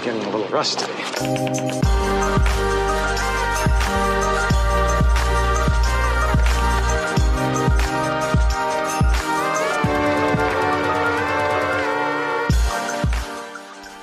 I'm 0.00 0.06
getting 0.06 0.22
a 0.22 0.30
little 0.30 0.48
rusty. 0.48 0.86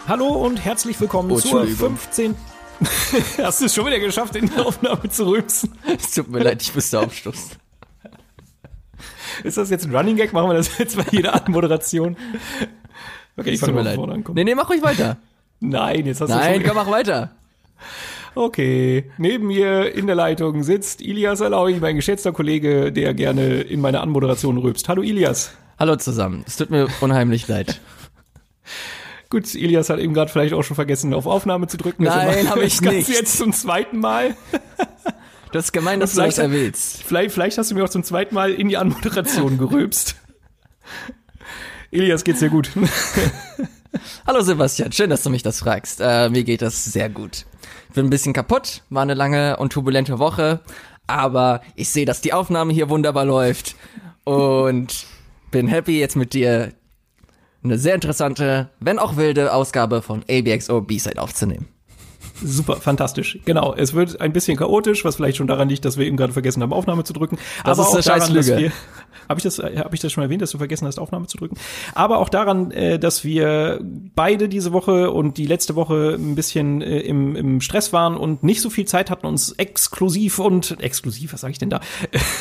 Hallo 0.08 0.28
und 0.28 0.64
herzlich 0.64 1.00
willkommen 1.02 1.32
Oh, 1.32 1.40
zur 1.40 1.62
Entschuldigung. 1.64 1.98
15. 1.98 2.36
Hast 3.44 3.62
du 3.62 3.66
es 3.66 3.74
schon 3.74 3.88
wieder 3.88 4.00
geschafft, 4.00 4.36
in 4.36 4.50
der 4.50 4.68
Aufnahme 4.68 5.10
zu 5.10 5.26
rülpsen? 5.28 5.72
Es 5.98 6.12
tut 6.12 6.30
mir 6.30 6.44
leid, 6.44 6.62
ich 6.62 6.74
musste 6.76 7.00
aufstoßen. 7.00 7.52
Ist 9.44 9.58
das 9.58 9.70
jetzt 9.72 9.86
ein 9.86 9.96
Running 9.96 10.16
Gag? 10.16 10.32
Machen 10.32 10.50
wir 10.50 10.54
das 10.54 10.78
jetzt 10.78 10.96
bei 10.96 11.06
jeder 11.12 11.34
Anmoderation? 11.34 12.16
Okay, 13.36 13.50
ich 13.52 13.60
fange 13.60 13.74
mir 13.74 13.80
mal 13.80 13.86
leid. 13.86 13.96
vorne 13.96 14.14
an. 14.14 14.24
Nee, 14.34 14.44
nee, 14.44 14.56
mach 14.56 14.70
ruhig 14.70 14.84
weiter. 14.84 15.18
Nein, 15.60 16.06
jetzt 16.06 16.22
hast 16.22 16.30
Nein, 16.30 16.62
du 16.62 16.68
komm, 16.68 16.76
mach 16.76 16.90
weiter. 16.92 17.32
Okay, 18.36 19.10
neben 19.18 19.48
mir 19.48 19.96
in 19.96 20.06
der 20.06 20.16
Leitung 20.16 20.62
sitzt 20.62 21.02
Ilias 21.02 21.42
Alaui, 21.42 21.80
mein 21.80 21.96
geschätzter 21.96 22.32
Kollege, 22.34 22.92
der 22.92 23.16
gerne 23.16 23.62
in 23.62 23.82
meine 23.82 24.00
Anmoderation 24.02 24.60
rülpst. 24.60 24.88
Hallo 24.90 25.02
Ilias. 25.02 25.54
Hallo 25.80 25.96
zusammen. 25.96 26.44
Es 26.46 26.56
tut 26.56 26.70
mir 26.70 26.88
unheimlich 27.02 27.48
leid. 27.48 27.82
Gut, 29.32 29.56
Ilias 29.56 29.90
hat 29.90 29.98
eben 29.98 30.14
gerade 30.14 30.32
vielleicht 30.32 30.54
auch 30.54 30.62
schon 30.62 30.76
vergessen, 30.76 31.16
auf 31.16 31.26
Aufnahme 31.26 31.66
zu 31.66 31.78
drücken. 31.78 32.04
Nein, 32.04 32.28
Deshalb 32.28 32.50
hab 32.52 32.58
ich 32.62 32.78
das 32.82 32.94
nicht. 32.94 33.10
jetzt 33.10 33.38
zum 33.40 33.54
zweiten 33.54 33.98
Mal. 34.00 34.36
Das 35.52 35.66
ist 35.66 35.72
gemein, 35.72 36.00
dass 36.00 36.14
du 36.14 36.18
das 36.22 36.36
Vielleicht- 36.36 36.54
erwähnst. 36.54 37.04
Vielleicht, 37.04 37.32
vielleicht 37.34 37.58
hast 37.58 37.72
du 37.72 37.76
mir 37.76 37.84
auch 37.86 37.90
zum 37.90 38.04
zweiten 38.04 38.36
Mal 38.36 38.54
in 38.54 38.70
die 38.70 38.78
Anmoderation 38.78 39.58
gerülpst. 39.58 40.16
Ilias, 41.90 42.24
geht's 42.24 42.40
dir 42.42 42.50
gut? 42.50 42.70
Hallo 44.26 44.42
Sebastian, 44.42 44.92
schön, 44.92 45.10
dass 45.10 45.24
du 45.24 45.30
mich 45.30 45.44
das 45.44 45.60
fragst. 45.60 46.02
Äh, 46.02 46.30
mir 46.30 46.44
geht 46.44 46.62
das 46.62 46.86
sehr 46.86 47.10
gut. 47.10 47.46
Bin 47.94 48.06
ein 48.06 48.10
bisschen 48.10 48.34
kaputt, 48.34 48.84
war 48.90 49.02
eine 49.02 49.14
lange 49.14 49.58
und 49.58 49.74
turbulente 49.74 50.20
Woche, 50.20 50.62
aber 51.08 51.62
ich 51.76 51.90
sehe, 51.90 52.06
dass 52.06 52.22
die 52.22 52.34
Aufnahme 52.34 52.74
hier 52.74 52.90
wunderbar 52.90 53.26
läuft 53.26 53.76
und 54.24 55.06
bin 55.52 55.68
happy, 55.68 56.00
jetzt 56.00 56.16
mit 56.16 56.34
dir 56.34 56.74
eine 57.64 57.78
sehr 57.78 57.96
interessante, 57.96 58.70
wenn 58.80 59.00
auch 59.00 59.16
wilde 59.18 59.54
Ausgabe 59.54 60.02
von 60.02 60.24
ABXO 60.30 60.82
B-Side 60.82 61.22
aufzunehmen. 61.22 61.68
Super, 62.44 62.78
fantastisch. 62.78 63.40
Genau, 63.46 63.74
es 63.76 63.94
wird 63.94 64.22
ein 64.22 64.34
bisschen 64.34 64.58
chaotisch, 64.58 65.06
was 65.06 65.16
vielleicht 65.16 65.38
schon 65.38 65.48
daran 65.48 65.70
liegt, 65.70 65.86
dass 65.86 65.98
wir 65.98 66.06
eben 66.06 66.18
gerade 66.18 66.34
vergessen 66.34 66.62
haben, 66.62 66.74
Aufnahme 66.74 67.04
zu 67.04 67.14
drücken. 67.14 67.38
Das 67.64 67.80
aber 67.80 67.82
ist 67.82 67.88
auch 67.88 67.94
eine 67.94 68.04
daran, 68.04 68.36
dass 68.36 68.48
Scheißlüge. 68.48 68.62
wir 68.62 68.72
habe 69.30 69.40
ich 69.40 69.44
das 69.44 69.60
habe 69.60 69.94
ich 69.94 70.00
das 70.00 70.12
schon 70.12 70.24
erwähnt, 70.24 70.42
dass 70.42 70.52
du 70.52 70.58
vergessen 70.58 70.88
hast, 70.88 71.00
Aufnahme 71.00 71.28
zu 71.28 71.38
drücken. 71.38 71.58
Aber 71.94 72.20
auch 72.20 72.30
daran, 72.30 72.72
äh, 72.72 73.00
dass 73.00 73.24
wir 73.24 73.80
beide 74.16 74.48
diese 74.50 74.74
Woche 74.74 75.12
und 75.12 75.38
die 75.38 75.46
letzte 75.46 75.76
Woche 75.76 76.16
ein 76.18 76.36
bisschen 76.36 76.82
äh, 76.82 77.00
im, 77.00 77.36
im 77.36 77.62
Stress 77.62 77.94
waren 77.94 78.16
und 78.16 78.44
nicht 78.44 78.62
so 78.62 78.70
viel 78.70 78.86
Zeit 78.86 79.10
hatten, 79.10 79.26
uns 79.26 79.52
exklusiv 79.54 80.40
und 80.40 80.80
exklusiv, 80.82 81.34
was 81.34 81.42
sage 81.42 81.52
ich 81.52 81.58
denn 81.58 81.70
da, 81.70 81.82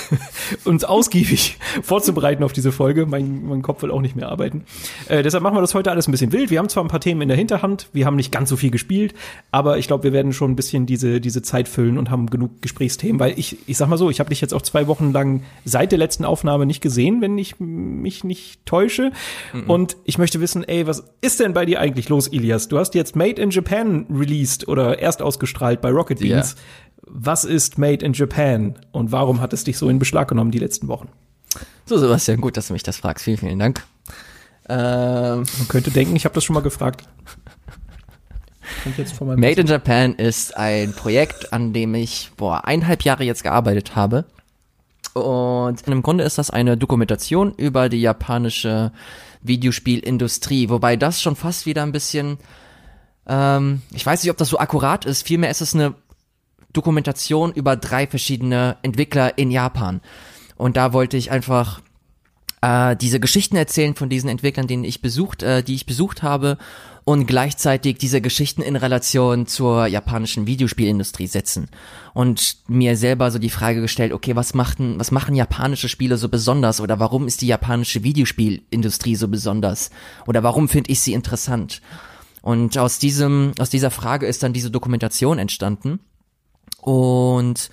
uns 0.65 0.85
ausgiebig 0.85 1.59
vorzubereiten 1.83 2.45
auf 2.45 2.53
diese 2.53 2.73
Folge. 2.73 3.07
Mein, 3.07 3.47
mein 3.47 3.63
Kopf 3.63 3.83
will 3.83 3.91
auch 3.91 4.01
nicht 4.01 4.17
mehr 4.17 4.29
arbeiten. 4.29 4.65
Äh, 5.09 5.23
deshalb 5.23 5.43
machen 5.43 5.57
wir 5.57 5.61
das 5.61 5.75
heute 5.75 5.91
alles 5.91 6.07
ein 6.09 6.13
bisschen 6.13 6.33
wild. 6.33 6.51
Wir 6.51 6.59
haben 6.59 6.69
zwar 6.69 6.85
ein 6.85 6.89
paar 6.89 7.01
Themen 7.01 7.23
in 7.23 7.29
der 7.29 7.37
Hinterhand, 7.37 7.89
wir 7.93 8.07
haben 8.07 8.17
nicht 8.17 8.31
ganz 8.31 8.49
so 8.49 8.57
viel 8.57 8.71
gespielt, 8.71 9.15
aber 9.51 9.79
ich 9.79 9.86
glaube, 9.87 10.05
wir 10.05 10.13
werden 10.13 10.33
schon 10.33 10.53
ein 10.53 10.57
bisschen 10.57 10.87
diese, 10.87 11.21
diese 11.21 11.43
Zeit 11.43 11.69
füllen 11.69 11.99
und 11.99 12.11
haben 12.11 12.29
genug 12.29 12.63
Gesprächsthemen, 12.63 13.19
weil 13.21 13.39
ich, 13.39 13.59
ich 13.69 13.77
sag 13.77 13.89
mal 13.89 13.97
so, 13.97 14.11
ich 14.11 14.21
habe 14.21 14.31
dich 14.31 14.41
jetzt 14.41 14.55
auch 14.55 14.63
zwei 14.63 14.87
Wochen 14.87 15.13
lang 15.13 15.43
seit 15.65 15.93
der 15.93 15.99
letzten 15.99 16.25
Aufnahme 16.25 16.67
nicht 16.67 16.81
gesehen, 16.81 17.21
wenn 17.21 17.39
ich 17.39 17.59
mich 17.59 18.25
nicht 18.25 18.65
täusche. 18.67 19.13
Und 19.67 19.97
ich 20.05 20.19
möchte 20.19 20.41
wissen, 20.41 20.65
ey, 20.65 20.87
was 20.87 21.05
ist 21.21 21.41
denn 21.41 21.53
bei 21.53 21.65
dir 21.67 21.81
eigentlich 21.81 22.09
los, 22.09 22.29
Ilias? 22.29 22.69
Du 22.69 22.79
hast 22.79 22.95
jetzt 22.95 23.17
Made 23.17 23.41
in 23.41 23.51
Japan 23.51 24.07
released 24.11 24.69
oder 24.69 24.99
erst 24.99 25.23
ausgestrahlt 25.23 25.81
bei 25.81 25.91
Rocket. 25.91 26.21
Beans. 26.21 26.57
Was 27.03 27.45
ist 27.45 27.79
Made 27.79 28.05
in 28.05 28.13
Japan 28.15 28.79
und 28.91 29.13
warum 29.13 29.41
hat 29.41 29.53
es 29.53 29.65
dich 29.65 29.79
so 29.79 29.89
in 29.89 29.99
Beschlag 29.99 30.29
genommen 30.29 30.51
die 30.51 30.59
letzten 30.59 30.89
Wochen? 30.89 31.09
So 31.85 31.99
Sebastian, 31.99 32.41
gut, 32.41 32.57
dass 32.57 32.67
du 32.67 32.73
mich 32.73 32.83
das 32.83 32.97
fragst. 32.97 33.25
Vielen, 33.25 33.37
vielen 33.37 33.59
Dank. 33.59 33.85
Ähm, 34.69 35.45
Man 35.59 35.69
könnte 35.69 35.91
denken, 35.91 36.17
ich 36.17 36.25
habe 36.25 36.35
das 36.35 36.43
schon 36.45 36.55
mal 36.55 36.61
gefragt. 36.61 37.05
Kommt 37.05 37.15
jetzt 37.15 38.41
von 38.41 38.47
meinem 38.49 38.56
Made 39.21 39.61
in 39.61 39.67
Japan 39.67 40.15
ist 40.15 40.57
ein 40.57 40.93
Projekt, 40.93 41.53
an 41.53 41.73
dem 41.73 41.95
ich 41.95 42.31
boah, 42.37 42.65
eineinhalb 42.65 43.03
Jahre 43.03 43.25
jetzt 43.25 43.43
gearbeitet 43.43 43.97
habe. 43.97 44.25
Und 45.15 45.87
im 45.87 46.03
Grunde 46.03 46.25
ist 46.25 46.39
das 46.39 46.51
eine 46.51 46.77
Dokumentation 46.77 47.55
über 47.57 47.89
die 47.89 48.01
japanische 48.01 48.93
Videospielindustrie, 49.41 50.69
wobei 50.69 50.97
das 50.97 51.23
schon 51.23 51.37
fast 51.37 51.65
wieder 51.67 51.83
ein 51.83 51.93
bisschen, 51.93 52.39
ähm, 53.27 53.83
ich 53.93 54.05
weiß 54.05 54.23
nicht, 54.23 54.31
ob 54.31 54.37
das 54.37 54.49
so 54.49 54.59
akkurat 54.59 55.05
ist, 55.07 55.27
vielmehr 55.27 55.51
ist 55.51 55.63
es 55.63 55.75
eine 55.75 55.95
Dokumentation 56.73 57.53
über 57.53 57.77
drei 57.77 58.07
verschiedene 58.07 58.77
Entwickler 58.83 59.39
in 59.39 59.51
Japan. 59.51 60.03
Und 60.57 60.77
da 60.77 60.93
wollte 60.93 61.17
ich 61.17 61.31
einfach 61.31 61.81
äh, 62.61 62.97
diese 62.97 63.21
Geschichten 63.21 63.57
erzählen 63.57 63.95
von 63.95 64.09
diesen 64.09 64.29
Entwicklern, 64.29 64.67
denen 64.67 64.85
ich 64.85 65.01
besucht, 65.01 65.43
äh, 65.43 65.63
die 65.63 65.75
ich 65.75 65.87
besucht 65.87 66.23
habe 66.23 66.59
und 67.09 67.27
gleichzeitig 67.27 67.99
diese 67.99 68.21
Geschichten 68.21 68.63
in 68.63 68.75
Relation 68.75 69.47
zur 69.47 69.87
japanischen 69.87 70.49
Videospielindustrie 70.49 71.29
setzen 71.29 71.69
und 72.15 72.57
mir 72.67 72.97
selber 72.97 73.31
so 73.31 73.39
die 73.39 73.49
Frage 73.49 73.81
gestellt, 73.81 74.13
okay, 74.13 74.35
was 74.35 74.55
machten, 74.55 74.99
was 74.99 75.13
machen 75.13 75.37
japanische 75.37 75.89
Spiele 75.89 76.17
so 76.17 76.29
besonders 76.29 76.81
oder 76.81 76.99
warum 76.99 77.29
ist 77.29 77.43
die 77.43 77.47
japanische 77.47 78.03
Videospielindustrie 78.03 79.15
so 79.15 79.29
besonders 79.29 79.91
oder 80.27 80.43
warum 80.43 80.69
finde 80.69 80.91
ich 80.91 81.01
sie 81.01 81.13
interessant? 81.13 81.81
Und 82.43 82.77
aus 82.77 82.99
diesem, 82.99 83.53
aus 83.61 83.71
dieser 83.71 83.93
Frage 83.93 84.27
ist 84.27 84.43
dann 84.43 84.53
diese 84.53 84.73
Dokumentation 84.73 85.39
entstanden 85.39 86.01
und 86.81 87.71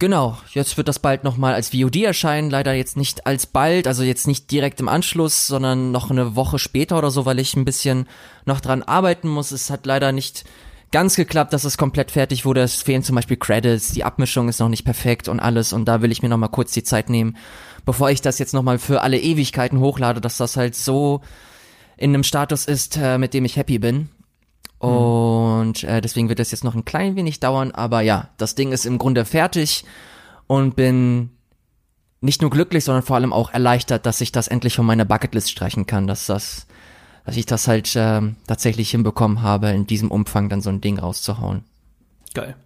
Genau, 0.00 0.38
jetzt 0.52 0.76
wird 0.76 0.86
das 0.86 1.00
bald 1.00 1.24
nochmal 1.24 1.54
als 1.54 1.70
VOD 1.70 1.96
erscheinen, 1.96 2.50
leider 2.50 2.72
jetzt 2.72 2.96
nicht 2.96 3.26
als 3.26 3.46
bald, 3.46 3.88
also 3.88 4.04
jetzt 4.04 4.28
nicht 4.28 4.48
direkt 4.52 4.78
im 4.78 4.88
Anschluss, 4.88 5.48
sondern 5.48 5.90
noch 5.90 6.12
eine 6.12 6.36
Woche 6.36 6.60
später 6.60 6.96
oder 6.98 7.10
so, 7.10 7.26
weil 7.26 7.40
ich 7.40 7.56
ein 7.56 7.64
bisschen 7.64 8.06
noch 8.44 8.60
dran 8.60 8.84
arbeiten 8.84 9.28
muss. 9.28 9.50
Es 9.50 9.70
hat 9.70 9.86
leider 9.86 10.12
nicht 10.12 10.44
ganz 10.92 11.16
geklappt, 11.16 11.52
dass 11.52 11.64
es 11.64 11.78
komplett 11.78 12.12
fertig 12.12 12.44
wurde. 12.44 12.60
Es 12.60 12.76
fehlen 12.76 13.02
zum 13.02 13.16
Beispiel 13.16 13.38
Credits, 13.38 13.90
die 13.90 14.04
Abmischung 14.04 14.48
ist 14.48 14.60
noch 14.60 14.68
nicht 14.68 14.84
perfekt 14.84 15.26
und 15.26 15.40
alles 15.40 15.72
und 15.72 15.86
da 15.86 16.00
will 16.00 16.12
ich 16.12 16.22
mir 16.22 16.28
nochmal 16.28 16.50
kurz 16.50 16.70
die 16.70 16.84
Zeit 16.84 17.10
nehmen, 17.10 17.36
bevor 17.84 18.08
ich 18.08 18.20
das 18.20 18.38
jetzt 18.38 18.54
nochmal 18.54 18.78
für 18.78 19.02
alle 19.02 19.18
Ewigkeiten 19.18 19.80
hochlade, 19.80 20.20
dass 20.20 20.36
das 20.36 20.56
halt 20.56 20.76
so 20.76 21.22
in 21.96 22.10
einem 22.10 22.22
Status 22.22 22.66
ist, 22.66 22.96
äh, 22.96 23.18
mit 23.18 23.34
dem 23.34 23.44
ich 23.44 23.56
happy 23.56 23.80
bin. 23.80 24.10
Und 24.78 25.82
äh, 25.84 26.00
deswegen 26.00 26.28
wird 26.28 26.38
das 26.38 26.52
jetzt 26.52 26.64
noch 26.64 26.74
ein 26.74 26.84
klein 26.84 27.16
wenig 27.16 27.40
dauern, 27.40 27.72
aber 27.72 28.00
ja, 28.00 28.28
das 28.36 28.54
Ding 28.54 28.72
ist 28.72 28.86
im 28.86 28.98
Grunde 28.98 29.24
fertig 29.24 29.84
und 30.46 30.76
bin 30.76 31.30
nicht 32.20 32.42
nur 32.42 32.50
glücklich, 32.50 32.84
sondern 32.84 33.02
vor 33.02 33.16
allem 33.16 33.32
auch 33.32 33.52
erleichtert, 33.52 34.06
dass 34.06 34.20
ich 34.20 34.32
das 34.32 34.48
endlich 34.48 34.76
von 34.76 34.86
meiner 34.86 35.04
Bucketlist 35.04 35.50
streichen 35.50 35.86
kann, 35.86 36.06
dass 36.06 36.26
das, 36.26 36.66
dass 37.24 37.36
ich 37.36 37.46
das 37.46 37.66
halt 37.66 37.92
ähm, 37.96 38.36
tatsächlich 38.46 38.90
hinbekommen 38.90 39.42
habe, 39.42 39.70
in 39.70 39.86
diesem 39.86 40.10
Umfang 40.10 40.48
dann 40.48 40.60
so 40.60 40.70
ein 40.70 40.80
Ding 40.80 40.98
rauszuhauen. 40.98 41.64
Geil. 42.34 42.56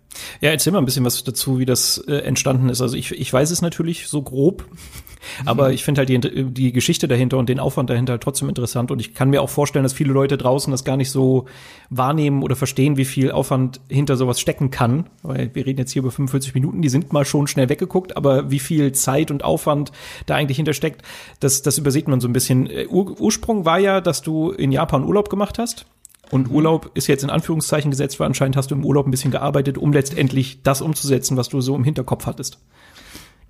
Ja, 0.40 0.50
erzähl 0.50 0.72
mal 0.72 0.80
ein 0.80 0.84
bisschen 0.84 1.04
was 1.04 1.24
dazu, 1.24 1.58
wie 1.58 1.66
das 1.66 1.98
äh, 1.98 2.16
entstanden 2.18 2.68
ist. 2.68 2.80
Also 2.80 2.96
ich, 2.96 3.12
ich 3.12 3.32
weiß 3.32 3.50
es 3.50 3.62
natürlich 3.62 4.08
so 4.08 4.22
grob, 4.22 4.64
aber 5.44 5.72
ich 5.72 5.84
finde 5.84 6.00
halt 6.00 6.08
die, 6.08 6.20
die 6.20 6.72
Geschichte 6.72 7.08
dahinter 7.08 7.38
und 7.38 7.48
den 7.48 7.60
Aufwand 7.60 7.90
dahinter 7.90 8.12
halt 8.12 8.22
trotzdem 8.22 8.48
interessant 8.48 8.90
und 8.90 9.00
ich 9.00 9.14
kann 9.14 9.30
mir 9.30 9.42
auch 9.42 9.50
vorstellen, 9.50 9.82
dass 9.82 9.92
viele 9.92 10.12
Leute 10.12 10.36
draußen 10.36 10.70
das 10.70 10.84
gar 10.84 10.96
nicht 10.96 11.10
so 11.10 11.46
wahrnehmen 11.90 12.42
oder 12.42 12.56
verstehen, 12.56 12.96
wie 12.96 13.04
viel 13.04 13.30
Aufwand 13.30 13.80
hinter 13.88 14.16
sowas 14.16 14.40
stecken 14.40 14.70
kann. 14.70 15.08
Weil 15.22 15.54
wir 15.54 15.66
reden 15.66 15.78
jetzt 15.78 15.92
hier 15.92 16.00
über 16.00 16.10
45 16.10 16.54
Minuten, 16.54 16.82
die 16.82 16.88
sind 16.88 17.12
mal 17.12 17.24
schon 17.24 17.46
schnell 17.46 17.68
weggeguckt, 17.68 18.16
aber 18.16 18.50
wie 18.50 18.58
viel 18.58 18.92
Zeit 18.92 19.30
und 19.30 19.44
Aufwand 19.44 19.92
da 20.26 20.34
eigentlich 20.34 20.56
hintersteckt, 20.56 21.02
das, 21.40 21.62
das 21.62 21.78
übersieht 21.78 22.08
man 22.08 22.20
so 22.20 22.28
ein 22.28 22.32
bisschen. 22.32 22.68
Äh, 22.68 22.86
Ur 22.88 23.20
Ursprung 23.20 23.64
war 23.64 23.78
ja, 23.78 24.00
dass 24.00 24.22
du 24.22 24.50
in 24.50 24.72
Japan 24.72 25.04
Urlaub 25.04 25.30
gemacht 25.30 25.58
hast. 25.58 25.86
Und 26.32 26.50
Urlaub 26.50 26.92
ist 26.94 27.08
jetzt 27.08 27.24
in 27.24 27.28
Anführungszeichen 27.28 27.90
gesetzt, 27.90 28.18
weil 28.18 28.26
anscheinend 28.26 28.56
hast 28.56 28.70
du 28.70 28.74
im 28.74 28.86
Urlaub 28.86 29.06
ein 29.06 29.10
bisschen 29.10 29.30
gearbeitet, 29.30 29.76
um 29.76 29.92
letztendlich 29.92 30.62
das 30.62 30.80
umzusetzen, 30.80 31.36
was 31.36 31.50
du 31.50 31.60
so 31.60 31.76
im 31.76 31.84
Hinterkopf 31.84 32.24
hattest. 32.24 32.58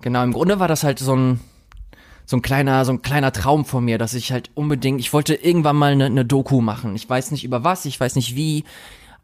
Genau, 0.01 0.21
im 0.21 0.33
Grunde 0.33 0.59
war 0.59 0.67
das 0.67 0.83
halt 0.83 0.99
so 0.99 1.15
ein 1.15 1.39
so 2.25 2.35
ein 2.35 2.41
kleiner 2.41 2.83
so 2.83 2.91
ein 2.91 3.01
kleiner 3.01 3.31
Traum 3.31 3.63
von 3.63 3.85
mir, 3.85 3.97
dass 3.97 4.13
ich 4.13 4.33
halt 4.33 4.51
unbedingt, 4.53 4.99
ich 4.99 5.13
wollte 5.13 5.33
irgendwann 5.33 5.77
mal 5.77 5.93
eine, 5.93 6.07
eine 6.07 6.25
Doku 6.25 6.59
machen. 6.59 6.93
Ich 6.97 7.09
weiß 7.09 7.31
nicht 7.31 7.45
über 7.45 7.63
was, 7.63 7.85
ich 7.85 7.97
weiß 7.97 8.17
nicht 8.17 8.35
wie, 8.35 8.65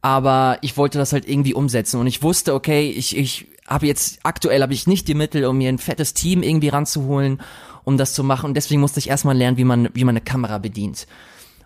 aber 0.02 0.58
ich 0.62 0.78
wollte 0.78 0.98
das 0.98 1.12
halt 1.12 1.28
irgendwie 1.28 1.54
umsetzen 1.54 2.00
und 2.00 2.08
ich 2.08 2.24
wusste, 2.24 2.54
okay, 2.54 2.90
ich 2.90 3.18
ich 3.18 3.48
habe 3.68 3.88
jetzt 3.88 4.20
aktuell 4.24 4.62
habe 4.62 4.74
ich 4.74 4.88
nicht 4.88 5.10
die 5.10 5.16
Mittel, 5.16 5.44
um 5.44 5.58
mir 5.58 5.68
ein 5.68 5.80
fettes 5.80 6.14
Team 6.14 6.44
irgendwie 6.44 6.70
ranzuholen, 6.70 7.42
um 7.84 7.98
das 7.98 8.14
zu 8.14 8.24
machen 8.24 8.46
und 8.46 8.54
deswegen 8.54 8.80
musste 8.80 9.00
ich 9.00 9.10
erstmal 9.10 9.36
lernen, 9.36 9.58
wie 9.58 9.66
man 9.66 9.90
wie 9.94 10.06
man 10.06 10.14
eine 10.14 10.22
Kamera 10.22 10.60
bedient. 10.60 11.08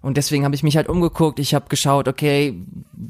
Und 0.03 0.17
deswegen 0.17 0.44
habe 0.44 0.53
ich 0.53 0.63
mich 0.63 0.75
halt 0.75 0.89
umgeguckt, 0.89 1.39
ich 1.39 1.55
habe 1.55 1.69
geschaut, 1.69 2.09
okay, 2.09 2.61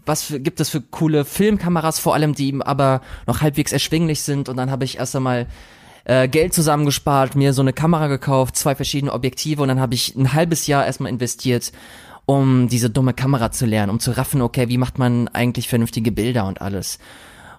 was 0.05 0.21
für, 0.21 0.39
gibt 0.39 0.59
es 0.59 0.69
für 0.69 0.79
coole 0.79 1.25
Filmkameras 1.25 1.99
vor 1.99 2.13
allem, 2.13 2.35
die 2.35 2.55
aber 2.63 3.01
noch 3.25 3.41
halbwegs 3.41 3.71
erschwinglich 3.71 4.21
sind 4.21 4.47
und 4.47 4.57
dann 4.57 4.69
habe 4.69 4.85
ich 4.85 4.99
erst 4.99 5.15
einmal 5.15 5.47
äh, 6.05 6.27
Geld 6.27 6.53
zusammengespart, 6.53 7.35
mir 7.35 7.53
so 7.53 7.63
eine 7.63 7.73
Kamera 7.73 8.05
gekauft, 8.05 8.55
zwei 8.55 8.75
verschiedene 8.75 9.11
Objektive 9.11 9.63
und 9.63 9.69
dann 9.69 9.79
habe 9.79 9.95
ich 9.95 10.15
ein 10.15 10.33
halbes 10.33 10.67
Jahr 10.67 10.85
erstmal 10.85 11.11
investiert, 11.11 11.71
um 12.27 12.67
diese 12.67 12.91
dumme 12.91 13.15
Kamera 13.15 13.49
zu 13.49 13.65
lernen, 13.65 13.89
um 13.89 13.99
zu 13.99 14.11
raffen, 14.11 14.43
okay, 14.43 14.69
wie 14.69 14.77
macht 14.77 14.99
man 14.99 15.27
eigentlich 15.29 15.69
vernünftige 15.69 16.11
Bilder 16.11 16.45
und 16.45 16.61
alles. 16.61 16.99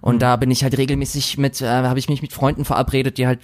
Und 0.00 0.14
mhm. 0.14 0.20
da 0.20 0.37
bin 0.37 0.52
ich 0.52 0.62
halt 0.62 0.78
regelmäßig 0.78 1.38
mit, 1.38 1.60
äh, 1.60 1.66
habe 1.66 1.98
ich 1.98 2.08
mich 2.08 2.22
mit 2.22 2.32
Freunden 2.32 2.64
verabredet, 2.64 3.19
die 3.19 3.26
halt 3.26 3.40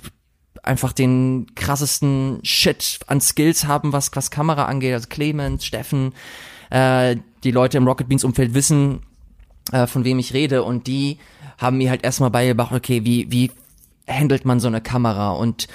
einfach 0.63 0.93
den 0.93 1.47
krassesten 1.55 2.41
Shit 2.43 3.01
an 3.07 3.21
Skills 3.21 3.67
haben, 3.67 3.93
was, 3.93 4.11
was 4.15 4.31
Kamera 4.31 4.67
angeht. 4.67 4.93
Also 4.93 5.09
Clemens, 5.09 5.65
Steffen, 5.65 6.13
äh, 6.71 7.17
die 7.45 7.51
Leute 7.51 7.79
im 7.79 7.87
Rocket 7.87 8.09
Beans 8.09 8.25
Umfeld 8.25 8.55
wissen, 8.55 9.03
äh, 9.73 9.87
von 9.87 10.05
wem 10.05 10.19
ich 10.19 10.35
rede 10.35 10.63
und 10.63 10.87
die 10.87 11.19
haben 11.59 11.79
mir 11.79 11.91
halt 11.91 12.05
erstmal 12.05 12.31
beigebracht, 12.31 12.73
okay, 12.73 13.05
wie, 13.05 13.31
wie 13.31 13.51
handelt 14.09 14.45
man 14.45 14.61
so 14.61 14.69
eine 14.69 14.81
Kamera 14.81 15.33
und 15.33 15.69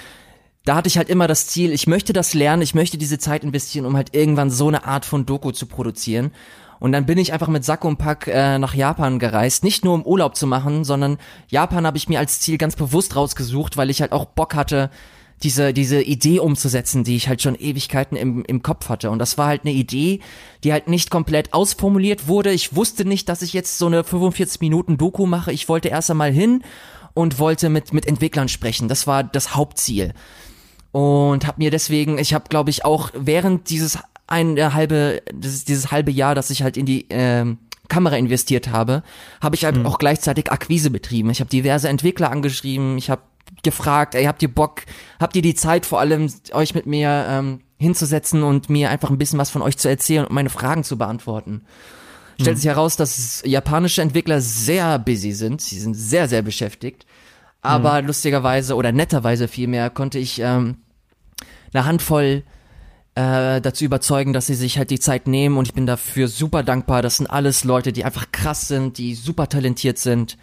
da 0.64 0.74
hatte 0.74 0.88
ich 0.88 0.98
halt 0.98 1.08
immer 1.08 1.28
das 1.28 1.46
Ziel, 1.46 1.70
ich 1.70 1.86
möchte 1.86 2.12
das 2.12 2.34
lernen, 2.34 2.60
ich 2.60 2.74
möchte 2.74 2.98
diese 2.98 3.18
Zeit 3.18 3.44
investieren, 3.44 3.86
um 3.86 3.96
halt 3.96 4.14
irgendwann 4.16 4.50
so 4.50 4.66
eine 4.66 4.84
Art 4.84 5.04
von 5.04 5.24
Doku 5.24 5.52
zu 5.52 5.66
produzieren. 5.66 6.32
Und 6.78 6.92
dann 6.92 7.06
bin 7.06 7.18
ich 7.18 7.32
einfach 7.32 7.48
mit 7.48 7.64
Sack 7.64 7.84
und 7.84 7.96
Pack 7.96 8.26
äh, 8.26 8.58
nach 8.58 8.74
Japan 8.74 9.18
gereist, 9.18 9.64
nicht 9.64 9.84
nur 9.84 9.94
um 9.94 10.04
Urlaub 10.04 10.36
zu 10.36 10.46
machen, 10.46 10.84
sondern 10.84 11.18
Japan 11.48 11.86
habe 11.86 11.96
ich 11.96 12.08
mir 12.08 12.18
als 12.18 12.40
Ziel 12.40 12.58
ganz 12.58 12.76
bewusst 12.76 13.16
rausgesucht, 13.16 13.76
weil 13.76 13.90
ich 13.90 14.00
halt 14.00 14.12
auch 14.12 14.26
Bock 14.26 14.54
hatte, 14.54 14.90
diese, 15.42 15.72
diese 15.72 16.00
Idee 16.00 16.38
umzusetzen, 16.38 17.04
die 17.04 17.16
ich 17.16 17.28
halt 17.28 17.42
schon 17.42 17.54
Ewigkeiten 17.54 18.16
im, 18.16 18.44
im 18.44 18.62
Kopf 18.62 18.88
hatte. 18.88 19.10
Und 19.10 19.18
das 19.18 19.36
war 19.36 19.48
halt 19.48 19.62
eine 19.64 19.72
Idee, 19.72 20.20
die 20.64 20.72
halt 20.72 20.88
nicht 20.88 21.10
komplett 21.10 21.52
ausformuliert 21.52 22.26
wurde. 22.26 22.52
Ich 22.52 22.74
wusste 22.74 23.04
nicht, 23.04 23.28
dass 23.28 23.42
ich 23.42 23.52
jetzt 23.52 23.78
so 23.78 23.86
eine 23.86 24.02
45 24.02 24.60
Minuten 24.60 24.96
Doku 24.96 25.26
mache. 25.26 25.52
Ich 25.52 25.68
wollte 25.68 25.88
erst 25.88 26.10
einmal 26.10 26.32
hin 26.32 26.62
und 27.12 27.38
wollte 27.38 27.68
mit, 27.68 27.92
mit 27.92 28.06
Entwicklern 28.06 28.48
sprechen. 28.48 28.88
Das 28.88 29.06
war 29.06 29.24
das 29.24 29.54
Hauptziel. 29.54 30.14
Und 30.92 31.46
habe 31.46 31.58
mir 31.58 31.70
deswegen, 31.70 32.16
ich 32.18 32.32
habe 32.32 32.48
glaube 32.48 32.70
ich 32.70 32.86
auch 32.86 33.10
während 33.14 33.68
dieses 33.68 33.98
ein 34.26 34.56
äh, 34.56 34.70
halbe, 34.72 35.22
dieses, 35.32 35.90
halbe 35.90 36.10
Jahr, 36.10 36.34
dass 36.34 36.50
ich 36.50 36.62
halt 36.62 36.76
in 36.76 36.86
die 36.86 37.06
ähm, 37.10 37.58
Kamera 37.88 38.16
investiert 38.16 38.68
habe, 38.68 39.02
habe 39.40 39.56
ich 39.56 39.64
halt 39.64 39.76
mhm. 39.76 39.86
auch 39.86 39.98
gleichzeitig 39.98 40.50
Akquise 40.50 40.90
betrieben. 40.90 41.30
Ich 41.30 41.40
habe 41.40 41.50
diverse 41.50 41.88
Entwickler 41.88 42.30
angeschrieben, 42.30 42.98
ich 42.98 43.10
habe 43.10 43.22
gefragt, 43.62 44.14
ey, 44.14 44.24
habt 44.24 44.42
ihr 44.42 44.52
Bock, 44.52 44.82
habt 45.20 45.36
ihr 45.36 45.42
die 45.42 45.54
Zeit 45.54 45.86
vor 45.86 46.00
allem, 46.00 46.32
euch 46.52 46.74
mit 46.74 46.86
mir 46.86 47.26
ähm, 47.28 47.60
hinzusetzen 47.78 48.42
und 48.42 48.68
mir 48.68 48.90
einfach 48.90 49.10
ein 49.10 49.18
bisschen 49.18 49.38
was 49.38 49.50
von 49.50 49.62
euch 49.62 49.76
zu 49.76 49.88
erzählen 49.88 50.24
und 50.24 50.32
meine 50.32 50.50
Fragen 50.50 50.82
zu 50.82 50.98
beantworten. 50.98 51.62
Stellt 52.40 52.56
mhm. 52.56 52.60
sich 52.60 52.68
heraus, 52.68 52.96
dass 52.96 53.42
japanische 53.46 54.02
Entwickler 54.02 54.40
sehr 54.40 54.98
busy 54.98 55.32
sind, 55.32 55.60
sie 55.60 55.78
sind 55.78 55.94
sehr, 55.94 56.28
sehr 56.28 56.42
beschäftigt. 56.42 57.06
Aber 57.62 58.00
mhm. 58.00 58.08
lustigerweise 58.08 58.74
oder 58.74 58.92
netterweise 58.92 59.48
vielmehr 59.48 59.90
konnte 59.90 60.18
ich 60.18 60.40
ähm, 60.40 60.78
eine 61.72 61.84
Handvoll 61.84 62.44
äh, 63.16 63.60
dazu 63.62 63.84
überzeugen, 63.84 64.32
dass 64.32 64.46
sie 64.46 64.54
sich 64.54 64.78
halt 64.78 64.90
die 64.90 65.00
Zeit 65.00 65.26
nehmen 65.26 65.56
und 65.56 65.66
ich 65.66 65.74
bin 65.74 65.86
dafür 65.86 66.28
super 66.28 66.62
dankbar. 66.62 67.02
Das 67.02 67.16
sind 67.16 67.26
alles 67.26 67.64
Leute, 67.64 67.92
die 67.92 68.04
einfach 68.04 68.30
krass 68.30 68.68
sind, 68.68 68.98
die 68.98 69.14
super 69.14 69.48
talentiert 69.48 69.98
sind 69.98 70.36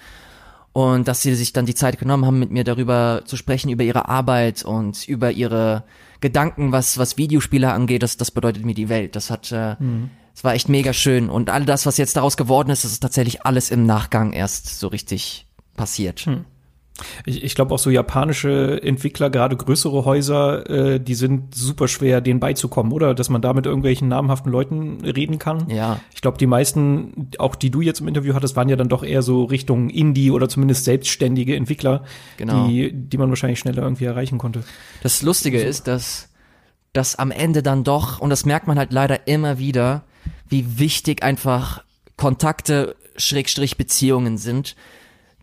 und 0.73 1.07
dass 1.07 1.21
sie 1.21 1.35
sich 1.35 1.53
dann 1.53 1.67
die 1.67 1.75
Zeit 1.75 1.99
genommen 1.99 2.25
haben, 2.25 2.39
mit 2.39 2.49
mir 2.49 2.63
darüber 2.63 3.21
zu 3.25 3.37
sprechen, 3.37 3.69
über 3.69 3.83
ihre 3.83 4.09
Arbeit 4.09 4.65
und 4.65 5.07
über 5.07 5.31
ihre 5.31 5.83
Gedanken, 6.19 6.71
was, 6.71 6.97
was 6.97 7.15
Videospiele 7.15 7.71
angeht, 7.71 8.01
das, 8.01 8.17
das 8.17 8.31
bedeutet 8.31 8.65
mir 8.65 8.73
die 8.73 8.89
Welt. 8.89 9.15
Das 9.15 9.29
hat, 9.29 9.51
äh, 9.51 9.75
mhm. 9.77 10.09
es 10.33 10.43
war 10.43 10.55
echt 10.55 10.67
mega 10.67 10.93
schön. 10.93 11.29
Und 11.29 11.51
all 11.51 11.65
das, 11.65 11.85
was 11.85 11.97
jetzt 11.97 12.17
daraus 12.17 12.37
geworden 12.37 12.71
ist, 12.71 12.83
das 12.83 12.91
ist 12.91 13.01
tatsächlich 13.01 13.45
alles 13.45 13.69
im 13.69 13.85
Nachgang 13.85 14.33
erst 14.33 14.79
so 14.79 14.87
richtig 14.87 15.45
passiert. 15.75 16.25
Mhm. 16.25 16.45
Ich, 17.25 17.43
ich 17.43 17.55
glaube 17.55 17.73
auch 17.73 17.79
so 17.79 17.89
japanische 17.89 18.81
Entwickler, 18.83 19.29
gerade 19.29 19.57
größere 19.57 20.05
Häuser, 20.05 20.69
äh, 20.69 20.99
die 20.99 21.15
sind 21.15 21.55
super 21.55 21.87
schwer, 21.87 22.21
denen 22.21 22.39
beizukommen, 22.39 22.91
oder? 22.91 23.15
Dass 23.15 23.29
man 23.29 23.41
da 23.41 23.53
mit 23.53 23.65
irgendwelchen 23.65 24.07
namhaften 24.07 24.51
Leuten 24.51 25.01
reden 25.01 25.39
kann. 25.39 25.69
Ja. 25.69 25.99
Ich 26.13 26.21
glaube, 26.21 26.37
die 26.37 26.45
meisten, 26.45 27.31
auch 27.39 27.55
die 27.55 27.71
du 27.71 27.81
jetzt 27.81 27.99
im 28.01 28.07
Interview 28.07 28.35
hattest, 28.35 28.55
waren 28.55 28.69
ja 28.69 28.75
dann 28.75 28.89
doch 28.89 29.03
eher 29.03 29.23
so 29.23 29.45
Richtung 29.45 29.89
Indie 29.89 30.29
oder 30.29 30.49
zumindest 30.49 30.85
selbstständige 30.85 31.55
Entwickler, 31.55 32.03
genau. 32.37 32.67
die, 32.67 32.91
die 32.93 33.17
man 33.17 33.29
wahrscheinlich 33.29 33.59
schneller 33.59 33.81
irgendwie 33.81 34.05
erreichen 34.05 34.37
konnte. 34.37 34.63
Das 35.01 35.23
Lustige 35.23 35.59
so. 35.59 35.65
ist, 35.65 35.87
dass, 35.87 36.29
dass 36.93 37.15
am 37.15 37.31
Ende 37.31 37.63
dann 37.63 37.83
doch, 37.83 38.19
und 38.19 38.29
das 38.29 38.45
merkt 38.45 38.67
man 38.67 38.77
halt 38.77 38.93
leider 38.93 39.27
immer 39.27 39.57
wieder, 39.57 40.03
wie 40.47 40.77
wichtig 40.77 41.23
einfach 41.23 41.83
Kontakte, 42.17 42.95
Schrägstrich 43.15 43.77
Beziehungen 43.77 44.37
sind. 44.37 44.75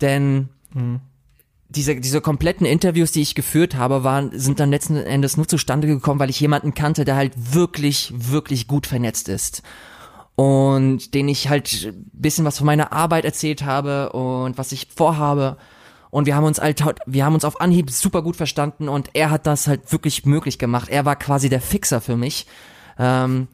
Denn 0.00 0.48
mhm 0.72 1.00
diese, 1.70 1.96
diese 1.96 2.20
kompletten 2.20 2.66
Interviews, 2.66 3.12
die 3.12 3.22
ich 3.22 3.34
geführt 3.34 3.76
habe, 3.76 4.02
waren, 4.02 4.30
sind 4.38 4.60
dann 4.60 4.70
letzten 4.70 4.96
Endes 4.96 5.36
nur 5.36 5.46
zustande 5.46 5.86
gekommen, 5.86 6.18
weil 6.20 6.30
ich 6.30 6.40
jemanden 6.40 6.74
kannte, 6.74 7.04
der 7.04 7.16
halt 7.16 7.32
wirklich, 7.54 8.12
wirklich 8.14 8.66
gut 8.66 8.86
vernetzt 8.86 9.28
ist. 9.28 9.62
Und 10.34 11.14
den 11.14 11.28
ich 11.28 11.48
halt 11.48 11.94
bisschen 12.12 12.44
was 12.44 12.58
von 12.58 12.66
meiner 12.66 12.92
Arbeit 12.92 13.24
erzählt 13.24 13.64
habe 13.64 14.12
und 14.12 14.58
was 14.58 14.72
ich 14.72 14.88
vorhabe. 14.94 15.58
Und 16.10 16.26
wir 16.26 16.34
haben 16.34 16.44
uns 16.44 16.60
halt, 16.60 16.82
wir 17.06 17.24
haben 17.24 17.34
uns 17.34 17.44
auf 17.44 17.60
Anhieb 17.60 17.90
super 17.90 18.22
gut 18.22 18.36
verstanden 18.36 18.88
und 18.88 19.10
er 19.12 19.30
hat 19.30 19.46
das 19.46 19.68
halt 19.68 19.92
wirklich 19.92 20.26
möglich 20.26 20.58
gemacht. 20.58 20.88
Er 20.88 21.04
war 21.04 21.14
quasi 21.14 21.48
der 21.48 21.60
Fixer 21.60 22.00
für 22.00 22.16
mich. 22.16 22.46
Ähm, 22.98 23.46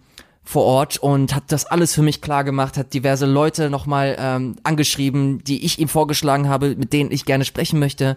vor 0.46 0.64
Ort 0.64 0.96
und 0.96 1.34
hat 1.34 1.43
das 1.48 1.66
alles 1.66 1.93
für 1.93 2.02
mich 2.02 2.20
klar 2.20 2.44
gemacht, 2.44 2.78
hat 2.78 2.94
diverse 2.94 3.26
Leute 3.26 3.69
nochmal 3.69 4.16
ähm, 4.19 4.54
angeschrieben, 4.62 5.43
die 5.43 5.64
ich 5.64 5.81
ihm 5.81 5.88
vorgeschlagen 5.88 6.48
habe, 6.48 6.76
mit 6.76 6.93
denen 6.93 7.10
ich 7.10 7.25
gerne 7.25 7.44
sprechen 7.44 7.81
möchte. 7.81 8.16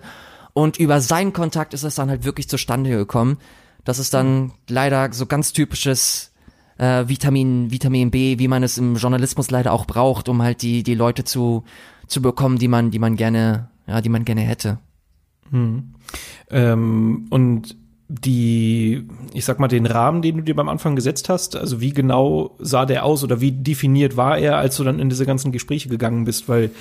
Und 0.53 0.77
über 0.77 1.01
seinen 1.01 1.33
Kontakt 1.33 1.73
ist 1.73 1.83
es 1.83 1.95
dann 1.95 2.09
halt 2.09 2.25
wirklich 2.25 2.47
zustande 2.47 2.91
gekommen. 2.91 3.39
Das 3.83 3.97
ist 3.97 4.13
dann 4.13 4.51
leider 4.67 5.11
so 5.11 5.25
ganz 5.25 5.53
typisches 5.53 6.31
äh, 6.77 7.07
Vitamin, 7.07 7.71
Vitamin 7.71 8.11
B, 8.11 8.37
wie 8.37 8.47
man 8.47 8.61
es 8.61 8.77
im 8.77 8.95
Journalismus 8.95 9.49
leider 9.49 9.73
auch 9.73 9.85
braucht, 9.85 10.29
um 10.29 10.43
halt 10.43 10.61
die, 10.61 10.83
die 10.83 10.95
Leute 10.95 11.23
zu, 11.23 11.63
zu 12.05 12.21
bekommen, 12.21 12.59
die 12.59 12.67
man, 12.67 12.91
die 12.91 12.99
man 12.99 13.15
gerne, 13.15 13.69
ja, 13.87 14.01
die 14.01 14.09
man 14.09 14.23
gerne 14.23 14.41
hätte. 14.41 14.77
Hm. 15.49 15.95
Ähm, 16.51 17.25
und 17.31 17.75
die, 18.09 19.07
ich 19.33 19.45
sag 19.45 19.59
mal, 19.59 19.67
den 19.67 19.85
Rahmen, 19.85 20.23
den 20.23 20.37
du 20.37 20.43
dir 20.43 20.55
beim 20.55 20.67
Anfang 20.67 20.95
gesetzt 20.95 21.29
hast, 21.29 21.55
also 21.55 21.79
wie 21.79 21.91
genau 21.91 22.55
sah 22.57 22.87
der 22.87 23.05
aus 23.05 23.23
oder 23.23 23.39
wie 23.39 23.51
definiert 23.51 24.17
war 24.17 24.37
er, 24.39 24.57
als 24.57 24.77
du 24.77 24.83
dann 24.83 24.99
in 24.99 25.09
diese 25.09 25.27
ganzen 25.27 25.51
Gespräche 25.51 25.89
gegangen 25.89 26.25
bist, 26.25 26.49
weil 26.49 26.71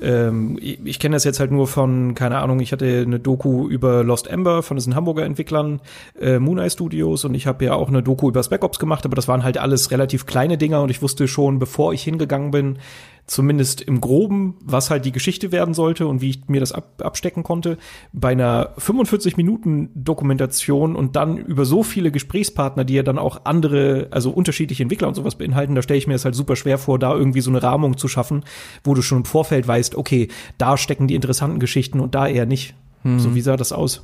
ähm, 0.00 0.58
ich, 0.58 0.78
ich 0.84 0.98
kenne 0.98 1.16
das 1.16 1.24
jetzt 1.24 1.38
halt 1.38 1.50
nur 1.50 1.66
von, 1.66 2.14
keine 2.14 2.38
Ahnung, 2.38 2.60
ich 2.60 2.72
hatte 2.72 3.02
eine 3.06 3.20
Doku 3.20 3.68
über 3.68 4.02
Lost 4.02 4.26
Ember 4.26 4.62
von 4.62 4.78
diesen 4.78 4.94
Hamburger 4.94 5.24
Entwicklern, 5.24 5.80
äh, 6.18 6.38
Mooneye 6.38 6.70
Studios 6.70 7.26
und 7.26 7.34
ich 7.34 7.46
habe 7.46 7.66
ja 7.66 7.74
auch 7.74 7.88
eine 7.88 8.02
Doku 8.02 8.28
über 8.28 8.42
Spec 8.42 8.64
Ops 8.64 8.78
gemacht, 8.78 9.04
aber 9.04 9.16
das 9.16 9.28
waren 9.28 9.44
halt 9.44 9.58
alles 9.58 9.90
relativ 9.90 10.24
kleine 10.24 10.56
Dinger 10.56 10.80
und 10.80 10.90
ich 10.90 11.02
wusste 11.02 11.28
schon, 11.28 11.58
bevor 11.58 11.92
ich 11.92 12.02
hingegangen 12.02 12.50
bin, 12.52 12.78
zumindest 13.26 13.80
im 13.80 14.00
Groben, 14.00 14.56
was 14.62 14.90
halt 14.90 15.04
die 15.04 15.12
Geschichte 15.12 15.52
werden 15.52 15.74
sollte 15.74 16.06
und 16.06 16.20
wie 16.20 16.30
ich 16.30 16.48
mir 16.48 16.60
das 16.60 16.72
ab, 16.72 17.02
abstecken 17.02 17.42
konnte. 17.42 17.78
Bei 18.12 18.30
einer 18.30 18.70
45 18.78 19.36
Minuten 19.36 19.90
Dokumentation 19.94 20.96
und 20.96 21.16
dann 21.16 21.36
über 21.36 21.64
so 21.64 21.82
viele 21.82 22.10
Gesprächspartner, 22.10 22.84
die 22.84 22.94
ja 22.94 23.02
dann 23.02 23.18
auch 23.18 23.42
andere, 23.44 24.08
also 24.10 24.30
unterschiedliche 24.30 24.82
Entwickler 24.82 25.08
und 25.08 25.14
sowas 25.14 25.36
beinhalten, 25.36 25.74
da 25.74 25.82
stelle 25.82 25.98
ich 25.98 26.06
mir 26.06 26.14
es 26.14 26.24
halt 26.24 26.34
super 26.34 26.56
schwer 26.56 26.78
vor, 26.78 26.98
da 26.98 27.14
irgendwie 27.14 27.40
so 27.40 27.50
eine 27.50 27.62
Rahmung 27.62 27.96
zu 27.96 28.08
schaffen, 28.08 28.44
wo 28.84 28.94
du 28.94 29.02
schon 29.02 29.18
im 29.18 29.24
Vorfeld 29.24 29.66
weißt, 29.66 29.94
okay, 29.94 30.28
da 30.58 30.76
stecken 30.76 31.06
die 31.06 31.14
interessanten 31.14 31.60
Geschichten 31.60 32.00
und 32.00 32.14
da 32.14 32.26
eher 32.26 32.46
nicht. 32.46 32.74
Hm. 33.02 33.18
So 33.18 33.34
wie 33.34 33.40
sah 33.40 33.56
das 33.56 33.72
aus? 33.72 34.02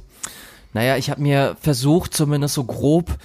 Naja, 0.73 0.96
ich 0.96 1.11
habe 1.11 1.23
mir 1.23 1.56
versucht, 1.61 2.14
zumindest 2.14 2.54
so 2.54 2.64
grob 2.64 3.16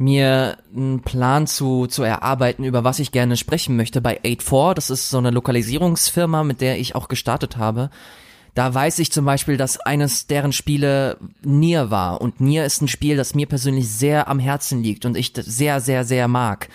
mir 0.00 0.56
einen 0.74 1.02
Plan 1.02 1.46
zu, 1.46 1.86
zu 1.86 2.02
erarbeiten, 2.02 2.64
über 2.64 2.84
was 2.84 2.98
ich 2.98 3.12
gerne 3.12 3.36
sprechen 3.36 3.76
möchte 3.76 4.00
bei 4.00 4.20
8.4. 4.22 4.74
Das 4.74 4.88
ist 4.88 5.10
so 5.10 5.18
eine 5.18 5.30
Lokalisierungsfirma, 5.30 6.42
mit 6.42 6.62
der 6.62 6.78
ich 6.78 6.94
auch 6.94 7.08
gestartet 7.08 7.58
habe. 7.58 7.90
Da 8.54 8.72
weiß 8.72 8.98
ich 8.98 9.12
zum 9.12 9.26
Beispiel, 9.26 9.58
dass 9.58 9.78
eines 9.78 10.26
deren 10.26 10.52
Spiele 10.52 11.18
Nier 11.42 11.90
war. 11.90 12.20
Und 12.20 12.40
Nier 12.40 12.64
ist 12.64 12.80
ein 12.80 12.88
Spiel, 12.88 13.16
das 13.16 13.34
mir 13.34 13.46
persönlich 13.46 13.88
sehr 13.90 14.26
am 14.28 14.38
Herzen 14.38 14.82
liegt 14.82 15.04
und 15.04 15.16
ich 15.16 15.32
sehr, 15.36 15.80
sehr, 15.80 16.04
sehr 16.04 16.28
mag. 16.28 16.68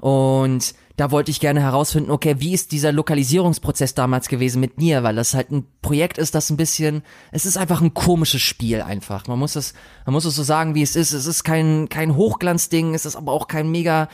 Und 0.00 0.74
da 0.96 1.10
wollte 1.10 1.30
ich 1.30 1.40
gerne 1.40 1.60
herausfinden, 1.60 2.10
okay, 2.10 2.36
wie 2.38 2.54
ist 2.54 2.72
dieser 2.72 2.90
Lokalisierungsprozess 2.90 3.94
damals 3.94 4.28
gewesen 4.28 4.60
mit 4.60 4.78
Nier, 4.78 5.02
weil 5.02 5.14
das 5.14 5.34
halt 5.34 5.50
ein 5.50 5.66
Projekt 5.82 6.16
ist, 6.16 6.34
das 6.34 6.48
ein 6.48 6.56
bisschen, 6.56 7.02
es 7.32 7.44
ist 7.44 7.58
einfach 7.58 7.82
ein 7.82 7.92
komisches 7.92 8.40
Spiel 8.40 8.80
einfach. 8.80 9.26
Man 9.26 9.38
muss 9.38 9.56
es, 9.56 9.74
man 10.06 10.14
muss 10.14 10.24
es 10.24 10.34
so 10.34 10.42
sagen, 10.42 10.74
wie 10.74 10.82
es 10.82 10.96
ist. 10.96 11.12
Es 11.12 11.26
ist 11.26 11.44
kein, 11.44 11.90
kein 11.90 12.16
Hochglanzding, 12.16 12.94
es 12.94 13.04
ist 13.04 13.14
aber 13.14 13.32
auch 13.32 13.46
kein 13.46 13.70
mega 13.70 14.08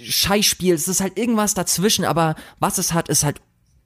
Scheißspiel. 0.00 0.74
Es 0.74 0.86
ist 0.86 1.00
halt 1.00 1.18
irgendwas 1.18 1.54
dazwischen, 1.54 2.04
aber 2.04 2.36
was 2.60 2.78
es 2.78 2.94
hat, 2.94 3.08
ist 3.08 3.24
halt 3.24 3.40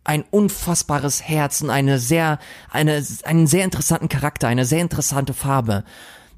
ein 0.05 0.25
unfassbares 0.31 1.23
Herz 1.23 1.63
und 1.63 1.71
eine 1.71 1.99
sehr, 1.99 2.39
eine, 2.71 3.03
einen 3.25 3.47
sehr 3.47 3.65
interessanten 3.65 4.11
Charakter, 4.11 4.49
eine 4.49 4.67
sehr 4.67 4.83
interessante 4.83 5.33
Farbe. 5.33 5.85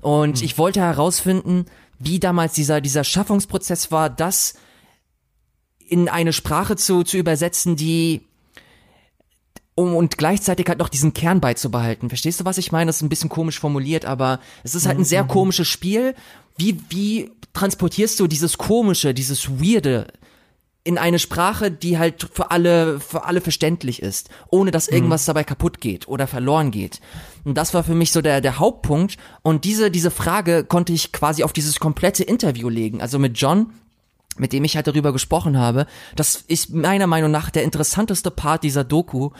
Und 0.01 0.39
hm. 0.39 0.45
ich 0.45 0.59
wollte 0.59 0.79
herausfinden, 0.81 1.67
wie 1.99 2.21
damals 2.21 2.53
dieser, 2.53 2.81
dieser 2.81 3.03
Schaffungsprozess 3.03 3.91
war, 3.91 4.11
dass 4.11 4.55
in 5.89 6.09
eine 6.09 6.33
Sprache 6.33 6.77
zu, 6.77 7.03
zu 7.03 7.17
übersetzen, 7.17 7.77
die 7.77 8.23
um 9.75 9.95
und 9.95 10.17
gleichzeitig 10.17 10.67
halt 10.69 10.79
noch 10.79 10.89
diesen 10.89 11.13
Kern 11.13 11.41
beizubehalten. 11.41 12.09
Verstehst 12.09 12.41
du, 12.41 12.45
was 12.45 12.59
ich 12.59 12.73
meine? 12.73 12.89
Das 12.89 12.97
ist 12.97 13.03
ein 13.03 13.11
bisschen 13.11 13.29
komisch 13.29 13.61
formuliert, 13.61 14.07
aber 14.07 14.41
es 14.65 14.75
ist 14.75 14.87
halt 14.87 14.99
ein 14.99 15.05
sehr 15.05 15.25
komisches 15.25 15.69
Spiel. 15.69 16.15
Wie, 16.57 16.81
wie 16.89 17.31
transportierst 17.53 18.19
du 18.19 18.27
dieses 18.27 18.57
komische, 18.57 19.13
dieses 19.13 19.61
weirde 19.61 20.07
in 20.83 20.99
eine 20.99 21.19
Sprache, 21.19 21.71
die 21.71 21.99
halt 21.99 22.29
für 22.33 22.53
alle, 22.53 23.01
für 23.01 23.25
alle 23.25 23.41
verständlich 23.41 24.01
ist, 24.01 24.31
ohne 24.51 24.71
dass 24.71 24.87
irgendwas 24.87 25.25
dabei 25.25 25.43
kaputt 25.43 25.81
geht 25.81 26.07
oder 26.07 26.29
verloren 26.29 26.71
geht. 26.71 27.01
Und 27.45 27.59
das 27.59 27.75
war 27.75 27.83
für 27.83 27.97
mich 27.97 28.13
so 28.13 28.23
der, 28.23 28.41
der 28.41 28.61
Hauptpunkt. 28.61 29.17
Und 29.43 29.65
diese, 29.65 29.91
diese 29.91 30.13
Frage 30.13 30.63
konnte 30.65 30.93
ich 30.93 31.13
quasi 31.13 31.43
auf 31.43 31.53
dieses 31.53 31.81
komplette 31.81 32.23
Interview 32.23 32.69
legen. 32.69 33.03
Also 33.03 33.19
mit 33.19 33.37
John, 33.37 33.73
mit 34.39 34.53
dem 34.53 34.65
ich 34.65 34.77
halt 34.77 34.87
darüber 34.87 35.13
gesprochen 35.13 35.59
habe. 35.59 35.87
Das 36.15 36.45
ist 36.47 36.73
meiner 36.75 37.07
Meinung 37.07 37.31
nach 37.31 37.51
der 37.51 37.65
interessanteste 37.65 38.31
Part 38.31 38.63
dieser 38.63 38.85
Doku, 38.85 39.31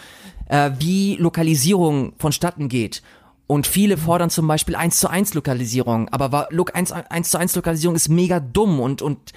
äh, 0.49 0.71
wie 0.79 1.17
Lokalisierung 1.17 2.15
vonstatten 2.19 2.69
geht. 2.69 3.03
Und 3.47 3.67
viele 3.67 3.97
fordern 3.97 4.31
zum 4.31 4.49
Beispiel 4.49 4.75
1 4.75 4.99
zu 4.99 5.09
1 5.09 5.35
Lokalisierung, 5.35 6.09
aber 6.09 6.33
war, 6.33 6.49
Look 6.51 6.75
1, 6.75 6.91
1 6.93 7.31
zu 7.31 7.39
1 7.39 7.55
Lokalisierung 7.55 7.95
ist 7.95 8.09
mega 8.09 8.41
dumm 8.41 8.81
und, 8.81 9.03
und 9.03 9.33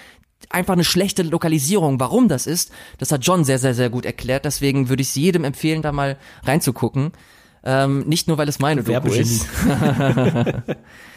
einfach 0.50 0.74
eine 0.74 0.84
schlechte 0.84 1.22
Lokalisierung. 1.22 2.00
Warum 2.00 2.28
das 2.28 2.48
ist, 2.48 2.72
das 2.98 3.12
hat 3.12 3.24
John 3.24 3.44
sehr, 3.44 3.60
sehr, 3.60 3.76
sehr 3.76 3.90
gut 3.90 4.06
erklärt. 4.06 4.46
Deswegen 4.46 4.90
würde 4.90 5.02
ich 5.02 5.10
es 5.10 5.16
jedem 5.16 5.44
empfehlen, 5.44 5.84
da 5.84 5.92
mal 5.92 6.18
reinzugucken. 6.44 7.12
Ähm, 7.64 8.08
nicht 8.08 8.28
nur, 8.28 8.38
weil 8.38 8.50
es 8.50 8.58
meine 8.58 8.84
Doku 8.84 9.10
ist. 9.10 9.46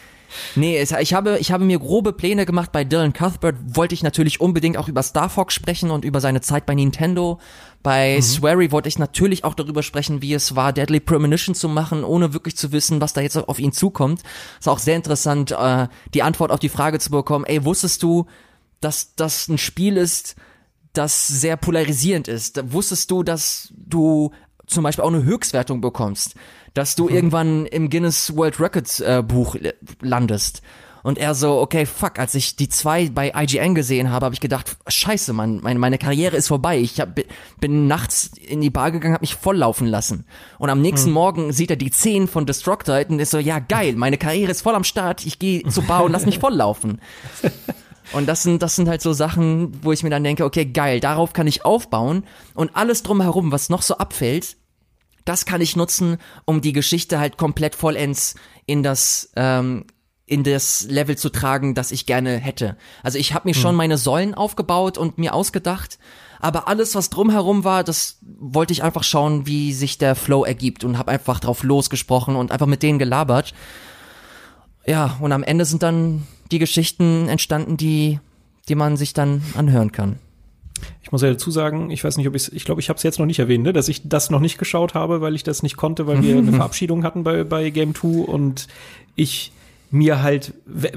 Nee, 0.55 0.77
es, 0.77 0.91
ich 0.91 1.13
habe, 1.13 1.37
ich 1.39 1.51
habe 1.51 1.63
mir 1.63 1.79
grobe 1.79 2.13
Pläne 2.13 2.45
gemacht. 2.45 2.71
Bei 2.71 2.83
Dylan 2.83 3.13
Cuthbert 3.13 3.55
wollte 3.65 3.95
ich 3.95 4.03
natürlich 4.03 4.41
unbedingt 4.41 4.77
auch 4.77 4.87
über 4.87 5.03
Star 5.03 5.29
Fox 5.29 5.53
sprechen 5.53 5.91
und 5.91 6.05
über 6.05 6.21
seine 6.21 6.41
Zeit 6.41 6.65
bei 6.65 6.75
Nintendo. 6.75 7.39
Bei 7.83 8.15
mhm. 8.15 8.21
Swery 8.21 8.71
wollte 8.71 8.89
ich 8.89 8.97
natürlich 8.97 9.43
auch 9.43 9.53
darüber 9.53 9.83
sprechen, 9.83 10.21
wie 10.21 10.33
es 10.33 10.55
war, 10.55 10.71
Deadly 10.71 11.01
Premonition 11.01 11.53
zu 11.53 11.67
machen, 11.67 12.03
ohne 12.03 12.33
wirklich 12.33 12.55
zu 12.55 12.71
wissen, 12.71 13.01
was 13.01 13.13
da 13.13 13.21
jetzt 13.21 13.37
auf 13.37 13.59
ihn 13.59 13.73
zukommt. 13.73 14.23
Ist 14.59 14.69
auch 14.69 14.79
sehr 14.79 14.95
interessant, 14.95 15.51
äh, 15.51 15.87
die 16.13 16.23
Antwort 16.23 16.51
auf 16.51 16.59
die 16.59 16.69
Frage 16.69 16.99
zu 16.99 17.11
bekommen, 17.11 17.45
ey, 17.45 17.65
wusstest 17.65 18.01
du, 18.01 18.25
dass 18.79 19.15
das 19.15 19.47
ein 19.49 19.57
Spiel 19.57 19.97
ist, 19.97 20.35
das 20.93 21.27
sehr 21.27 21.57
polarisierend 21.57 22.27
ist? 22.27 22.71
Wusstest 22.71 23.11
du, 23.11 23.23
dass 23.23 23.73
du 23.75 24.31
zum 24.65 24.83
Beispiel 24.83 25.03
auch 25.03 25.09
eine 25.09 25.23
Höchstwertung 25.23 25.81
bekommst? 25.81 26.35
Dass 26.73 26.95
du 26.95 27.07
mhm. 27.07 27.15
irgendwann 27.15 27.65
im 27.65 27.89
Guinness 27.89 28.35
World 28.35 28.59
Records 28.59 28.99
äh, 28.99 29.23
Buch 29.25 29.55
landest. 30.01 30.61
Und 31.03 31.17
er 31.17 31.35
so, 31.35 31.59
okay, 31.59 31.85
fuck, 31.85 32.17
als 32.17 32.33
ich 32.33 32.55
die 32.55 32.69
zwei 32.69 33.09
bei 33.09 33.33
IGN 33.35 33.75
gesehen 33.75 34.09
habe, 34.09 34.25
habe 34.25 34.33
ich 34.33 34.39
gedacht, 34.39 34.77
scheiße, 34.87 35.33
Mann, 35.33 35.59
meine, 35.61 35.77
meine 35.77 35.97
Karriere 35.97 36.37
ist 36.37 36.47
vorbei. 36.47 36.79
Ich 36.79 37.01
hab, 37.01 37.19
bin 37.59 37.87
nachts 37.87 38.31
in 38.37 38.61
die 38.61 38.69
Bar 38.69 38.91
gegangen, 38.91 39.13
habe 39.13 39.23
mich 39.23 39.35
volllaufen 39.35 39.85
lassen. 39.85 40.25
Und 40.59 40.69
am 40.69 40.81
nächsten 40.81 41.07
hm. 41.07 41.13
Morgen 41.13 41.51
sieht 41.51 41.71
er 41.71 41.75
die 41.75 41.91
zehn 41.91 42.29
von 42.29 42.45
Destructoid 42.45 43.09
und 43.09 43.19
ist 43.19 43.31
so, 43.31 43.37
ja 43.37 43.59
geil, 43.59 43.95
meine 43.97 44.17
Karriere 44.17 44.51
ist 44.51 44.61
voll 44.61 44.75
am 44.75 44.85
Start, 44.85 45.25
ich 45.25 45.39
gehe 45.39 45.63
zur 45.67 45.83
Bar 45.83 46.05
und 46.05 46.13
lass 46.13 46.25
mich 46.25 46.39
volllaufen. 46.39 47.01
Und 48.11 48.27
das 48.27 48.43
sind, 48.43 48.61
das 48.61 48.75
sind 48.75 48.89
halt 48.89 49.01
so 49.01 49.13
Sachen, 49.13 49.71
wo 49.81 49.93
ich 49.93 50.03
mir 50.03 50.09
dann 50.09 50.25
denke, 50.25 50.43
okay, 50.43 50.65
geil, 50.65 50.99
darauf 50.99 51.31
kann 51.31 51.47
ich 51.47 51.63
aufbauen. 51.63 52.25
Und 52.53 52.75
alles 52.75 53.01
drumherum, 53.01 53.51
was 53.51 53.69
noch 53.69 53.81
so 53.81 53.97
abfällt, 53.97 54.57
das 55.25 55.45
kann 55.45 55.61
ich 55.61 55.75
nutzen, 55.75 56.17
um 56.45 56.61
die 56.61 56.73
Geschichte 56.73 57.19
halt 57.19 57.37
komplett 57.37 57.75
vollends 57.75 58.35
in 58.65 58.83
das 58.83 59.31
ähm, 59.35 59.85
in 60.25 60.43
das 60.43 60.85
Level 60.89 61.17
zu 61.17 61.29
tragen, 61.29 61.75
das 61.75 61.91
ich 61.91 62.05
gerne 62.05 62.37
hätte. 62.37 62.77
Also 63.03 63.17
ich 63.17 63.33
habe 63.33 63.47
mir 63.47 63.55
hm. 63.55 63.61
schon 63.61 63.75
meine 63.75 63.97
Säulen 63.97 64.33
aufgebaut 64.33 64.97
und 64.97 65.17
mir 65.17 65.33
ausgedacht, 65.33 65.99
aber 66.39 66.67
alles, 66.67 66.95
was 66.95 67.09
drumherum 67.09 67.63
war, 67.63 67.83
das 67.83 68.19
wollte 68.21 68.73
ich 68.73 68.83
einfach 68.83 69.03
schauen, 69.03 69.45
wie 69.47 69.73
sich 69.73 69.97
der 69.97 70.15
Flow 70.15 70.43
ergibt 70.43 70.83
und 70.83 70.97
habe 70.97 71.11
einfach 71.11 71.39
drauf 71.39 71.63
losgesprochen 71.63 72.35
und 72.35 72.51
einfach 72.51 72.67
mit 72.67 72.83
denen 72.83 72.99
gelabert. 72.99 73.53
Ja, 74.85 75.17
und 75.21 75.31
am 75.31 75.43
Ende 75.43 75.65
sind 75.65 75.83
dann 75.83 76.27
die 76.51 76.59
Geschichten 76.59 77.27
entstanden, 77.29 77.77
die 77.77 78.19
die 78.69 78.75
man 78.75 78.97
sich 78.97 79.13
dann 79.13 79.43
anhören 79.55 79.91
kann. 79.91 80.19
Ich 81.01 81.11
muss 81.11 81.21
ja 81.21 81.29
dazu 81.29 81.51
sagen, 81.51 81.89
ich 81.91 82.03
weiß 82.03 82.17
nicht, 82.17 82.27
ob 82.27 82.35
ich 82.35 82.51
ich 82.53 82.65
glaube, 82.65 82.81
ich 82.81 82.89
habe 82.89 82.97
es 82.97 83.03
jetzt 83.03 83.19
noch 83.19 83.25
nicht 83.25 83.39
erwähnt, 83.39 83.63
ne, 83.63 83.73
dass 83.73 83.87
ich 83.87 84.01
das 84.07 84.29
noch 84.29 84.39
nicht 84.39 84.57
geschaut 84.57 84.93
habe, 84.93 85.21
weil 85.21 85.35
ich 85.35 85.43
das 85.43 85.63
nicht 85.63 85.77
konnte, 85.77 86.07
weil 86.07 86.21
wir 86.21 86.37
eine 86.37 86.51
Verabschiedung 86.53 87.03
hatten 87.03 87.23
bei, 87.23 87.43
bei 87.43 87.69
Game 87.69 87.95
2 87.95 88.07
und 88.25 88.67
ich 89.15 89.51
mir 89.91 90.23
halt, 90.23 90.53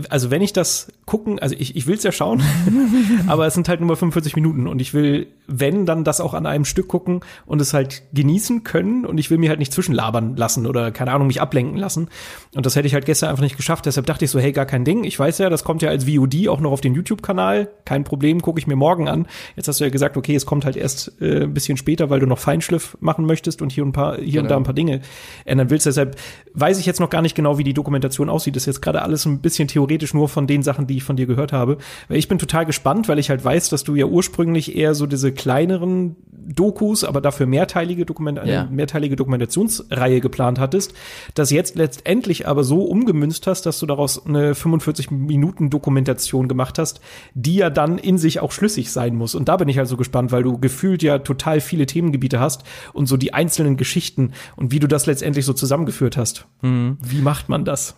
also 0.09 0.31
wenn 0.31 0.41
ich 0.41 0.53
das 0.53 0.89
gucken, 1.07 1.39
also 1.39 1.55
ich, 1.57 1.77
ich 1.77 1.87
will 1.87 1.95
es 1.95 2.03
ja 2.03 2.11
schauen, 2.11 2.43
aber 3.29 3.47
es 3.47 3.55
sind 3.55 3.69
halt 3.69 3.81
nur 3.81 3.97
45 3.97 4.35
Minuten 4.35 4.67
und 4.67 4.81
ich 4.81 4.93
will, 4.93 5.29
wenn, 5.47 5.87
dann 5.87 6.03
das 6.03 6.21
auch 6.21 6.35
an 6.35 6.47
einem 6.47 6.65
Stück 6.65 6.89
gucken 6.89 7.21
und 7.47 7.61
es 7.61 7.73
halt 7.73 8.03
genießen 8.13 8.65
können 8.65 9.07
und 9.07 9.17
ich 9.19 9.31
will 9.31 9.39
mir 9.39 9.49
halt 9.51 9.61
nicht 9.61 9.73
zwischenlabern 9.73 10.35
lassen 10.37 10.67
oder 10.67 10.91
keine 10.91 11.13
Ahnung, 11.13 11.29
mich 11.29 11.41
ablenken 11.41 11.77
lassen. 11.77 12.09
Und 12.57 12.67
das 12.67 12.75
hätte 12.75 12.89
ich 12.89 12.95
halt 12.95 13.07
gestern 13.07 13.31
einfach 13.31 13.45
nicht 13.45 13.57
geschafft. 13.57 13.87
Deshalb 13.87 14.07
dachte 14.07 14.25
ich 14.25 14.33
so, 14.33 14.41
hey, 14.41 14.51
gar 14.51 14.67
kein 14.67 14.85
Ding. 14.85 15.05
Ich 15.05 15.17
weiß 15.17 15.39
ja, 15.39 15.49
das 15.49 15.63
kommt 15.63 15.81
ja 15.81 15.91
als 15.91 16.07
VOD 16.07 16.49
auch 16.49 16.61
noch 16.61 16.73
auf 16.73 16.81
den 16.81 16.95
YouTube-Kanal. 16.95 17.69
Kein 17.85 18.03
Problem, 18.03 18.43
gucke 18.43 18.59
ich 18.59 18.67
mir 18.67 18.75
morgen 18.75 19.09
an. 19.09 19.27
Jetzt 19.55 19.69
hast 19.69 19.79
du 19.79 19.85
ja 19.85 19.91
gesagt, 19.91 20.17
okay, 20.17 20.35
es 20.35 20.45
kommt 20.45 20.65
halt 20.65 20.75
erst 20.75 21.21
äh, 21.21 21.45
ein 21.45 21.55
bisschen 21.55 21.77
später, 21.77 22.11
weil 22.11 22.19
du 22.19 22.27
noch 22.27 22.41
Feinschliff 22.41 22.97
machen 23.01 23.27
möchtest 23.27 23.63
und 23.63 23.71
hier 23.71 23.85
ein 23.85 23.93
paar, 23.93 24.17
hier 24.17 24.25
genau. 24.25 24.41
und 24.41 24.45
da 24.45 24.49
genau. 24.49 24.57
ein 24.57 24.65
paar 24.65 24.75
Dinge 24.75 25.01
ändern 25.45 25.71
willst. 25.71 25.87
Deshalb 25.87 26.17
weiß 26.55 26.81
ich 26.81 26.87
jetzt 26.87 26.99
noch 26.99 27.11
gar 27.11 27.23
nicht 27.23 27.37
genau, 27.37 27.59
wie 27.59 27.65
die 27.65 27.75
Dokumentation 27.75 28.29
aussieht. 28.29 28.57
Das 28.57 28.65
ist 28.65 28.67
jetzt 28.67 28.83
gerade 28.83 29.03
alles 29.03 29.25
ein 29.25 29.41
bisschen 29.41 29.69
theoretisch 29.69 30.13
nur 30.13 30.29
von 30.29 30.49
den 30.49 30.65
Sachen, 30.65 30.89
die 30.89 30.96
ich 30.99 31.05
von 31.05 31.17
dir 31.17 31.27
gehört 31.27 31.53
habe. 31.53 31.79
Weil 32.09 32.19
ich 32.19 32.29
bin 32.29 32.39
total 32.39 32.67
gespannt, 32.67 33.09
weil 33.09 33.19
ich 33.19 33.31
halt 33.31 33.45
weiß, 33.45 33.69
dass 33.69 33.85
du 33.85 33.95
ja 33.95 34.07
ursprünglich 34.07 34.77
eher 34.77 34.95
so 34.95 35.07
diese 35.07 35.33
kleineren 35.33 36.17
Dokus, 36.33 37.03
aber 37.05 37.21
dafür 37.21 37.47
mehrteilige 37.47 38.07
Dokument 38.07 38.39
eine 38.39 38.53
ja. 38.53 38.69
mehrteilige 38.71 39.17
Dokumentationsreihe 39.17 40.21
geplant 40.21 40.61
hattest, 40.61 40.95
das 41.35 41.51
jetzt 41.51 41.75
letztendlich 41.75 42.47
aber 42.47 42.63
so 42.63 42.85
umgemünzt 42.85 43.47
hast, 43.47 43.67
dass 43.67 43.81
du 43.81 43.87
daraus 43.87 44.25
eine 44.27 44.55
45 44.55 45.11
Minuten 45.11 45.71
Dokumentation 45.71 46.49
gemacht 46.49 46.79
hast, 46.79 47.01
die 47.35 47.57
ja 47.57 47.71
dann 47.71 47.99
in 47.99 48.19
sich 48.19 48.41
auch 48.41 48.53
schlüssig 48.53 48.93
sein 48.93 49.17
muss. 49.17 49.35
Und 49.35 49.49
da 49.49 49.57
bin 49.57 49.69
ich 49.69 49.79
also 49.79 49.97
gespannt, 49.97 50.31
weil 50.33 50.43
du 50.43 50.59
gefühlt 50.59 51.03
ja 51.03 51.19
total 51.19 51.61
viele 51.61 51.87
Themengebiete 51.87 52.39
hast 52.39 52.63
und 52.93 53.07
so 53.07 53.17
die 53.17 53.35
einzelnen 53.35 53.77
Geschichten 53.77 54.33
und 54.55 54.71
wie 54.71 54.79
du 54.79 54.87
das 54.87 55.07
letztendlich 55.07 55.45
so 55.45 55.53
zusammengeführt 55.53 56.17
hast. 56.17 56.47
Mhm. 56.63 56.99
Wie 57.03 57.21
macht 57.21 57.49
man 57.49 57.65
das? 57.65 57.97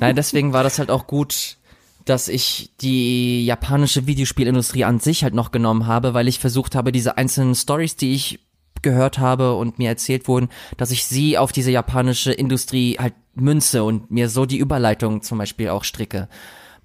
Nein, 0.00 0.16
deswegen 0.16 0.52
war 0.52 0.62
das 0.62 0.78
halt 0.78 0.90
auch 0.90 1.06
gut, 1.06 1.58
dass 2.06 2.28
ich 2.28 2.70
die 2.80 3.44
japanische 3.44 4.06
Videospielindustrie 4.06 4.84
an 4.84 5.00
sich 5.00 5.24
halt 5.24 5.34
noch 5.34 5.50
genommen 5.50 5.86
habe, 5.86 6.14
weil 6.14 6.28
ich 6.28 6.38
versucht 6.38 6.74
habe, 6.74 6.92
diese 6.92 7.18
einzelnen 7.18 7.54
Stories, 7.54 7.96
die 7.96 8.14
ich 8.14 8.38
gehört 8.80 9.18
habe 9.18 9.54
und 9.54 9.78
mir 9.78 9.88
erzählt 9.88 10.28
wurden, 10.28 10.48
dass 10.76 10.92
ich 10.92 11.04
sie 11.04 11.36
auf 11.36 11.50
diese 11.50 11.72
japanische 11.72 12.32
Industrie 12.32 12.96
halt 12.98 13.14
münze 13.34 13.82
und 13.82 14.10
mir 14.10 14.28
so 14.28 14.46
die 14.46 14.58
Überleitung 14.58 15.22
zum 15.22 15.38
Beispiel 15.38 15.68
auch 15.68 15.84
stricke. 15.84 16.28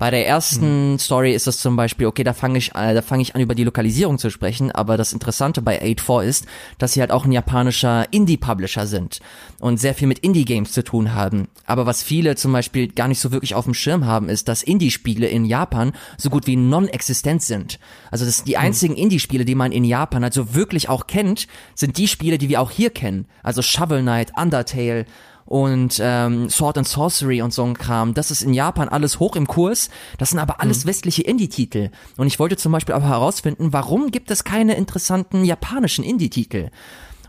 Bei 0.02 0.10
der 0.10 0.26
ersten 0.26 0.94
mhm. 0.94 0.98
Story 0.98 1.32
ist 1.32 1.46
es 1.46 1.60
zum 1.60 1.76
Beispiel, 1.76 2.08
okay, 2.08 2.24
da 2.24 2.34
fange 2.34 2.58
ich, 2.58 2.74
äh, 2.74 2.96
da 2.96 3.04
fange 3.04 3.22
ich 3.22 3.36
an, 3.36 3.42
über 3.42 3.54
die 3.54 3.64
Lokalisierung 3.64 4.18
zu 4.18 4.32
sprechen, 4.32 4.72
aber 4.72 4.98
das 4.98 5.14
Interessante 5.14 5.62
bei 5.62 5.80
8.4 5.80 6.24
ist, 6.24 6.48
dass 6.80 6.94
sie 6.94 7.02
halt 7.02 7.12
auch 7.12 7.24
ein 7.24 7.32
japanischer 7.32 8.12
Indie-Publisher 8.12 8.88
sind 8.88 9.20
und 9.60 9.80
sehr 9.80 9.94
viel 9.94 10.08
mit 10.08 10.18
Indie-Games 10.18 10.72
zu 10.72 10.84
tun 10.84 11.14
haben. 11.14 11.50
Aber 11.68 11.86
was 11.86 12.02
viele 12.02 12.36
zum 12.36 12.52
Beispiel 12.52 12.88
gar 12.88 13.08
nicht 13.08 13.20
so 13.20 13.32
wirklich 13.32 13.54
auf 13.54 13.66
dem 13.66 13.76
Schirm 13.76 14.08
haben, 14.08 14.28
ist, 14.28 14.48
dass 14.48 14.64
Indie-Spiele 14.64 15.28
in 15.28 15.46
Japan 15.46 15.92
so 16.18 16.32
gut 16.32 16.48
wie 16.48 16.56
non-existent 16.56 17.44
sind. 17.44 17.78
Also 18.10 18.26
das 18.26 18.44
die 18.44 18.56
mhm. 18.56 18.62
einzigen 18.62 18.96
Indie-Spiele, 18.96 19.46
die 19.46 19.54
man 19.54 19.72
in 19.72 19.86
Japan 19.86 20.24
also 20.24 20.56
wirklich 20.56 20.90
auch 20.90 21.06
kennt, 21.06 21.46
sind 21.76 22.00
die 22.00 22.08
Spiele, 22.08 22.40
die 22.40 22.50
wir 22.50 22.62
auch 22.62 22.72
hier 22.72 22.90
kennen. 22.90 23.28
Also 23.44 23.62
Shovel 23.62 24.02
Knight, 24.02 24.32
Undertale, 24.36 25.06
und 25.46 26.00
ähm, 26.02 26.50
Sword 26.50 26.78
and 26.78 26.88
Sorcery 26.88 27.42
und 27.42 27.54
so 27.54 27.64
ein 27.64 27.78
Kram. 27.78 28.14
Das 28.14 28.32
ist 28.32 28.42
in 28.42 28.54
Japan 28.54 28.90
alles 28.90 29.20
hoch 29.20 29.36
im 29.36 29.48
Kurs. 29.48 29.90
Das 30.18 30.30
sind 30.30 30.40
aber 30.40 30.62
alles 30.62 30.84
mhm. 30.84 30.90
westliche 30.90 31.24
Indie-Titel. 31.24 31.90
Und 32.18 32.28
ich 32.28 32.40
wollte 32.40 32.58
zum 32.58 32.72
Beispiel 32.72 32.96
aber 32.96 33.08
herausfinden, 33.08 33.74
warum 33.74 34.12
gibt 34.12 34.32
es 34.32 34.44
keine 34.44 34.76
interessanten 34.76 35.44
japanischen 35.44 36.04
Indie-Titel? 36.04 36.70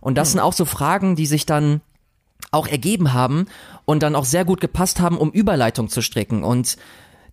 Und 0.00 0.16
das 0.16 0.28
mhm. 0.28 0.32
sind 0.32 0.40
auch 0.40 0.52
so 0.52 0.64
Fragen, 0.64 1.16
die 1.16 1.26
sich 1.26 1.46
dann 1.46 1.80
auch 2.50 2.66
ergeben 2.66 3.12
haben 3.12 3.46
und 3.84 4.02
dann 4.02 4.14
auch 4.14 4.24
sehr 4.24 4.44
gut 4.44 4.60
gepasst 4.60 5.00
haben, 5.00 5.16
um 5.16 5.30
Überleitung 5.30 5.88
zu 5.88 6.02
stricken. 6.02 6.44
Und 6.44 6.76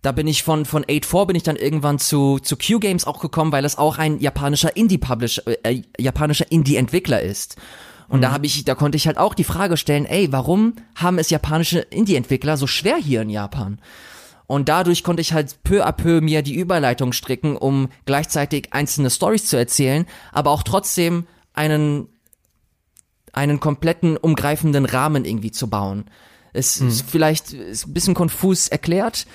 da 0.02 0.12
bin 0.12 0.26
ich 0.26 0.42
von 0.42 0.64
von 0.64 0.84
8.4 0.84 1.26
bin 1.26 1.36
ich 1.36 1.42
dann 1.42 1.56
irgendwann 1.56 1.98
zu 1.98 2.38
zu 2.38 2.56
Q 2.56 2.78
Games 2.78 3.06
auch 3.06 3.20
gekommen, 3.20 3.52
weil 3.52 3.64
es 3.64 3.76
auch 3.76 3.98
ein 3.98 4.18
japanischer 4.18 4.76
Indie 4.76 4.98
Publisher 4.98 5.42
äh, 5.64 5.82
japanischer 5.98 6.50
Indie 6.50 6.76
Entwickler 6.76 7.20
ist. 7.20 7.56
Und 8.10 8.18
mhm. 8.18 8.22
da 8.22 8.32
habe 8.32 8.44
ich, 8.44 8.64
da 8.64 8.74
konnte 8.74 8.96
ich 8.96 9.06
halt 9.06 9.16
auch 9.16 9.34
die 9.34 9.44
Frage 9.44 9.76
stellen, 9.76 10.04
ey, 10.04 10.32
warum 10.32 10.74
haben 10.96 11.18
es 11.18 11.30
japanische 11.30 11.78
Indie-Entwickler 11.78 12.56
so 12.56 12.66
schwer 12.66 12.96
hier 12.96 13.22
in 13.22 13.30
Japan? 13.30 13.80
Und 14.48 14.68
dadurch 14.68 15.04
konnte 15.04 15.20
ich 15.20 15.32
halt 15.32 15.62
peu 15.62 15.86
à 15.86 15.92
peu 15.92 16.20
mir 16.20 16.42
die 16.42 16.56
Überleitung 16.56 17.12
stricken, 17.12 17.56
um 17.56 17.88
gleichzeitig 18.06 18.72
einzelne 18.72 19.08
Stories 19.08 19.46
zu 19.46 19.56
erzählen, 19.56 20.06
aber 20.32 20.50
auch 20.50 20.64
trotzdem 20.64 21.28
einen, 21.54 22.08
einen 23.32 23.60
kompletten 23.60 24.16
umgreifenden 24.16 24.86
Rahmen 24.86 25.24
irgendwie 25.24 25.52
zu 25.52 25.70
bauen. 25.70 26.06
Es 26.52 26.80
mhm. 26.80 26.88
ist 26.88 27.08
vielleicht 27.08 27.52
ist 27.52 27.86
ein 27.86 27.94
bisschen 27.94 28.14
konfus 28.14 28.66
erklärt, 28.66 29.28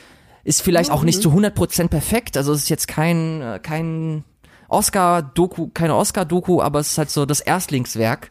ist 0.44 0.62
vielleicht 0.62 0.90
mhm. 0.90 0.96
auch 0.96 1.04
nicht 1.04 1.22
zu 1.22 1.32
100% 1.32 1.88
perfekt, 1.88 2.36
also 2.36 2.52
es 2.52 2.64
ist 2.64 2.70
jetzt 2.70 2.90
kein, 2.90 3.60
kein 3.64 4.26
Oscar-Doku, 4.68 5.70
keine 5.74 5.96
Oscar-Doku, 5.96 6.62
aber 6.62 6.80
es 6.80 6.92
ist 6.92 6.98
halt 6.98 7.10
so 7.10 7.26
das 7.26 7.40
Erstlingswerk. 7.40 8.30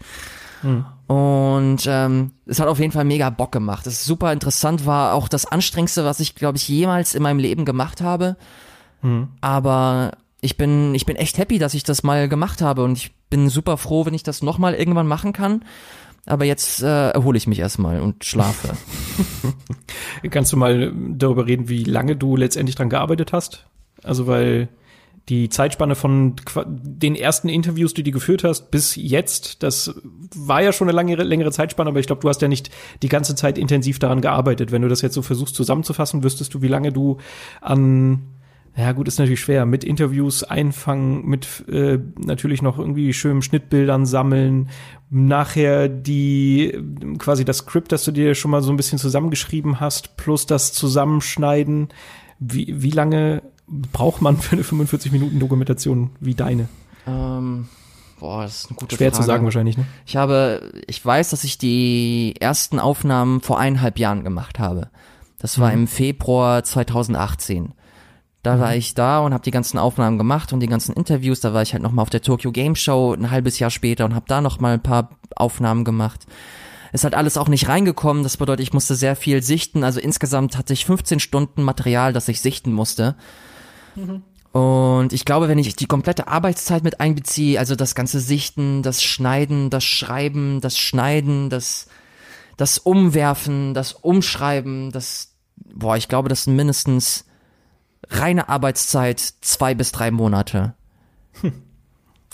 Mhm. 0.62 0.86
Und 1.06 1.84
ähm, 1.86 2.32
es 2.46 2.60
hat 2.60 2.68
auf 2.68 2.78
jeden 2.78 2.92
Fall 2.92 3.04
mega 3.04 3.28
Bock 3.30 3.52
gemacht. 3.52 3.86
Es 3.86 3.94
ist 3.94 4.04
super 4.04 4.32
interessant, 4.32 4.86
war 4.86 5.14
auch 5.14 5.28
das 5.28 5.44
anstrengendste, 5.46 6.04
was 6.04 6.20
ich, 6.20 6.34
glaube 6.34 6.56
ich, 6.56 6.68
jemals 6.68 7.14
in 7.14 7.22
meinem 7.22 7.38
Leben 7.38 7.64
gemacht 7.64 8.00
habe. 8.00 8.36
Mhm. 9.02 9.28
Aber 9.40 10.12
ich 10.40 10.56
bin, 10.56 10.94
ich 10.94 11.06
bin 11.06 11.16
echt 11.16 11.38
happy, 11.38 11.58
dass 11.58 11.74
ich 11.74 11.84
das 11.84 12.02
mal 12.02 12.28
gemacht 12.28 12.62
habe 12.62 12.84
und 12.84 12.96
ich 12.96 13.14
bin 13.28 13.48
super 13.48 13.76
froh, 13.76 14.06
wenn 14.06 14.14
ich 14.14 14.22
das 14.22 14.42
nochmal 14.42 14.74
irgendwann 14.74 15.06
machen 15.06 15.32
kann. 15.32 15.64
Aber 16.26 16.46
jetzt 16.46 16.82
äh, 16.82 17.10
erhole 17.10 17.36
ich 17.36 17.46
mich 17.46 17.58
erstmal 17.58 18.00
und 18.00 18.24
schlafe. 18.24 18.74
Kannst 20.30 20.52
du 20.52 20.56
mal 20.56 20.92
darüber 20.94 21.46
reden, 21.46 21.68
wie 21.68 21.84
lange 21.84 22.16
du 22.16 22.36
letztendlich 22.36 22.76
dran 22.76 22.88
gearbeitet 22.88 23.32
hast? 23.32 23.66
Also 24.02 24.26
weil 24.26 24.68
die 25.28 25.48
Zeitspanne 25.48 25.94
von 25.94 26.36
den 26.66 27.14
ersten 27.14 27.48
Interviews, 27.48 27.94
die 27.94 28.02
du 28.02 28.10
geführt 28.10 28.44
hast, 28.44 28.70
bis 28.70 28.94
jetzt, 28.94 29.62
das 29.62 29.94
war 30.36 30.62
ja 30.62 30.72
schon 30.72 30.88
eine 30.88 30.96
lange, 30.96 31.16
längere 31.16 31.50
Zeitspanne, 31.50 31.90
aber 31.90 32.00
ich 32.00 32.06
glaube, 32.06 32.20
du 32.20 32.28
hast 32.28 32.42
ja 32.42 32.48
nicht 32.48 32.70
die 33.02 33.08
ganze 33.08 33.34
Zeit 33.34 33.56
intensiv 33.56 33.98
daran 33.98 34.20
gearbeitet. 34.20 34.70
Wenn 34.70 34.82
du 34.82 34.88
das 34.88 35.00
jetzt 35.00 35.14
so 35.14 35.22
versuchst 35.22 35.54
zusammenzufassen, 35.54 36.22
wüsstest 36.24 36.52
du, 36.52 36.60
wie 36.60 36.68
lange 36.68 36.92
du 36.92 37.18
an 37.62 38.34
ja 38.76 38.90
gut, 38.90 39.06
ist 39.06 39.20
natürlich 39.20 39.40
schwer. 39.40 39.66
Mit 39.66 39.84
Interviews 39.84 40.42
einfangen, 40.42 41.24
mit 41.26 41.64
äh, 41.68 42.00
natürlich 42.16 42.60
noch 42.60 42.76
irgendwie 42.76 43.12
schönen 43.12 43.40
Schnittbildern 43.40 44.04
sammeln, 44.04 44.68
nachher 45.10 45.88
die 45.88 46.76
quasi 47.18 47.44
das 47.44 47.58
Skript, 47.58 47.92
das 47.92 48.04
du 48.04 48.10
dir 48.10 48.34
schon 48.34 48.50
mal 48.50 48.62
so 48.62 48.72
ein 48.72 48.76
bisschen 48.76 48.98
zusammengeschrieben 48.98 49.78
hast, 49.78 50.16
plus 50.16 50.46
das 50.46 50.72
Zusammenschneiden. 50.72 51.88
Wie, 52.40 52.82
wie 52.82 52.90
lange 52.90 53.42
braucht 53.66 54.22
man 54.22 54.36
für 54.36 54.56
eine 54.56 54.64
45 54.64 55.12
Minuten 55.12 55.38
Dokumentation 55.38 56.10
wie 56.20 56.34
deine? 56.34 56.68
Ähm, 57.06 57.68
boah, 58.20 58.42
das 58.42 58.58
ist 58.58 58.70
eine 58.70 58.76
gute 58.76 58.96
Schwer 58.96 59.10
Frage. 59.10 59.22
zu 59.22 59.26
sagen 59.26 59.44
wahrscheinlich, 59.44 59.76
ne? 59.76 59.84
Ich 60.06 60.16
habe, 60.16 60.72
ich 60.86 61.04
weiß, 61.04 61.30
dass 61.30 61.44
ich 61.44 61.58
die 61.58 62.34
ersten 62.40 62.78
Aufnahmen 62.78 63.40
vor 63.40 63.58
eineinhalb 63.58 63.98
Jahren 63.98 64.24
gemacht 64.24 64.58
habe. 64.58 64.90
Das 65.38 65.58
war 65.58 65.68
mhm. 65.68 65.82
im 65.82 65.86
Februar 65.88 66.64
2018. 66.64 67.72
Da 68.42 68.56
mhm. 68.56 68.60
war 68.60 68.76
ich 68.76 68.94
da 68.94 69.20
und 69.20 69.32
habe 69.32 69.44
die 69.44 69.50
ganzen 69.50 69.78
Aufnahmen 69.78 70.18
gemacht 70.18 70.52
und 70.52 70.60
die 70.60 70.66
ganzen 70.66 70.94
Interviews. 70.94 71.40
Da 71.40 71.54
war 71.54 71.62
ich 71.62 71.72
halt 71.72 71.82
noch 71.82 71.92
mal 71.92 72.02
auf 72.02 72.10
der 72.10 72.22
Tokyo 72.22 72.52
Game 72.52 72.76
Show 72.76 73.14
ein 73.14 73.30
halbes 73.30 73.58
Jahr 73.58 73.70
später 73.70 74.04
und 74.04 74.14
habe 74.14 74.26
da 74.28 74.40
noch 74.40 74.60
mal 74.60 74.74
ein 74.74 74.82
paar 74.82 75.10
Aufnahmen 75.36 75.84
gemacht. 75.84 76.26
Es 76.92 77.02
hat 77.02 77.14
alles 77.14 77.36
auch 77.36 77.48
nicht 77.48 77.68
reingekommen. 77.68 78.22
Das 78.22 78.36
bedeutet, 78.36 78.62
ich 78.62 78.72
musste 78.72 78.94
sehr 78.94 79.16
viel 79.16 79.42
sichten. 79.42 79.82
Also 79.82 79.98
insgesamt 79.98 80.56
hatte 80.56 80.72
ich 80.72 80.86
15 80.86 81.18
Stunden 81.18 81.62
Material, 81.62 82.12
das 82.12 82.28
ich 82.28 82.40
sichten 82.40 82.72
musste. 82.72 83.16
Mhm. 83.94 84.22
Und 84.52 85.12
ich 85.12 85.24
glaube, 85.24 85.48
wenn 85.48 85.58
ich 85.58 85.74
die 85.74 85.86
komplette 85.86 86.28
Arbeitszeit 86.28 86.84
mit 86.84 87.00
einbeziehe, 87.00 87.58
also 87.58 87.74
das 87.74 87.96
ganze 87.96 88.20
Sichten, 88.20 88.82
das 88.82 89.02
Schneiden, 89.02 89.68
das 89.68 89.84
Schreiben, 89.84 90.60
das 90.60 90.78
Schneiden, 90.78 91.50
das, 91.50 91.88
das 92.56 92.78
Umwerfen, 92.78 93.74
das 93.74 93.92
Umschreiben, 93.92 94.92
das, 94.92 95.34
boah, 95.56 95.96
ich 95.96 96.06
glaube, 96.06 96.28
das 96.28 96.44
sind 96.44 96.54
mindestens 96.54 97.24
reine 98.08 98.48
Arbeitszeit 98.48 99.18
zwei 99.18 99.74
bis 99.74 99.90
drei 99.90 100.12
Monate. 100.12 100.74
Hm. 101.40 101.52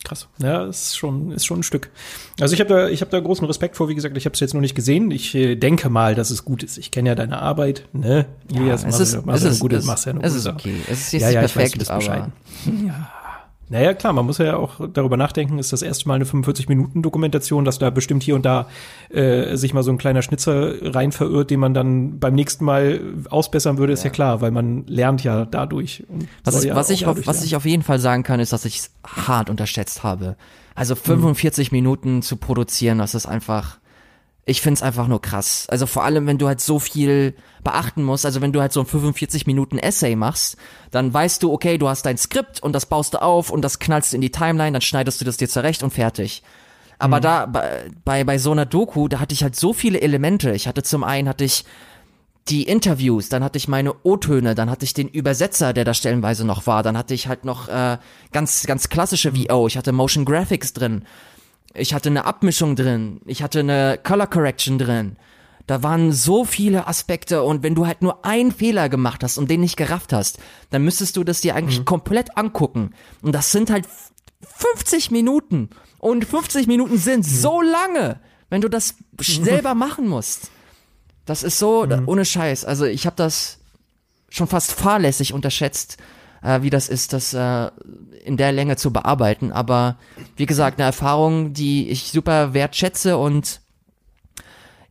Krass. 0.05 0.29
Ja, 0.39 0.65
ist 0.65 0.97
schon, 0.97 1.31
ist 1.33 1.45
schon 1.45 1.61
ein 1.61 1.63
Stück. 1.63 1.91
Also 2.41 2.55
ich 2.55 2.61
habe 2.61 2.69
da, 2.69 2.89
ich 2.89 3.03
habe 3.03 3.11
da 3.11 3.21
großen 3.21 3.47
Respekt 3.47 3.77
vor. 3.77 3.89
Wie 3.91 3.95
gesagt, 3.95 4.17
ich 4.17 4.25
habe 4.25 4.33
es 4.33 4.41
jetzt 4.41 4.55
noch 4.55 4.61
nicht 4.63 4.75
gesehen. 4.75 5.11
Ich 5.11 5.35
äh, 5.35 5.57
denke 5.57 5.91
mal, 5.91 6.15
dass 6.15 6.31
es 6.31 6.45
gut 6.45 6.63
ist. 6.63 6.79
Ich 6.79 6.91
kenne 6.91 7.11
ja 7.11 7.15
deine 7.15 7.39
Arbeit, 7.39 7.87
ne? 7.93 8.25
Ja, 8.51 8.73
es 8.73 8.85
ist, 8.85 8.99
es 8.99 9.43
ist, 9.43 9.61
gute, 9.61 9.77
es, 9.77 9.85
machst 9.85 10.07
ja 10.07 10.15
es 10.23 10.35
ist 10.35 10.47
okay. 10.47 10.77
Es 10.89 11.01
ist 11.01 11.13
jetzt 11.13 11.23
ja, 11.23 11.31
ja, 11.31 11.41
perfekt, 11.41 11.81
weiß, 11.81 11.91
aber 11.91 12.33
ja. 12.65 13.13
Naja, 13.71 13.95
klar, 13.95 14.13
man 14.13 14.27
muss 14.27 14.39
ja 14.39 14.57
auch 14.57 14.81
darüber 14.93 15.17
nachdenken, 15.17 15.61
ist 15.61 15.73
das 15.73 15.83
erste 15.83 16.09
Mal 16.09 16.17
eine 16.17 16.25
45-Minuten-Dokumentation, 16.25 17.65
dass 17.65 17.79
da 17.79 17.91
bestimmt 17.91 18.25
hier 18.25 18.35
und 18.35 18.45
da 18.45 18.67
äh, 19.11 19.57
sich 19.57 19.73
mal 19.75 19.85
so 19.85 19.93
ein 19.93 19.99
kleiner 19.99 20.23
Schnitzer 20.23 20.75
rein 20.93 21.13
verirrt, 21.13 21.51
den 21.51 21.61
man 21.61 21.73
dann 21.73 22.19
beim 22.19 22.35
nächsten 22.35 22.65
Mal 22.65 23.01
ausbessern 23.31 23.79
würde, 23.79 23.93
ist 23.93 24.03
ja, 24.03 24.09
ja 24.09 24.13
klar, 24.13 24.41
weil 24.41 24.51
man 24.51 24.87
lernt 24.87 25.23
ja 25.23 25.45
dadurch. 25.45 26.05
Was, 26.43 26.65
ja 26.65 26.75
was, 26.75 26.91
ich 26.91 27.07
auf, 27.07 27.27
was 27.27 27.45
ich 27.45 27.55
auf 27.55 27.65
jeden 27.65 27.85
Fall 27.85 28.01
sagen 28.01 28.25
kann, 28.25 28.41
ist, 28.41 28.53
dass 28.53 28.65
ich 28.65 28.79
es 28.79 28.91
hart 29.07 29.49
unterschätzt 29.49 30.03
habe. 30.03 30.37
Also 30.75 30.97
45 30.97 31.71
mhm. 31.71 31.77
Minuten 31.77 32.23
zu 32.23 32.39
produzieren, 32.39 32.99
das 32.99 33.15
ist 33.15 33.27
einfach 33.27 33.80
ich 34.45 34.61
find's 34.63 34.83
einfach 34.83 35.07
nur 35.07 35.21
krass. 35.21 35.67
Also 35.69 35.87
vor 35.87 36.05
allem, 36.05 36.27
wenn 36.27 36.39
du 36.39 36.47
halt 36.49 36.61
so 36.61 36.79
viel 36.79 37.35
beachten 37.63 38.03
musst, 38.03 38.25
also 38.25 38.41
wenn 38.41 38.53
du 38.53 38.61
halt 38.61 38.73
so 38.73 38.81
ein 38.81 38.87
45 38.87 39.47
Minuten 39.47 39.79
Essay 39.79 40.17
machst, 40.17 40.57
dann 40.91 41.13
weißt 41.13 41.43
du, 41.43 41.53
okay, 41.53 41.79
du 41.79 41.89
hast 41.89 42.07
dein 42.07 42.17
Skript 42.17 42.63
und 42.63 42.73
das 42.73 42.87
baust 42.87 43.15
du 43.15 43.23
auf 43.23 43.51
und 43.51 43.63
das 43.63 43.79
knallst 43.79 44.13
du 44.13 44.17
in 44.17 44.23
die 44.23 44.33
Timeline, 44.33 44.73
dann 44.73 44.81
schneidest 44.81 45.21
du 45.21 45.25
das 45.25 45.37
dir 45.37 45.49
zurecht 45.49 45.83
und 45.83 45.93
fertig. 45.93 46.43
Aber 46.99 47.19
mhm. 47.19 47.23
da, 47.23 47.47
bei, 48.05 48.25
bei 48.25 48.39
so 48.39 48.53
einer 48.53 48.67
Doku, 48.67 49.09
da 49.09 49.21
hatte 49.21 49.35
ich 49.35 49.43
halt 49.43 49.57
so 49.57 49.73
viele 49.73 50.01
Elemente. 50.01 50.53
Ich 50.53 50.67
hatte 50.67 50.83
zum 50.83 51.05
einen, 51.05 51.29
hatte 51.29 51.45
ich 51.45 51.65
die 52.49 52.65
Interviews, 52.65 53.29
dann 53.29 53.45
hatte 53.45 53.59
ich 53.59 53.69
meine 53.69 53.95
O-Töne, 54.03 54.55
dann 54.55 54.71
hatte 54.71 54.85
ich 54.85 54.95
den 54.95 55.09
Übersetzer, 55.09 55.73
der 55.73 55.85
da 55.85 55.95
stellenweise 55.95 56.47
noch 56.47 56.67
war, 56.67 56.83
dann 56.83 56.97
hatte 56.97 57.15
ich 57.15 57.29
halt 57.29 57.45
noch 57.45 57.69
äh, 57.69 57.99
ganz, 58.33 58.67
ganz 58.67 58.89
klassische 58.89 59.37
VO, 59.37 59.67
ich 59.67 59.77
hatte 59.77 59.93
Motion 59.93 60.25
Graphics 60.25 60.73
drin 60.73 61.05
ich 61.75 61.95
hatte 61.95 62.09
eine 62.09 62.25
Abmischung 62.25 62.77
drin, 62.77 63.21
ich 63.27 63.43
hatte 63.43 63.61
eine 63.61 63.99
Color 64.03 64.27
Correction 64.27 64.79
drin. 64.79 65.17
Da 65.67 65.85
waren 65.85 66.11
so 66.11 66.45
viele 66.45 66.89
Aspekte 66.89 67.45
und 67.45 67.63
wenn 67.63 67.77
du 67.77 67.87
halt 67.87 68.03
nur 68.03 68.25
einen 68.25 68.51
Fehler 68.51 68.89
gemacht 68.89 69.23
hast 69.23 69.39
und 69.39 69.51
den 69.51 69.61
nicht 69.61 69.77
gerafft 69.77 70.13
hast, 70.13 70.39
dann 70.71 70.83
müsstest 70.83 71.17
du 71.17 71.23
das 71.23 71.43
dir 71.43 71.55
eigentlich 71.55 71.81
mhm. 71.81 71.85
komplett 71.85 72.37
angucken. 72.37 72.93
Und 73.23 73.33
das 73.33 73.53
sind 73.53 73.71
halt 73.71 73.87
50 74.43 75.13
Minuten. 75.13 75.71
Und 75.99 76.25
50 76.25 76.67
Minuten 76.67 76.99
sind 76.99 77.21
mhm. 77.25 77.31
so 77.31 77.61
lange, 77.63 78.19
wenn 78.49 78.63
du 78.63 78.69
das 78.69 78.97
selber 79.21 79.77
machen 79.77 80.09
musst. 80.09 80.51
Das 81.25 81.45
ist 81.45 81.59
so, 81.59 81.87
mhm. 81.87 82.03
ohne 82.07 82.25
Scheiß. 82.25 82.65
Also 82.65 82.87
ich 82.87 83.07
habe 83.07 83.15
das 83.17 83.59
schon 84.29 84.49
fast 84.49 84.73
fahrlässig 84.73 85.33
unterschätzt, 85.33 85.99
äh, 86.43 86.63
wie 86.63 86.71
das 86.71 86.89
ist, 86.89 87.13
das 87.13 87.35
äh, 87.35 87.71
in 88.25 88.37
der 88.37 88.53
Länge 88.53 88.77
zu 88.77 88.93
bearbeiten. 88.93 89.53
Aber 89.53 89.97
wie 90.37 90.47
gesagt, 90.47 90.79
eine 90.79 90.87
Erfahrung, 90.87 91.53
die 91.53 91.89
ich 91.89 92.11
super 92.13 92.55
wertschätze 92.55 93.17
und 93.17 93.61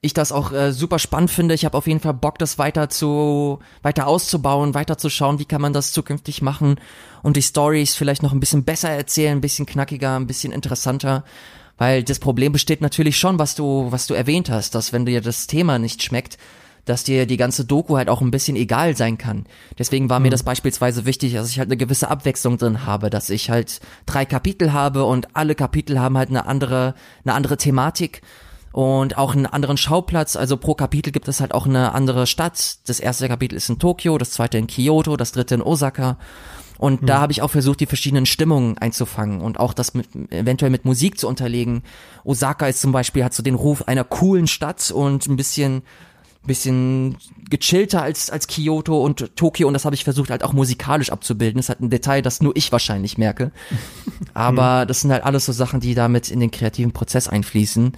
ich 0.01 0.13
das 0.13 0.31
auch 0.31 0.51
äh, 0.51 0.71
super 0.71 0.97
spannend 0.97 1.29
finde. 1.29 1.53
Ich 1.53 1.65
habe 1.65 1.77
auf 1.77 1.87
jeden 1.87 1.99
Fall 1.99 2.13
Bock, 2.13 2.39
das 2.39 2.57
weiter 2.57 2.89
zu 2.89 3.59
weiter 3.81 4.07
auszubauen, 4.07 4.73
weiter 4.73 4.97
zu 4.97 5.09
schauen, 5.09 5.39
wie 5.39 5.45
kann 5.45 5.61
man 5.61 5.73
das 5.73 5.91
zukünftig 5.91 6.41
machen 6.41 6.79
und 7.21 7.35
die 7.35 7.41
Stories 7.41 7.95
vielleicht 7.95 8.23
noch 8.23 8.31
ein 8.31 8.39
bisschen 8.39 8.63
besser 8.63 8.89
erzählen, 8.89 9.37
ein 9.37 9.41
bisschen 9.41 9.65
knackiger, 9.65 10.15
ein 10.15 10.27
bisschen 10.27 10.53
interessanter. 10.53 11.25
Weil 11.77 12.03
das 12.03 12.19
Problem 12.19 12.51
besteht 12.51 12.81
natürlich 12.81 13.17
schon, 13.17 13.39
was 13.39 13.55
du, 13.55 13.87
was 13.89 14.07
du 14.07 14.13
erwähnt 14.13 14.49
hast, 14.49 14.75
dass 14.75 14.91
wenn 14.93 15.05
dir 15.05 15.21
das 15.21 15.47
Thema 15.47 15.79
nicht 15.79 16.03
schmeckt, 16.03 16.37
dass 16.89 17.03
dir 17.03 17.25
die 17.25 17.37
ganze 17.37 17.65
Doku 17.65 17.97
halt 17.97 18.09
auch 18.09 18.21
ein 18.21 18.31
bisschen 18.31 18.55
egal 18.55 18.97
sein 18.97 19.17
kann. 19.17 19.45
Deswegen 19.77 20.09
war 20.09 20.19
mhm. 20.19 20.23
mir 20.23 20.29
das 20.31 20.43
beispielsweise 20.43 21.05
wichtig, 21.05 21.33
dass 21.33 21.49
ich 21.49 21.59
halt 21.59 21.69
eine 21.69 21.77
gewisse 21.77 22.09
Abwechslung 22.09 22.57
drin 22.57 22.85
habe, 22.85 23.09
dass 23.09 23.29
ich 23.29 23.49
halt 23.49 23.79
drei 24.05 24.25
Kapitel 24.25 24.73
habe 24.73 25.05
und 25.05 25.35
alle 25.35 25.55
Kapitel 25.55 25.99
haben 25.99 26.17
halt 26.17 26.29
eine 26.29 26.45
andere, 26.47 26.95
eine 27.23 27.35
andere 27.35 27.57
Thematik 27.57 28.21
und 28.71 29.17
auch 29.17 29.35
einen 29.35 29.45
anderen 29.45 29.77
Schauplatz. 29.77 30.35
Also 30.35 30.57
pro 30.57 30.73
Kapitel 30.73 31.11
gibt 31.11 31.27
es 31.27 31.41
halt 31.41 31.53
auch 31.53 31.67
eine 31.67 31.93
andere 31.93 32.25
Stadt. 32.27 32.77
Das 32.87 32.99
erste 32.99 33.27
Kapitel 33.27 33.55
ist 33.55 33.69
in 33.69 33.79
Tokio, 33.79 34.17
das 34.17 34.31
zweite 34.31 34.57
in 34.57 34.67
Kyoto, 34.67 35.15
das 35.15 35.31
dritte 35.31 35.55
in 35.55 35.61
Osaka. 35.61 36.17
Und 36.79 37.01
hm. 37.01 37.07
da 37.07 37.19
habe 37.19 37.33
ich 37.33 37.41
auch 37.41 37.51
versucht, 37.51 37.81
die 37.81 37.85
verschiedenen 37.85 38.25
Stimmungen 38.25 38.77
einzufangen 38.77 39.41
und 39.41 39.59
auch 39.59 39.73
das 39.73 39.93
mit, 39.93 40.07
eventuell 40.31 40.71
mit 40.71 40.85
Musik 40.85 41.19
zu 41.19 41.27
unterlegen. 41.27 41.83
Osaka 42.23 42.67
ist 42.67 42.81
zum 42.81 42.93
Beispiel, 42.93 43.23
hat 43.23 43.33
so 43.33 43.43
den 43.43 43.55
Ruf 43.55 43.87
einer 43.87 44.05
coolen 44.05 44.47
Stadt 44.47 44.89
und 44.89 45.27
ein 45.27 45.35
bisschen 45.35 45.83
bisschen 46.47 47.17
gechillter 47.49 48.01
als, 48.01 48.29
als 48.29 48.47
Kyoto 48.47 49.03
und 49.03 49.35
Tokio 49.35 49.67
und 49.67 49.73
das 49.73 49.85
habe 49.85 49.95
ich 49.95 50.03
versucht 50.03 50.29
halt 50.29 50.43
auch 50.43 50.53
musikalisch 50.53 51.11
abzubilden. 51.11 51.57
Das 51.57 51.65
ist 51.65 51.69
halt 51.69 51.81
ein 51.81 51.89
Detail, 51.89 52.21
das 52.21 52.41
nur 52.41 52.55
ich 52.55 52.71
wahrscheinlich 52.71 53.17
merke. 53.17 53.51
Aber 54.33 54.85
das 54.85 55.01
sind 55.01 55.11
halt 55.11 55.23
alles 55.23 55.45
so 55.45 55.51
Sachen, 55.51 55.79
die 55.79 55.95
damit 55.95 56.31
in 56.31 56.39
den 56.39 56.51
kreativen 56.51 56.91
Prozess 56.91 57.27
einfließen. 57.27 57.93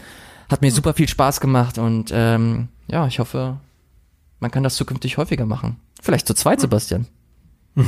Hat 0.49 0.61
mir 0.61 0.71
super 0.71 0.93
viel 0.93 1.07
Spaß 1.07 1.39
gemacht 1.39 1.77
und 1.77 2.11
ähm, 2.13 2.67
ja, 2.87 3.07
ich 3.07 3.19
hoffe, 3.19 3.57
man 4.39 4.51
kann 4.51 4.63
das 4.63 4.75
zukünftig 4.75 5.17
häufiger 5.17 5.45
machen. 5.45 5.77
Vielleicht 6.01 6.27
zu 6.27 6.33
zweit, 6.33 6.59
Sebastian. 6.59 7.07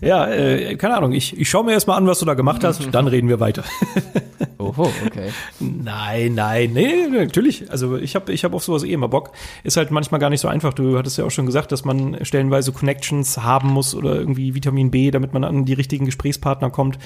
ja, 0.00 0.26
äh, 0.28 0.76
keine 0.76 0.96
Ahnung. 0.96 1.12
Ich, 1.12 1.38
ich 1.38 1.48
schaue 1.48 1.64
mir 1.64 1.72
erst 1.72 1.86
mal 1.86 1.96
an, 1.96 2.06
was 2.06 2.20
du 2.20 2.24
da 2.24 2.32
gemacht 2.34 2.64
hast, 2.64 2.88
dann 2.92 3.06
reden 3.06 3.28
wir 3.28 3.38
weiter. 3.38 3.64
Oho, 4.58 4.90
okay. 5.06 5.30
Nein, 5.60 6.34
nein, 6.34 6.72
nee, 6.72 7.06
natürlich. 7.08 7.70
Also 7.70 7.96
ich 7.98 8.14
habe 8.14 8.32
ich 8.32 8.44
hab 8.44 8.54
auf 8.54 8.64
sowas 8.64 8.82
eh 8.82 8.92
immer 8.92 9.08
Bock. 9.08 9.32
Ist 9.62 9.76
halt 9.76 9.90
manchmal 9.90 10.20
gar 10.20 10.30
nicht 10.30 10.40
so 10.40 10.48
einfach. 10.48 10.72
Du 10.72 10.96
hattest 10.96 11.18
ja 11.18 11.24
auch 11.24 11.30
schon 11.30 11.44
gesagt, 11.44 11.70
dass 11.70 11.84
man 11.84 12.24
stellenweise 12.24 12.72
Connections 12.72 13.38
haben 13.38 13.68
muss 13.68 13.94
oder 13.94 14.14
irgendwie 14.14 14.54
Vitamin 14.54 14.90
B, 14.90 15.10
damit 15.10 15.34
man 15.34 15.44
an 15.44 15.66
die 15.66 15.74
richtigen 15.74 16.06
Gesprächspartner 16.06 16.70
kommt. 16.70 16.98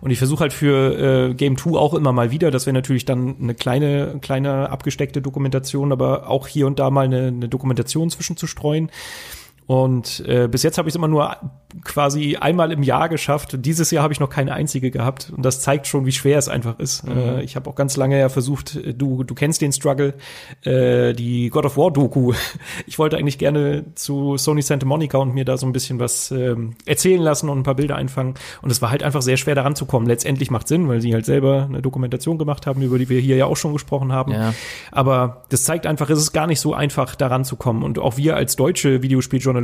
Und 0.00 0.10
ich 0.10 0.18
versuche 0.18 0.40
halt 0.40 0.52
für 0.52 1.30
äh, 1.30 1.34
Game 1.34 1.56
2 1.56 1.78
auch 1.78 1.94
immer 1.94 2.12
mal 2.12 2.32
wieder, 2.32 2.50
dass 2.50 2.66
wir 2.66 2.72
natürlich 2.72 3.04
dann 3.04 3.36
eine 3.40 3.54
kleine, 3.54 4.18
kleine 4.20 4.70
abgesteckte 4.70 5.22
Dokumentation, 5.22 5.92
aber 5.92 6.28
auch 6.28 6.48
hier 6.48 6.66
und 6.66 6.80
da 6.80 6.90
mal 6.90 7.04
eine, 7.04 7.28
eine 7.28 7.48
Dokumentation 7.48 8.10
zwischenzustreuen. 8.10 8.90
Und 9.66 10.24
äh, 10.26 10.46
bis 10.48 10.62
jetzt 10.62 10.78
habe 10.78 10.88
ich 10.88 10.92
es 10.92 10.96
immer 10.96 11.08
nur 11.08 11.36
quasi 11.84 12.36
einmal 12.36 12.70
im 12.72 12.82
Jahr 12.82 13.08
geschafft. 13.08 13.56
Dieses 13.58 13.90
Jahr 13.90 14.02
habe 14.02 14.12
ich 14.12 14.20
noch 14.20 14.30
keine 14.30 14.52
einzige 14.52 14.90
gehabt. 14.90 15.32
Und 15.36 15.44
das 15.44 15.60
zeigt 15.60 15.86
schon, 15.86 16.06
wie 16.06 16.12
schwer 16.12 16.38
es 16.38 16.48
einfach 16.48 16.78
ist. 16.78 17.06
Mhm. 17.06 17.18
Äh, 17.18 17.42
ich 17.42 17.56
habe 17.56 17.68
auch 17.68 17.74
ganz 17.74 17.96
lange 17.96 18.18
ja 18.18 18.28
versucht, 18.28 18.76
äh, 18.76 18.94
du, 18.94 19.24
du 19.24 19.34
kennst 19.34 19.60
den 19.60 19.72
Struggle, 19.72 20.14
äh, 20.62 21.12
die 21.14 21.50
God 21.50 21.64
of 21.66 21.76
War 21.76 21.90
Doku. 21.90 22.32
Ich 22.86 22.98
wollte 22.98 23.16
eigentlich 23.16 23.38
gerne 23.38 23.84
zu 23.94 24.36
Sony 24.36 24.62
Santa 24.62 24.86
Monica 24.86 25.18
und 25.18 25.34
mir 25.34 25.44
da 25.44 25.56
so 25.56 25.66
ein 25.66 25.72
bisschen 25.72 25.98
was 25.98 26.30
ähm, 26.30 26.76
erzählen 26.84 27.20
lassen 27.20 27.48
und 27.48 27.58
ein 27.58 27.62
paar 27.62 27.74
Bilder 27.74 27.96
einfangen. 27.96 28.34
Und 28.62 28.70
es 28.70 28.80
war 28.80 28.90
halt 28.90 29.02
einfach 29.02 29.22
sehr 29.22 29.36
schwer 29.36 29.54
daran 29.54 29.74
zu 29.74 29.86
kommen. 29.86 30.06
Letztendlich 30.06 30.50
macht 30.50 30.68
Sinn, 30.68 30.88
weil 30.88 31.00
sie 31.00 31.12
halt 31.12 31.26
selber 31.26 31.66
eine 31.68 31.82
Dokumentation 31.82 32.38
gemacht 32.38 32.66
haben, 32.66 32.82
über 32.82 32.98
die 32.98 33.08
wir 33.08 33.20
hier 33.20 33.36
ja 33.36 33.46
auch 33.46 33.56
schon 33.56 33.72
gesprochen 33.72 34.12
haben. 34.12 34.32
Ja. 34.32 34.54
Aber 34.92 35.42
das 35.48 35.64
zeigt 35.64 35.86
einfach, 35.86 36.08
es 36.10 36.18
ist 36.18 36.32
gar 36.32 36.46
nicht 36.46 36.60
so 36.60 36.74
einfach 36.74 37.14
daran 37.16 37.44
zu 37.44 37.56
kommen. 37.56 37.82
Und 37.82 37.98
auch 37.98 38.16
wir 38.16 38.36
als 38.36 38.56
deutsche 38.56 39.02
Videospieljournalisten 39.02 39.55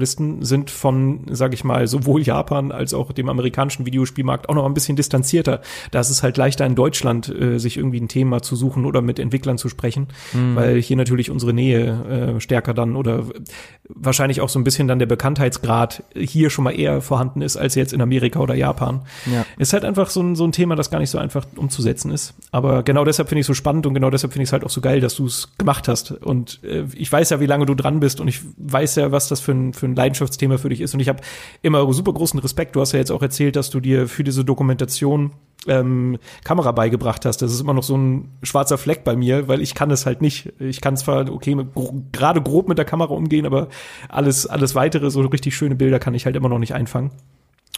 sind 0.44 0.70
von, 0.70 1.22
sage 1.31 1.55
ich 1.55 1.64
mal, 1.64 1.87
sowohl 1.87 2.22
Japan 2.22 2.72
als 2.72 2.94
auch 2.94 3.12
dem 3.12 3.28
amerikanischen 3.28 3.87
Videospielmarkt 3.87 4.48
auch 4.48 4.55
noch 4.55 4.66
ein 4.66 4.74
bisschen 4.74 4.96
distanzierter. 4.96 5.61
Da 5.90 6.00
ist 6.00 6.11
es 6.11 6.22
halt 6.22 6.37
leichter 6.37 6.66
in 6.66 6.74
Deutschland, 6.74 7.28
äh, 7.28 7.59
sich 7.59 7.76
irgendwie 7.76 8.00
ein 8.00 8.09
Thema 8.09 8.42
zu 8.42 8.57
suchen 8.57 8.85
oder 8.85 9.02
mit 9.02 9.18
Entwicklern 9.18 9.59
zu 9.59 9.68
sprechen, 9.68 10.09
mhm. 10.33 10.57
weil 10.57 10.81
hier 10.81 10.96
natürlich 10.96 11.31
unsere 11.31 11.52
Nähe 11.52 12.37
äh, 12.37 12.40
stärker 12.40 12.74
dann 12.74 12.96
oder 12.96 13.24
wahrscheinlich 13.88 14.40
auch 14.40 14.48
so 14.48 14.59
ein 14.59 14.64
bisschen 14.64 14.88
dann 14.88 14.98
der 14.98 15.07
Bekanntheitsgrad 15.07 16.02
hier 16.14 16.50
schon 16.50 16.64
mal 16.64 16.78
eher 16.78 17.00
vorhanden 17.00 17.42
ist 17.42 17.57
als 17.57 17.74
jetzt 17.74 17.92
in 17.92 18.00
Amerika 18.00 18.40
oder 18.40 18.55
Japan. 18.55 19.02
Ja. 19.26 19.44
Ist 19.59 19.72
halt 19.72 19.85
einfach 19.85 20.11
so 20.11 20.20
ein, 20.20 20.37
so 20.37 20.44
ein 20.44 20.52
Thema, 20.52 20.76
das 20.76 20.90
gar 20.90 20.98
nicht 20.98 21.11
so 21.11 21.18
einfach 21.18 21.46
umzusetzen 21.57 22.11
ist. 22.11 22.35
Aber 22.50 22.83
genau 22.83 23.05
deshalb 23.05 23.28
finde 23.28 23.40
ich 23.40 23.44
es 23.44 23.48
so 23.48 23.55
spannend 23.55 23.87
und 23.87 23.94
genau 23.94 24.11
deshalb 24.11 24.33
finde 24.33 24.44
ich 24.44 24.48
es 24.48 24.52
halt 24.52 24.64
auch 24.64 24.70
so 24.70 24.81
geil, 24.81 25.00
dass 25.00 25.16
du 25.16 25.26
es 25.26 25.57
gemacht 25.59 25.88
hast. 25.88 26.12
Und 26.12 26.61
äh, 26.64 26.85
ich 26.94 27.11
weiß 27.11 27.31
ja, 27.31 27.40
wie 27.40 27.46
lange 27.46 27.66
du 27.66 27.74
dran 27.74 28.00
bist 28.00 28.20
und 28.20 28.28
ich 28.28 28.40
weiß 28.57 28.96
ja, 28.96 29.12
was 29.12 29.28
das 29.28 29.40
für 29.40 29.52
ein, 29.52 29.72
für 29.72 29.82
ein 29.87 29.97
Leidenschaftsthema 29.97 30.59
für 30.59 30.68
dich 30.68 30.81
ist. 30.81 30.95
Und 30.95 31.01
ich 31.01 31.09
habe 31.09 31.21
immer 31.62 31.92
super 31.92 32.12
großen 32.12 32.38
Respekt. 32.40 32.77
Du 32.77 32.81
hast 32.81 32.92
ja 32.92 32.99
jetzt 32.99 33.11
auch 33.11 33.23
erzählt, 33.23 33.57
dass 33.57 33.71
du 33.71 33.81
dir 33.81 34.09
für 34.09 34.25
diese 34.25 34.45
Dokumentation 34.45 35.33
ähm, 35.66 36.18
Kamera 36.45 36.73
beigebracht 36.73 37.25
hast. 37.25 37.42
Das 37.42 37.53
ist 37.53 37.61
immer 37.61 37.75
noch 37.75 37.83
so 37.83 37.97
ein 37.97 38.31
schwarzer 38.42 38.79
Fleck 38.79 39.05
bei 39.05 39.16
mir, 39.16 39.49
weil 39.49 39.61
ich 39.61 39.75
kann 39.75 39.90
es 39.90 40.07
halt 40.07 40.23
nicht. 40.23 40.53
Ich 40.59 40.81
kann 40.81 40.97
zwar 40.97 41.31
okay 41.31 41.57
gerade 42.12 42.42
grob 42.42 42.68
mit 42.68 42.79
der 42.79 42.85
Kamera 42.85 43.14
umgehen, 43.14 43.47
aber 43.47 43.68
alles 44.09 44.47
alles 44.47 44.75
weitere 44.75 45.11
so 45.11 45.21
richtig 45.21 45.55
schöne 45.55 45.75
Bilder 45.75 45.99
kann 45.99 46.14
ich 46.14 46.27
halt 46.27 46.37
immer 46.37 46.49
noch 46.49 46.59
nicht 46.59 46.75
einfangen. 46.75 47.11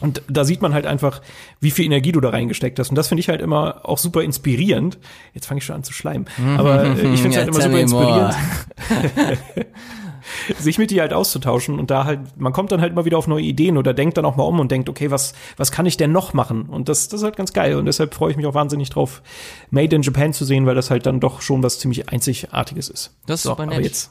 Und 0.01 0.23
da 0.29 0.45
sieht 0.45 0.61
man 0.61 0.75
halt 0.75 0.87
einfach, 0.87 1.23
wie 1.61 1.71
viel 1.71 1.85
Energie 1.85 2.11
du 2.11 2.21
da 2.21 2.31
reingesteckt 2.31 2.79
hast. 2.81 2.89
Und 2.91 2.97
das 2.97 3.09
finde 3.09 3.21
ich 3.21 3.29
halt 3.29 3.41
immer 3.41 3.89
auch 3.89 3.99
super 3.99 4.23
inspirierend. 4.23 4.99
Jetzt 5.35 5.47
fange 5.47 5.59
ich 5.59 5.65
schon 5.65 5.77
an 5.77 5.85
zu 5.85 5.93
schleimen. 5.93 6.27
Aber 6.59 6.83
äh, 6.83 6.93
ich 7.15 7.23
finde 7.23 7.29
es 7.31 7.37
halt 7.37 7.49
immer 7.49 7.61
super 7.61 7.79
inspirierend. 7.79 8.35
sich 10.59 10.79
mit 10.79 10.91
dir 10.91 11.03
halt 11.03 11.13
auszutauschen 11.13 11.79
und 11.79 11.91
da 11.91 12.05
halt, 12.05 12.21
man 12.37 12.53
kommt 12.53 12.73
dann 12.73 12.81
halt 12.81 12.93
immer 12.93 13.05
wieder 13.05 13.19
auf 13.19 13.27
neue 13.27 13.45
Ideen 13.45 13.77
oder 13.77 13.95
denkt 13.95 14.17
dann 14.17 14.25
auch 14.25 14.37
mal 14.37 14.45
um 14.45 14.61
und 14.61 14.71
denkt, 14.71 14.89
okay, 14.89 15.11
was, 15.11 15.35
was 15.57 15.73
kann 15.73 15.87
ich 15.87 15.97
denn 15.97 16.13
noch 16.13 16.35
machen? 16.35 16.63
Und 16.63 16.89
das, 16.89 17.09
das 17.09 17.21
ist 17.21 17.25
halt 17.25 17.37
ganz 17.37 17.53
geil 17.53 17.77
und 17.77 17.87
deshalb 17.87 18.15
freue 18.15 18.31
ich 18.31 18.37
mich 18.37 18.47
auch 18.47 18.55
wahnsinnig 18.55 18.91
drauf, 18.91 19.23
Made 19.71 19.95
in 19.95 20.03
Japan 20.03 20.33
zu 20.33 20.45
sehen, 20.45 20.67
weil 20.67 20.75
das 20.75 20.91
halt 20.91 21.07
dann 21.07 21.21
doch 21.21 21.43
schon 21.43 21.63
was 21.63 21.79
ziemlich 21.79 22.09
Einzigartiges 22.09 22.89
ist. 22.89 23.15
Das 23.27 23.41
ist 23.41 23.43
so, 23.45 23.51
super 23.51 23.67
nett. 23.67 23.75
Aber 23.75 23.85
jetzt 23.85 24.11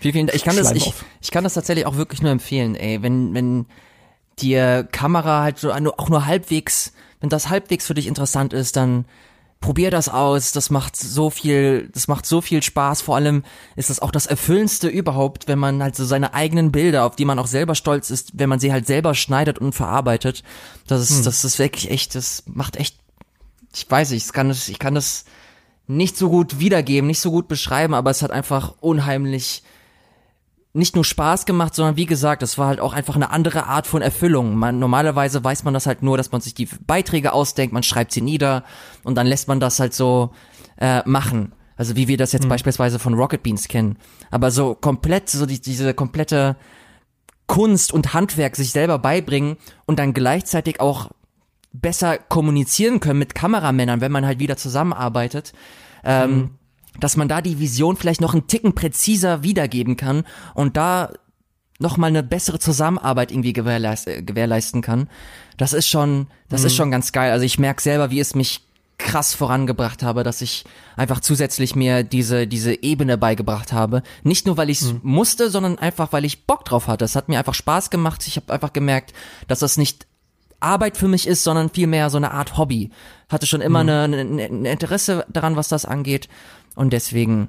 Vielen, 0.00 0.12
vielen 0.12 0.26
Dank. 0.26 0.36
Ich 0.36 0.44
kann 0.44 0.56
das, 0.56 0.72
ich, 0.72 0.92
ich 1.22 1.30
kann 1.30 1.44
das 1.44 1.54
tatsächlich 1.54 1.86
auch 1.86 1.96
wirklich 1.96 2.22
nur 2.22 2.30
empfehlen, 2.30 2.74
ey. 2.74 3.02
Wenn, 3.02 3.34
wenn 3.34 3.66
dir 4.38 4.86
Kamera 4.90 5.42
halt 5.42 5.58
so 5.58 5.72
auch 5.72 6.08
nur 6.08 6.26
halbwegs, 6.26 6.92
wenn 7.20 7.30
das 7.30 7.48
halbwegs 7.48 7.86
für 7.86 7.94
dich 7.94 8.06
interessant 8.06 8.52
ist, 8.52 8.76
dann 8.76 9.06
probier 9.60 9.90
das 9.90 10.08
aus. 10.08 10.52
Das 10.52 10.70
macht 10.70 10.96
so 10.96 11.30
viel, 11.30 11.88
das 11.92 12.08
macht 12.08 12.26
so 12.26 12.40
viel 12.40 12.62
Spaß. 12.62 13.02
Vor 13.02 13.16
allem 13.16 13.44
ist 13.74 13.90
das 13.90 14.00
auch 14.00 14.10
das 14.10 14.26
Erfüllendste 14.26 14.88
überhaupt, 14.88 15.48
wenn 15.48 15.58
man 15.58 15.82
halt 15.82 15.96
so 15.96 16.04
seine 16.04 16.34
eigenen 16.34 16.72
Bilder, 16.72 17.04
auf 17.04 17.16
die 17.16 17.24
man 17.24 17.38
auch 17.38 17.46
selber 17.46 17.74
stolz 17.74 18.10
ist, 18.10 18.32
wenn 18.34 18.48
man 18.48 18.60
sie 18.60 18.72
halt 18.72 18.86
selber 18.86 19.14
schneidet 19.14 19.58
und 19.58 19.74
verarbeitet. 19.74 20.42
Das 20.86 21.00
ist, 21.02 21.18
hm. 21.18 21.24
das 21.24 21.44
ist 21.44 21.58
wirklich 21.58 21.90
echt, 21.90 22.14
das 22.14 22.44
macht 22.46 22.76
echt, 22.76 22.96
ich 23.74 23.90
weiß 23.90 24.10
nicht, 24.10 24.26
ich 24.26 24.32
kann 24.32 24.48
das, 24.48 24.68
ich 24.68 24.78
kann 24.78 24.94
das 24.94 25.24
nicht 25.86 26.16
so 26.16 26.30
gut 26.30 26.58
wiedergeben, 26.58 27.06
nicht 27.06 27.20
so 27.20 27.30
gut 27.30 27.48
beschreiben, 27.48 27.94
aber 27.94 28.10
es 28.10 28.22
hat 28.22 28.30
einfach 28.30 28.74
unheimlich 28.80 29.62
nicht 30.76 30.94
nur 30.94 31.04
Spaß 31.04 31.46
gemacht, 31.46 31.74
sondern 31.74 31.96
wie 31.96 32.06
gesagt, 32.06 32.42
es 32.42 32.58
war 32.58 32.68
halt 32.68 32.80
auch 32.80 32.92
einfach 32.92 33.16
eine 33.16 33.30
andere 33.30 33.66
Art 33.66 33.86
von 33.86 34.02
Erfüllung. 34.02 34.56
Man, 34.56 34.78
normalerweise 34.78 35.42
weiß 35.42 35.64
man 35.64 35.74
das 35.74 35.86
halt 35.86 36.02
nur, 36.02 36.16
dass 36.16 36.32
man 36.32 36.40
sich 36.40 36.54
die 36.54 36.68
Beiträge 36.86 37.32
ausdenkt, 37.32 37.72
man 37.72 37.82
schreibt 37.82 38.12
sie 38.12 38.20
nieder 38.20 38.64
und 39.02 39.16
dann 39.16 39.26
lässt 39.26 39.48
man 39.48 39.60
das 39.60 39.80
halt 39.80 39.94
so 39.94 40.30
äh, 40.78 41.02
machen. 41.08 41.52
Also 41.76 41.96
wie 41.96 42.08
wir 42.08 42.16
das 42.16 42.32
jetzt 42.32 42.44
mhm. 42.44 42.50
beispielsweise 42.50 42.98
von 42.98 43.14
Rocket 43.14 43.42
Beans 43.42 43.68
kennen. 43.68 43.98
Aber 44.30 44.50
so 44.50 44.74
komplett, 44.74 45.28
so 45.28 45.46
die, 45.46 45.60
diese 45.60 45.94
komplette 45.94 46.56
Kunst 47.46 47.92
und 47.92 48.14
Handwerk 48.14 48.56
sich 48.56 48.72
selber 48.72 48.98
beibringen 48.98 49.56
und 49.84 49.98
dann 49.98 50.14
gleichzeitig 50.14 50.80
auch 50.80 51.10
besser 51.72 52.18
kommunizieren 52.18 53.00
können 53.00 53.18
mit 53.18 53.34
Kameramännern, 53.34 54.00
wenn 54.00 54.12
man 54.12 54.24
halt 54.24 54.38
wieder 54.38 54.56
zusammenarbeitet. 54.56 55.52
Ähm, 56.04 56.30
mhm 56.30 56.50
dass 57.00 57.16
man 57.16 57.28
da 57.28 57.40
die 57.40 57.58
Vision 57.58 57.96
vielleicht 57.96 58.20
noch 58.20 58.34
einen 58.34 58.46
Ticken 58.46 58.74
präziser 58.74 59.42
wiedergeben 59.42 59.96
kann 59.96 60.24
und 60.54 60.76
da 60.76 61.12
noch 61.78 61.96
mal 61.96 62.06
eine 62.06 62.22
bessere 62.22 62.58
Zusammenarbeit 62.58 63.30
irgendwie 63.30 63.52
gewährleist 63.52 64.06
gewährleisten 64.06 64.82
kann. 64.82 65.08
Das 65.56 65.72
ist 65.72 65.88
schon, 65.88 66.28
das 66.48 66.62
mhm. 66.62 66.66
ist 66.68 66.76
schon 66.76 66.90
ganz 66.90 67.12
geil. 67.12 67.32
Also 67.32 67.44
ich 67.44 67.58
merke 67.58 67.82
selber, 67.82 68.10
wie 68.10 68.20
es 68.20 68.34
mich 68.34 68.62
krass 68.98 69.34
vorangebracht 69.34 70.02
habe, 70.02 70.22
dass 70.22 70.40
ich 70.40 70.64
einfach 70.96 71.20
zusätzlich 71.20 71.76
mir 71.76 72.02
diese 72.02 72.46
diese 72.46 72.82
Ebene 72.82 73.18
beigebracht 73.18 73.72
habe. 73.72 74.02
Nicht 74.22 74.46
nur 74.46 74.56
weil 74.56 74.70
ich 74.70 74.80
es 74.80 74.92
mhm. 74.94 75.00
musste, 75.02 75.50
sondern 75.50 75.78
einfach 75.78 76.12
weil 76.12 76.24
ich 76.24 76.46
Bock 76.46 76.64
drauf 76.64 76.88
hatte. 76.88 77.04
Es 77.04 77.16
hat 77.16 77.28
mir 77.28 77.38
einfach 77.38 77.54
Spaß 77.54 77.90
gemacht. 77.90 78.26
Ich 78.26 78.36
habe 78.36 78.52
einfach 78.52 78.72
gemerkt, 78.72 79.12
dass 79.48 79.58
das 79.58 79.76
nicht 79.76 80.06
Arbeit 80.60 80.96
für 80.96 81.08
mich 81.08 81.26
ist, 81.26 81.44
sondern 81.44 81.68
vielmehr 81.68 82.08
so 82.08 82.16
eine 82.16 82.30
Art 82.30 82.56
Hobby. 82.56 82.90
Hatte 83.28 83.46
schon 83.46 83.60
immer 83.60 83.82
mhm. 83.82 83.88
eine, 83.88 84.02
eine, 84.02 84.44
ein 84.44 84.64
Interesse 84.64 85.26
daran, 85.28 85.56
was 85.56 85.68
das 85.68 85.84
angeht. 85.84 86.28
Und 86.76 86.92
deswegen 86.92 87.48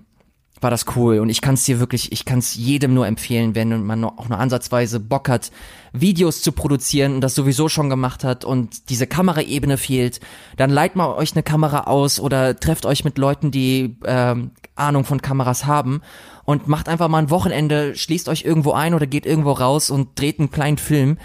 war 0.62 0.72
das 0.72 0.86
cool. 0.96 1.20
Und 1.20 1.30
ich 1.30 1.42
kann 1.42 1.54
es 1.54 1.66
dir 1.66 1.80
wirklich, 1.80 2.12
ich 2.12 2.26
kann 2.26 2.40
es 2.40 2.56
jedem 2.56 2.94
nur 2.94 3.08
empfehlen, 3.08 3.56
wenn 3.56 3.86
man 3.86 4.04
auch 4.04 4.30
nur 4.30 4.40
ansatzweise 4.40 5.00
Bock 5.00 5.30
hat, 5.30 5.52
Videos 5.94 6.42
zu 6.42 6.52
produzieren 6.52 7.16
und 7.16 7.22
das 7.22 7.36
sowieso 7.36 7.70
schon 7.70 7.90
gemacht 7.90 8.24
hat 8.24 8.46
und 8.46 8.90
diese 8.90 9.08
Kameraebene 9.08 9.78
fehlt, 9.78 10.20
dann 10.56 10.70
leiht 10.70 10.96
mal 10.96 11.14
euch 11.14 11.34
eine 11.34 11.44
Kamera 11.44 11.82
aus 11.82 12.20
oder 12.20 12.60
trefft 12.60 12.86
euch 12.86 13.04
mit 13.04 13.18
Leuten, 13.18 13.52
die 13.52 13.98
ähm, 14.06 14.52
Ahnung 14.76 15.04
von 15.04 15.22
Kameras 15.22 15.66
haben 15.66 16.02
und 16.44 16.68
macht 16.68 16.90
einfach 16.90 17.08
mal 17.08 17.20
ein 17.20 17.30
Wochenende, 17.30 17.96
schließt 17.96 18.30
euch 18.30 18.44
irgendwo 18.44 18.72
ein 18.72 18.94
oder 18.94 19.08
geht 19.08 19.26
irgendwo 19.26 19.52
raus 19.52 19.90
und 19.90 20.20
dreht 20.20 20.40
einen 20.40 20.52
kleinen 20.52 20.78
Film. 20.78 21.18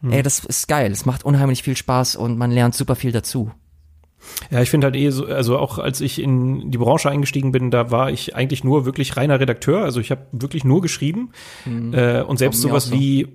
Mhm. 0.00 0.12
Ey, 0.12 0.22
das 0.22 0.40
ist 0.44 0.68
geil. 0.68 0.90
Es 0.92 1.06
macht 1.06 1.24
unheimlich 1.24 1.62
viel 1.62 1.76
Spaß 1.76 2.16
und 2.16 2.38
man 2.38 2.50
lernt 2.50 2.74
super 2.74 2.96
viel 2.96 3.12
dazu. 3.12 3.50
Ja, 4.50 4.60
ich 4.62 4.70
finde 4.70 4.86
halt 4.86 4.96
eh 4.96 5.10
so, 5.10 5.26
also 5.26 5.58
auch 5.58 5.78
als 5.78 6.00
ich 6.00 6.20
in 6.20 6.70
die 6.70 6.78
Branche 6.78 7.10
eingestiegen 7.10 7.52
bin, 7.52 7.70
da 7.70 7.90
war 7.90 8.10
ich 8.10 8.34
eigentlich 8.34 8.64
nur 8.64 8.84
wirklich 8.84 9.16
reiner 9.16 9.40
Redakteur. 9.40 9.82
Also 9.82 10.00
ich 10.00 10.10
habe 10.10 10.26
wirklich 10.32 10.64
nur 10.64 10.80
geschrieben. 10.80 11.30
Mhm. 11.64 11.94
Äh, 11.94 12.22
und 12.22 12.38
selbst 12.38 12.60
sowas 12.60 12.86
so. 12.86 12.94
wie, 12.94 13.28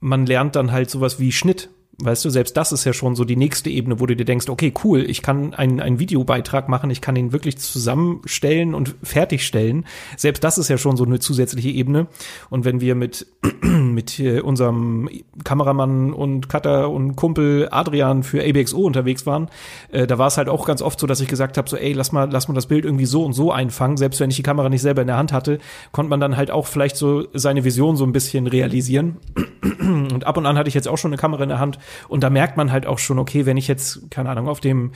man 0.00 0.26
lernt 0.26 0.56
dann 0.56 0.72
halt 0.72 0.90
sowas 0.90 1.18
wie 1.20 1.32
Schnitt. 1.32 1.70
Weißt 2.02 2.24
du, 2.24 2.30
selbst 2.30 2.56
das 2.56 2.72
ist 2.72 2.84
ja 2.84 2.94
schon 2.94 3.14
so 3.14 3.24
die 3.24 3.36
nächste 3.36 3.68
Ebene, 3.68 4.00
wo 4.00 4.06
du 4.06 4.16
dir 4.16 4.24
denkst, 4.24 4.48
okay, 4.48 4.72
cool, 4.84 5.04
ich 5.08 5.20
kann 5.20 5.52
einen, 5.52 5.80
einen 5.80 5.98
Videobeitrag 5.98 6.68
machen, 6.68 6.88
ich 6.88 7.02
kann 7.02 7.14
ihn 7.14 7.32
wirklich 7.32 7.58
zusammenstellen 7.58 8.74
und 8.74 8.94
fertigstellen. 9.02 9.84
Selbst 10.16 10.42
das 10.42 10.56
ist 10.56 10.68
ja 10.68 10.78
schon 10.78 10.96
so 10.96 11.04
eine 11.04 11.20
zusätzliche 11.20 11.68
Ebene. 11.68 12.06
Und 12.48 12.64
wenn 12.64 12.80
wir 12.80 12.94
mit, 12.94 13.26
mit 13.62 14.18
unserem 14.18 15.10
Kameramann 15.44 16.14
und 16.14 16.48
Cutter 16.48 16.88
und 16.88 17.16
Kumpel 17.16 17.68
Adrian 17.70 18.22
für 18.22 18.42
ABXO 18.42 18.80
unterwegs 18.80 19.26
waren, 19.26 19.48
äh, 19.92 20.06
da 20.06 20.16
war 20.16 20.28
es 20.28 20.38
halt 20.38 20.48
auch 20.48 20.64
ganz 20.66 20.80
oft 20.80 20.98
so, 20.98 21.06
dass 21.06 21.20
ich 21.20 21.28
gesagt 21.28 21.58
habe, 21.58 21.68
so, 21.68 21.76
ey, 21.76 21.92
lass 21.92 22.12
mal, 22.12 22.30
lass 22.30 22.48
mal 22.48 22.54
das 22.54 22.66
Bild 22.66 22.86
irgendwie 22.86 23.06
so 23.06 23.24
und 23.24 23.34
so 23.34 23.52
einfangen. 23.52 23.98
Selbst 23.98 24.20
wenn 24.20 24.30
ich 24.30 24.36
die 24.36 24.42
Kamera 24.42 24.70
nicht 24.70 24.82
selber 24.82 25.02
in 25.02 25.08
der 25.08 25.18
Hand 25.18 25.32
hatte, 25.32 25.58
konnte 25.92 26.08
man 26.08 26.20
dann 26.20 26.38
halt 26.38 26.50
auch 26.50 26.66
vielleicht 26.66 26.96
so 26.96 27.26
seine 27.34 27.64
Vision 27.64 27.96
so 27.96 28.04
ein 28.04 28.12
bisschen 28.12 28.46
realisieren. 28.46 29.18
Und 29.80 30.26
ab 30.26 30.36
und 30.36 30.46
an 30.46 30.56
hatte 30.56 30.68
ich 30.68 30.74
jetzt 30.74 30.88
auch 30.88 30.96
schon 30.96 31.10
eine 31.10 31.18
Kamera 31.18 31.42
in 31.42 31.48
der 31.48 31.58
Hand 31.58 31.78
und 32.08 32.22
da 32.22 32.30
merkt 32.30 32.56
man 32.56 32.72
halt 32.72 32.86
auch 32.86 32.98
schon, 32.98 33.18
okay, 33.18 33.46
wenn 33.46 33.56
ich 33.56 33.68
jetzt, 33.68 34.10
keine 34.10 34.30
Ahnung, 34.30 34.48
auf 34.48 34.60
dem 34.60 34.92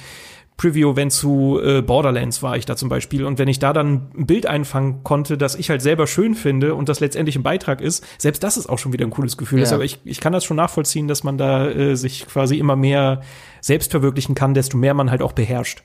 Preview-Event 0.56 1.12
zu 1.12 1.60
äh, 1.60 1.82
Borderlands 1.82 2.42
war 2.42 2.56
ich 2.56 2.64
da 2.64 2.76
zum 2.76 2.88
Beispiel. 2.88 3.24
Und 3.24 3.38
wenn 3.38 3.48
ich 3.48 3.58
da 3.58 3.72
dann 3.72 4.08
ein 4.16 4.26
Bild 4.26 4.46
einfangen 4.46 5.02
konnte, 5.02 5.36
das 5.36 5.56
ich 5.56 5.68
halt 5.68 5.82
selber 5.82 6.06
schön 6.06 6.36
finde 6.36 6.76
und 6.76 6.88
das 6.88 7.00
letztendlich 7.00 7.34
ein 7.34 7.42
Beitrag 7.42 7.80
ist, 7.80 8.06
selbst 8.18 8.42
das 8.44 8.56
ist 8.56 8.68
auch 8.68 8.78
schon 8.78 8.92
wieder 8.92 9.04
ein 9.04 9.10
cooles 9.10 9.36
Gefühl. 9.36 9.58
Ja. 9.58 9.64
Deshalb 9.64 9.82
ich, 9.82 9.98
ich 10.04 10.20
kann 10.20 10.32
das 10.32 10.44
schon 10.44 10.56
nachvollziehen, 10.56 11.08
dass 11.08 11.24
man 11.24 11.38
da 11.38 11.68
äh, 11.68 11.96
sich 11.96 12.26
quasi 12.26 12.56
immer 12.56 12.76
mehr 12.76 13.22
selbst 13.60 13.90
verwirklichen 13.90 14.36
kann, 14.36 14.54
desto 14.54 14.76
mehr 14.76 14.94
man 14.94 15.10
halt 15.10 15.22
auch 15.22 15.32
beherrscht. 15.32 15.82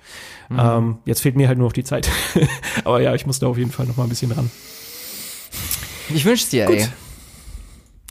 Mhm. 0.50 0.60
Ähm, 0.60 0.98
jetzt 1.06 1.22
fehlt 1.22 1.36
mir 1.36 1.48
halt 1.48 1.58
nur 1.58 1.68
noch 1.68 1.74
die 1.74 1.84
Zeit. 1.84 2.08
Aber 2.84 3.02
ja, 3.02 3.16
ich 3.16 3.26
muss 3.26 3.40
da 3.40 3.48
auf 3.48 3.58
jeden 3.58 3.72
Fall 3.72 3.88
noch 3.88 3.98
mal 3.98 4.04
ein 4.04 4.10
bisschen 4.10 4.32
ran. 4.32 4.52
Ich 6.14 6.26
wünsch's 6.26 6.50
dir, 6.50 6.66
Gut. 6.68 6.76
ey. 6.76 6.88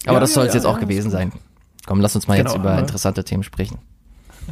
Aber 0.06 0.14
ja, 0.14 0.20
das 0.20 0.34
soll 0.34 0.46
es 0.46 0.54
ja, 0.54 0.60
jetzt 0.60 0.66
auch 0.66 0.80
gewesen 0.80 1.10
sein. 1.10 1.32
Komm, 1.88 2.02
lass 2.02 2.14
uns 2.14 2.28
mal 2.28 2.36
genau, 2.36 2.50
jetzt 2.50 2.58
über 2.58 2.78
interessante 2.78 3.24
Themen 3.24 3.42
sprechen. 3.42 3.78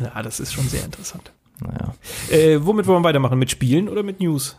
Ja, 0.02 0.22
das 0.22 0.40
ist 0.40 0.54
schon 0.54 0.66
sehr 0.70 0.82
interessant. 0.82 1.32
Naja. 1.60 1.94
Äh, 2.30 2.60
womit 2.62 2.86
wollen 2.86 3.02
wir 3.02 3.08
weitermachen? 3.08 3.38
Mit 3.38 3.50
Spielen 3.50 3.90
oder 3.90 4.02
mit 4.02 4.20
News? 4.20 4.56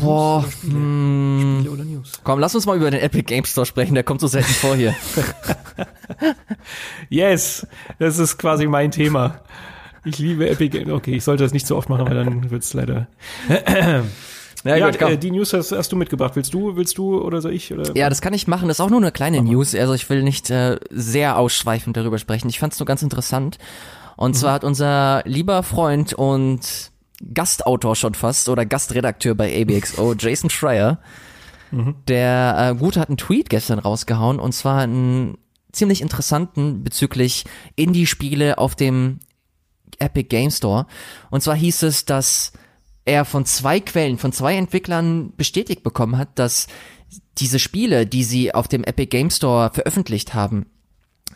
Boah, 0.00 0.46
Spiele? 0.50 0.72
hm, 0.72 1.56
Spiele 1.58 1.70
oder 1.74 1.84
News? 1.84 2.12
komm, 2.24 2.38
lass 2.38 2.54
uns 2.54 2.64
mal 2.64 2.78
über 2.78 2.90
den 2.90 3.00
Epic 3.00 3.24
Game 3.24 3.44
Store 3.44 3.66
sprechen, 3.66 3.94
der 3.94 4.02
kommt 4.02 4.22
so 4.22 4.28
selten 4.28 4.50
vor 4.52 4.76
hier. 4.76 4.94
Yes, 7.10 7.66
das 7.98 8.18
ist 8.18 8.38
quasi 8.38 8.66
mein 8.66 8.90
Thema. 8.90 9.40
Ich 10.06 10.18
liebe 10.18 10.48
Epic 10.48 10.70
Games. 10.70 10.90
Okay, 10.90 11.16
ich 11.16 11.24
sollte 11.24 11.44
das 11.44 11.52
nicht 11.52 11.66
so 11.66 11.76
oft 11.76 11.90
machen, 11.90 12.06
weil 12.08 12.14
dann 12.14 12.50
wird's 12.50 12.72
leider. 12.72 13.08
Ja, 14.64 14.76
Ja, 14.76 14.90
gut, 14.90 15.00
äh, 15.02 15.18
die 15.18 15.30
News 15.30 15.52
hast, 15.52 15.72
hast 15.72 15.92
du 15.92 15.96
mitgebracht. 15.96 16.36
Willst 16.36 16.54
du, 16.54 16.76
willst 16.76 16.96
du 16.96 17.20
oder 17.20 17.40
soll 17.40 17.52
ich? 17.52 17.72
Oder? 17.72 17.94
Ja, 17.94 18.08
das 18.08 18.22
kann 18.22 18.32
ich 18.32 18.46
machen. 18.46 18.68
Das 18.68 18.78
ist 18.78 18.80
auch 18.80 18.90
nur 18.90 19.00
eine 19.00 19.12
kleine 19.12 19.42
News. 19.42 19.74
Also 19.74 19.92
ich 19.92 20.08
will 20.08 20.22
nicht 20.22 20.50
äh, 20.50 20.78
sehr 20.90 21.38
ausschweifend 21.38 21.96
darüber 21.96 22.18
sprechen. 22.18 22.48
Ich 22.48 22.58
fand 22.58 22.72
es 22.72 22.78
nur 22.78 22.86
ganz 22.86 23.02
interessant. 23.02 23.58
Und 24.16 24.34
zwar 24.34 24.54
hat 24.54 24.64
unser 24.64 25.22
lieber 25.26 25.62
Freund 25.62 26.14
und 26.14 26.92
Gastautor 27.32 27.96
schon 27.96 28.14
fast 28.14 28.48
oder 28.48 28.64
Gastredakteur 28.64 29.34
bei 29.34 29.62
ABXO, 29.62 30.14
Jason 30.18 30.50
Schreier, 30.50 30.98
der 32.08 32.74
äh, 32.74 32.78
gut 32.78 32.96
hat 32.96 33.08
einen 33.08 33.16
Tweet 33.16 33.50
gestern 33.50 33.80
rausgehauen 33.80 34.38
und 34.38 34.52
zwar 34.52 34.82
einen 34.82 35.38
ziemlich 35.72 36.02
interessanten 36.02 36.84
bezüglich 36.84 37.44
Indie-Spiele 37.74 38.58
auf 38.58 38.76
dem 38.76 39.18
Epic 39.98 40.28
Game 40.28 40.50
Store. 40.50 40.86
Und 41.30 41.42
zwar 41.42 41.56
hieß 41.56 41.82
es, 41.82 42.04
dass 42.04 42.52
er 43.04 43.24
von 43.24 43.44
zwei 43.44 43.80
Quellen, 43.80 44.18
von 44.18 44.32
zwei 44.32 44.56
Entwicklern 44.56 45.32
bestätigt 45.36 45.82
bekommen 45.82 46.16
hat, 46.16 46.30
dass 46.38 46.66
diese 47.38 47.58
Spiele, 47.58 48.06
die 48.06 48.24
sie 48.24 48.54
auf 48.54 48.68
dem 48.68 48.84
Epic 48.84 49.06
Game 49.06 49.30
Store 49.30 49.70
veröffentlicht 49.72 50.34
haben, 50.34 50.66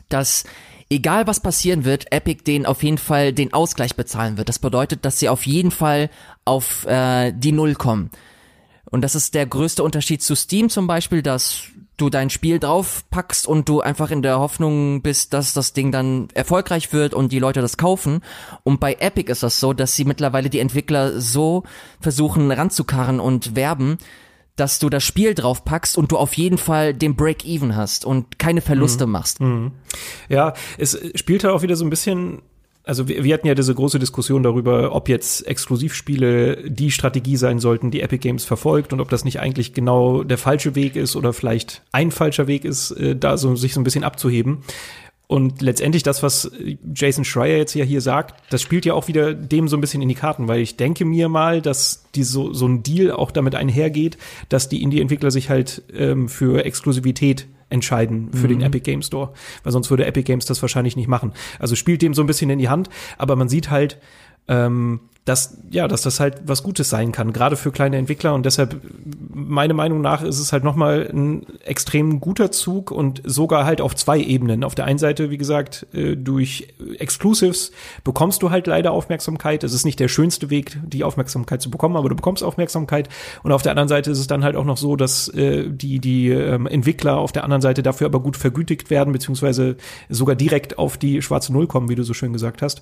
dass 0.09 0.44
egal 0.90 1.26
was 1.26 1.40
passieren 1.40 1.85
wird, 1.85 2.11
Epic 2.12 2.42
denen 2.44 2.66
auf 2.66 2.83
jeden 2.83 2.98
Fall 2.98 3.33
den 3.33 3.52
Ausgleich 3.52 3.94
bezahlen 3.94 4.38
wird. 4.38 4.48
Das 4.48 4.59
bedeutet, 4.59 5.04
dass 5.04 5.18
sie 5.18 5.28
auf 5.28 5.46
jeden 5.46 5.70
Fall 5.70 6.11
auf 6.44 6.87
äh, 6.87 7.33
die 7.33 7.52
Null 7.52 7.74
kommen. 7.74 8.11
Und 8.90 9.02
das 9.02 9.14
ist 9.14 9.35
der 9.35 9.46
größte 9.46 9.83
Unterschied 9.83 10.22
zu 10.22 10.35
Steam 10.35 10.70
zum 10.70 10.87
Beispiel, 10.87 11.22
dass 11.22 11.64
du 11.98 12.08
dein 12.08 12.30
Spiel 12.30 12.58
draufpackst 12.58 13.46
und 13.46 13.68
du 13.68 13.80
einfach 13.80 14.11
in 14.11 14.22
der 14.22 14.38
Hoffnung 14.38 15.02
bist, 15.02 15.34
dass 15.34 15.52
das 15.52 15.74
Ding 15.74 15.92
dann 15.92 16.28
erfolgreich 16.32 16.92
wird 16.92 17.12
und 17.12 17.32
die 17.32 17.38
Leute 17.38 17.61
das 17.61 17.76
kaufen. 17.76 18.22
Und 18.64 18.80
bei 18.80 18.94
Epic 18.94 19.30
ist 19.30 19.42
das 19.42 19.61
so, 19.61 19.72
dass 19.72 19.94
sie 19.94 20.04
mittlerweile 20.04 20.48
die 20.48 20.61
Entwickler 20.61 21.20
so 21.20 21.64
versuchen 22.00 22.50
ranzukarren 22.50 23.20
und 23.20 23.54
werben, 23.54 23.98
dass 24.56 24.78
du 24.78 24.88
das 24.88 25.04
Spiel 25.04 25.34
draufpackst 25.34 25.96
und 25.96 26.11
du 26.11 26.16
auf 26.16 26.34
jeden 26.34 26.58
Fall 26.58 26.94
den 26.94 27.14
Break-Even 27.14 27.76
hast 27.76 28.04
und 28.04 28.38
keine 28.38 28.61
Verluste 28.61 29.06
machst. 29.06 29.40
Ja, 30.28 30.54
es 30.78 30.98
spielt 31.14 31.44
halt 31.44 31.54
auch 31.54 31.62
wieder 31.62 31.76
so 31.76 31.84
ein 31.84 31.90
bisschen. 31.90 32.42
Also 32.88 33.07
wir, 33.07 33.22
wir 33.22 33.35
hatten 33.35 33.46
ja 33.46 33.55
diese 33.55 33.74
große 33.74 33.98
Diskussion 33.98 34.42
darüber, 34.42 34.94
ob 34.94 35.11
jetzt 35.11 35.46
Exklusivspiele 35.46 36.70
die 36.70 36.90
Strategie 36.90 37.37
sein 37.37 37.59
sollten, 37.59 37.90
die 37.90 38.01
Epic 38.01 38.22
Games 38.22 38.46
verfolgt 38.46 38.94
und 38.94 39.01
ob 39.01 39.11
das 39.11 39.27
nicht 39.27 39.40
eigentlich 39.40 39.74
genau 39.74 40.24
der 40.24 40.38
falsche 40.38 40.74
Weg 40.74 40.96
ist 40.96 41.14
oder 41.14 41.35
vielleicht 41.35 41.83
ein 41.92 42.11
falscher 42.11 42.46
Weg 42.46 42.64
ist, 42.64 42.92
äh, 42.92 43.14
da 43.14 43.37
so 43.37 43.57
sich 43.57 43.74
so 43.74 43.81
ein 43.81 43.85
bisschen 43.85 44.05
abzuheben. 44.05 44.62
Und 45.27 45.61
letztendlich 45.61 46.03
das, 46.03 46.22
was 46.22 46.51
Jason 46.94 47.27
Schreier 47.27 47.59
jetzt 47.59 47.74
ja 47.74 47.85
hier 47.85 48.01
sagt, 48.01 48.42
das 48.48 48.62
spielt 48.62 48.87
ja 48.87 48.94
auch 48.94 49.07
wieder 49.07 49.35
dem 49.35 49.68
so 49.68 49.77
ein 49.77 49.83
bisschen 49.83 50.01
in 50.01 50.09
die 50.09 50.14
Karten, 50.14 50.48
weil 50.48 50.62
ich 50.62 50.79
denke 50.79 51.05
mir 51.05 51.29
mal, 51.29 51.61
dass 51.61 52.07
die 52.14 52.22
so, 52.22 52.55
so 52.55 52.66
ein 52.66 52.83
Deal 52.83 53.12
auch 53.12 53.31
damit 53.31 53.55
einhergeht, 53.55 54.16
dass 54.48 54.70
die 54.70 54.83
Indie-Entwickler 54.83 55.31
sich 55.31 55.51
halt 55.51 55.83
ähm, 55.92 56.31
für 56.31 56.64
Exklusivität 56.64 57.48
entscheiden 57.70 58.33
für 58.33 58.48
den 58.48 58.62
Epic 58.62 58.81
Game 58.81 59.02
Store, 59.02 59.33
weil 59.62 59.72
sonst 59.72 59.90
würde 59.90 60.07
Epic 60.07 60.24
Games 60.24 60.46
das 60.46 60.62
wahrscheinlich 60.62 60.96
nicht 60.96 61.09
machen. 61.09 61.33
Also 61.59 61.74
spielt 61.74 62.02
dem 62.02 62.14
so 62.14 62.22
ein 62.22 62.26
bisschen 62.26 62.50
in 62.50 62.59
die 62.59 62.68
Hand, 62.68 62.88
aber 63.18 63.37
man 63.37 63.48
sieht 63.48 63.70
halt, 63.70 63.98
ähm, 64.48 65.00
dass 65.28 65.58
ja, 65.70 65.87
dass 65.87 66.02
das 66.02 66.20
halt 66.20 66.40
was 66.46 66.62
Gutes 66.62 66.88
sein 66.88 67.12
kann, 67.12 67.34
gerade 67.34 67.56
für 67.56 67.70
kleine 67.70 67.98
Entwickler 67.98 68.34
und 68.34 68.46
deshalb 68.46 68.80
meiner 69.30 69.74
Meinung 69.74 70.00
nach 70.00 70.22
ist 70.22 70.38
es 70.38 70.52
halt 70.52 70.64
noch 70.64 70.74
mal 70.74 71.08
ein 71.12 71.46
extrem 71.64 72.20
guter 72.20 72.50
Zug 72.50 72.90
und 72.90 73.20
sogar 73.24 73.66
halt 73.66 73.82
auf 73.82 73.94
zwei 73.94 74.18
Ebenen. 74.18 74.64
Auf 74.64 74.74
der 74.74 74.87
einen 74.87 74.98
Seite, 74.98 75.30
wie 75.30 75.37
gesagt, 75.37 75.87
äh, 75.92 76.16
durch 76.16 76.68
Exclusives 76.98 77.72
bekommst 78.04 78.42
du 78.42 78.50
halt 78.50 78.66
leider 78.66 78.92
Aufmerksamkeit. 78.92 79.64
Es 79.64 79.74
ist 79.74 79.84
nicht 79.84 80.00
der 80.00 80.08
schönste 80.08 80.48
Weg, 80.48 80.78
die 80.84 81.04
Aufmerksamkeit 81.04 81.61
zu 81.61 81.70
bekommen, 81.70 81.96
aber 81.96 82.08
du 82.08 82.16
bekommst 82.16 82.42
Aufmerksamkeit. 82.42 83.08
Und 83.42 83.52
auf 83.52 83.62
der 83.62 83.72
anderen 83.72 83.88
Seite 83.88 84.11
ist 84.11 84.18
es 84.18 84.26
dann 84.26 84.44
halt 84.44 84.56
auch 84.56 84.64
noch 84.64 84.78
so, 84.78 84.96
dass 84.96 85.28
äh, 85.28 85.68
die 85.68 85.98
die 85.98 86.30
ähm, 86.30 86.66
Entwickler 86.66 87.18
auf 87.18 87.32
der 87.32 87.44
anderen 87.44 87.62
Seite 87.62 87.82
dafür 87.82 88.06
aber 88.06 88.20
gut 88.20 88.37
vergütigt 88.37 88.88
werden 88.88 89.12
beziehungsweise 89.12 89.76
sogar 90.08 90.37
direkt 90.37 90.78
auf 90.78 90.96
die 90.96 91.20
schwarze 91.20 91.52
Null 91.52 91.66
kommen, 91.66 91.90
wie 91.90 91.94
du 91.94 92.02
so 92.02 92.14
schön 92.14 92.32
gesagt 92.32 92.62
hast 92.62 92.80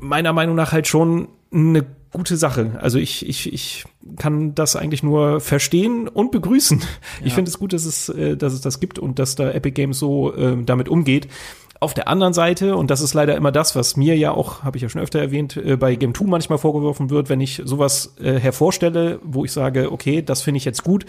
meiner 0.00 0.32
Meinung 0.32 0.56
nach 0.56 0.72
halt 0.72 0.86
schon 0.86 1.28
eine 1.52 1.84
gute 2.14 2.36
Sache. 2.36 2.78
Also 2.80 2.98
ich, 2.98 3.28
ich, 3.28 3.52
ich 3.52 3.84
kann 4.16 4.54
das 4.54 4.76
eigentlich 4.76 5.02
nur 5.02 5.40
verstehen 5.40 6.08
und 6.08 6.30
begrüßen. 6.30 6.82
Ich 7.24 7.34
finde 7.34 7.48
es 7.48 7.58
gut, 7.58 7.72
dass 7.72 7.84
es, 7.84 8.08
äh, 8.08 8.36
dass 8.36 8.52
es 8.52 8.60
das 8.60 8.80
gibt 8.80 8.98
und 8.98 9.18
dass 9.18 9.34
da 9.34 9.50
Epic 9.50 9.72
Games 9.74 9.98
so 9.98 10.34
äh, 10.34 10.56
damit 10.64 10.88
umgeht. 10.88 11.28
Auf 11.84 11.92
der 11.92 12.08
anderen 12.08 12.32
Seite, 12.32 12.76
und 12.76 12.90
das 12.90 13.02
ist 13.02 13.12
leider 13.12 13.36
immer 13.36 13.52
das, 13.52 13.76
was 13.76 13.94
mir 13.94 14.16
ja 14.16 14.30
auch, 14.30 14.62
habe 14.62 14.78
ich 14.78 14.82
ja 14.82 14.88
schon 14.88 15.02
öfter 15.02 15.20
erwähnt, 15.20 15.58
äh, 15.58 15.76
bei 15.76 15.96
Game 15.96 16.14
2 16.14 16.24
manchmal 16.24 16.56
vorgeworfen 16.56 17.10
wird, 17.10 17.28
wenn 17.28 17.42
ich 17.42 17.60
sowas 17.62 18.16
äh, 18.18 18.40
hervorstelle, 18.40 19.18
wo 19.22 19.44
ich 19.44 19.52
sage, 19.52 19.92
okay, 19.92 20.22
das 20.22 20.40
finde 20.40 20.56
ich 20.56 20.64
jetzt 20.64 20.82
gut, 20.82 21.04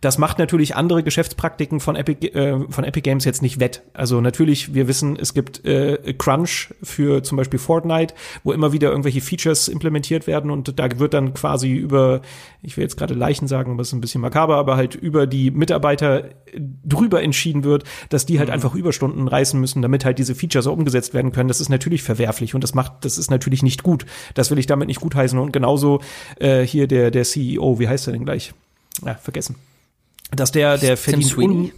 das 0.00 0.18
macht 0.18 0.40
natürlich 0.40 0.74
andere 0.74 1.04
Geschäftspraktiken 1.04 1.78
von 1.78 1.94
Epic, 1.94 2.26
äh, 2.26 2.58
von 2.68 2.82
Epic 2.82 3.02
Games 3.02 3.24
jetzt 3.24 3.40
nicht 3.40 3.60
wett. 3.60 3.82
Also 3.94 4.20
natürlich, 4.20 4.74
wir 4.74 4.88
wissen, 4.88 5.16
es 5.16 5.32
gibt 5.32 5.64
äh, 5.64 6.12
Crunch 6.18 6.74
für 6.82 7.22
zum 7.22 7.36
Beispiel 7.36 7.60
Fortnite, 7.60 8.12
wo 8.42 8.50
immer 8.50 8.72
wieder 8.72 8.90
irgendwelche 8.90 9.20
Features 9.20 9.68
implementiert 9.68 10.26
werden 10.26 10.50
und 10.50 10.76
da 10.76 10.88
wird 10.98 11.14
dann 11.14 11.34
quasi 11.34 11.72
über, 11.72 12.20
ich 12.62 12.76
will 12.76 12.82
jetzt 12.82 12.96
gerade 12.96 13.14
Leichen 13.14 13.46
sagen, 13.46 13.70
aber 13.70 13.82
ist 13.82 13.92
ein 13.92 14.00
bisschen 14.00 14.22
makaber, 14.22 14.56
aber 14.56 14.76
halt 14.76 14.96
über 14.96 15.28
die 15.28 15.52
Mitarbeiter 15.52 16.30
drüber 16.84 17.22
entschieden 17.22 17.62
wird, 17.62 17.84
dass 18.08 18.26
die 18.26 18.40
halt 18.40 18.50
einfach 18.50 18.74
Überstunden 18.74 19.28
reißen 19.28 19.60
müssen, 19.60 19.82
damit 19.82 20.04
halt 20.04 20.15
diese 20.18 20.34
Features 20.34 20.66
auch 20.66 20.72
umgesetzt 20.72 21.14
werden 21.14 21.32
können. 21.32 21.48
Das 21.48 21.60
ist 21.60 21.68
natürlich 21.68 22.02
verwerflich 22.02 22.54
und 22.54 22.62
das 22.62 22.74
macht, 22.74 23.04
das 23.04 23.18
ist 23.18 23.30
natürlich 23.30 23.62
nicht 23.62 23.82
gut. 23.82 24.06
Das 24.34 24.50
will 24.50 24.58
ich 24.58 24.66
damit 24.66 24.88
nicht 24.88 25.00
gutheißen 25.00 25.38
und 25.38 25.52
genauso 25.52 26.00
äh, 26.38 26.62
hier 26.62 26.86
der 26.86 27.10
der 27.10 27.24
CEO, 27.24 27.78
wie 27.78 27.88
heißt 27.88 28.08
er 28.08 28.12
denn 28.12 28.24
gleich? 28.24 28.52
Ja, 29.04 29.14
vergessen 29.14 29.56
dass 30.34 30.52
der, 30.52 30.78
der 30.78 30.96
verdient 30.96 31.30
Sweeney? 31.30 31.54
un 31.56 31.72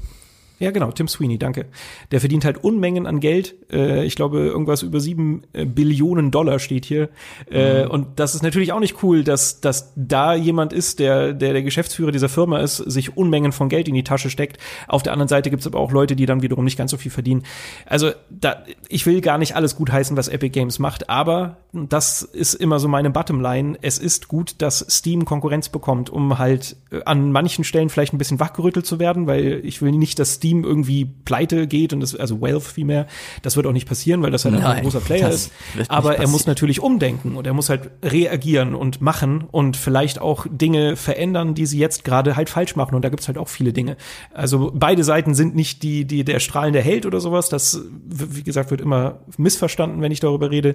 ja, 0.59 0.73
genau, 0.73 0.90
Tim 0.90 1.07
Sweeney, 1.07 1.38
danke. 1.38 1.66
Der 2.11 2.21
verdient 2.21 2.44
halt 2.44 2.64
Unmengen 2.64 3.07
an 3.07 3.21
Geld. 3.21 3.55
Äh, 3.73 4.05
ich 4.05 4.16
glaube, 4.16 4.38
irgendwas 4.38 4.83
über 4.83 4.99
sieben 4.99 5.42
äh, 5.53 5.64
Billionen 5.64 6.31
Dollar 6.31 6.59
steht 6.59 6.85
hier. 6.85 7.11
Äh, 7.51 7.87
und 7.87 8.18
das 8.18 8.35
ist 8.35 8.42
natürlich 8.42 8.73
auch 8.73 8.81
nicht 8.81 9.03
cool, 9.03 9.23
dass, 9.23 9.61
dass 9.61 9.92
da 9.94 10.35
jemand 10.35 10.73
ist, 10.73 10.99
der, 10.99 11.33
der 11.33 11.53
der 11.53 11.62
Geschäftsführer 11.62 12.11
dieser 12.11 12.29
Firma 12.29 12.59
ist, 12.59 12.77
sich 12.77 13.16
Unmengen 13.16 13.53
von 13.53 13.68
Geld 13.68 13.88
in 13.88 13.94
die 13.94 14.03
Tasche 14.03 14.31
steckt. 14.31 14.59
Auf 14.88 15.03
der 15.03 15.12
anderen 15.12 15.29
Seite 15.29 15.51
gibt's 15.51 15.66
aber 15.66 15.79
auch 15.79 15.92
Leute, 15.92 16.16
die 16.16 16.27
dann 16.27 16.42
wiederum 16.42 16.64
nicht 16.64 16.79
ganz 16.79 16.90
so 16.90 16.97
viel 16.97 17.12
verdienen. 17.12 17.44
Also 17.87 18.11
da, 18.29 18.64
ich 18.88 19.07
will 19.07 19.21
gar 19.21 19.38
nicht 19.38 19.55
alles 19.55 19.77
gut 19.77 19.92
heißen, 19.92 20.16
was 20.16 20.29
Epic 20.29 20.51
Games 20.51 20.79
macht, 20.81 21.09
aber 21.09 21.59
das 21.73 22.23
ist 22.23 22.55
immer 22.55 22.79
so 22.79 22.88
meine 22.88 23.11
Bottomline. 23.11 23.79
Es 23.83 23.99
ist 23.99 24.29
gut, 24.29 24.57
dass 24.59 24.85
Steam 24.90 25.25
Konkurrenz 25.25 25.68
bekommt, 25.68 26.11
um 26.11 26.38
halt 26.38 26.77
äh, 26.90 27.03
an 27.05 27.31
manchen 27.31 27.62
Stellen 27.64 27.90
vielleicht 27.90 28.12
ein 28.12 28.18
bisschen 28.18 28.40
wachgerüttelt 28.40 28.87
zu 28.87 28.99
werden, 28.99 29.27
weil 29.27 29.61
ich 29.64 29.83
will 29.83 29.92
nicht, 29.92 30.18
dass 30.18 30.35
Steam 30.35 30.47
irgendwie 30.50 31.04
pleite 31.04 31.66
geht 31.66 31.92
und 31.92 32.00
das, 32.00 32.14
also 32.14 32.40
Valve 32.40 32.61
vielmehr, 32.61 33.06
das 33.42 33.56
wird 33.56 33.66
auch 33.66 33.72
nicht 33.72 33.88
passieren, 33.88 34.22
weil 34.22 34.30
das 34.30 34.44
halt 34.44 34.54
einfach 34.54 34.70
ein 34.70 34.74
Nein, 34.76 34.84
großer 34.84 35.00
Player 35.00 35.28
ist. 35.28 35.52
Aber 35.88 36.16
er 36.16 36.28
muss 36.28 36.46
natürlich 36.46 36.80
umdenken 36.80 37.37
und 37.37 37.46
er 37.46 37.54
muss 37.54 37.68
halt 37.68 37.90
reagieren 38.02 38.74
und 38.74 39.00
machen 39.00 39.44
und 39.50 39.76
vielleicht 39.76 40.20
auch 40.20 40.46
Dinge 40.50 40.96
verändern, 40.96 41.54
die 41.54 41.66
sie 41.66 41.78
jetzt 41.78 42.04
gerade 42.04 42.37
halt 42.37 42.50
falsch 42.50 42.76
machen. 42.76 42.94
Und 42.94 43.02
da 43.02 43.08
gibt's 43.08 43.28
halt 43.28 43.38
auch 43.38 43.48
viele 43.48 43.72
Dinge. 43.72 43.96
Also 44.32 44.72
beide 44.74 45.04
Seiten 45.04 45.34
sind 45.34 45.54
nicht 45.54 45.82
die, 45.82 46.04
die 46.04 46.24
der 46.24 46.40
strahlende 46.40 46.80
Held 46.80 47.06
oder 47.06 47.20
sowas. 47.20 47.48
Das, 47.48 47.80
wie 48.04 48.42
gesagt, 48.42 48.70
wird 48.70 48.80
immer 48.80 49.20
missverstanden, 49.37 50.00
wenn 50.00 50.12
ich 50.12 50.20
darüber 50.20 50.50
rede. 50.50 50.74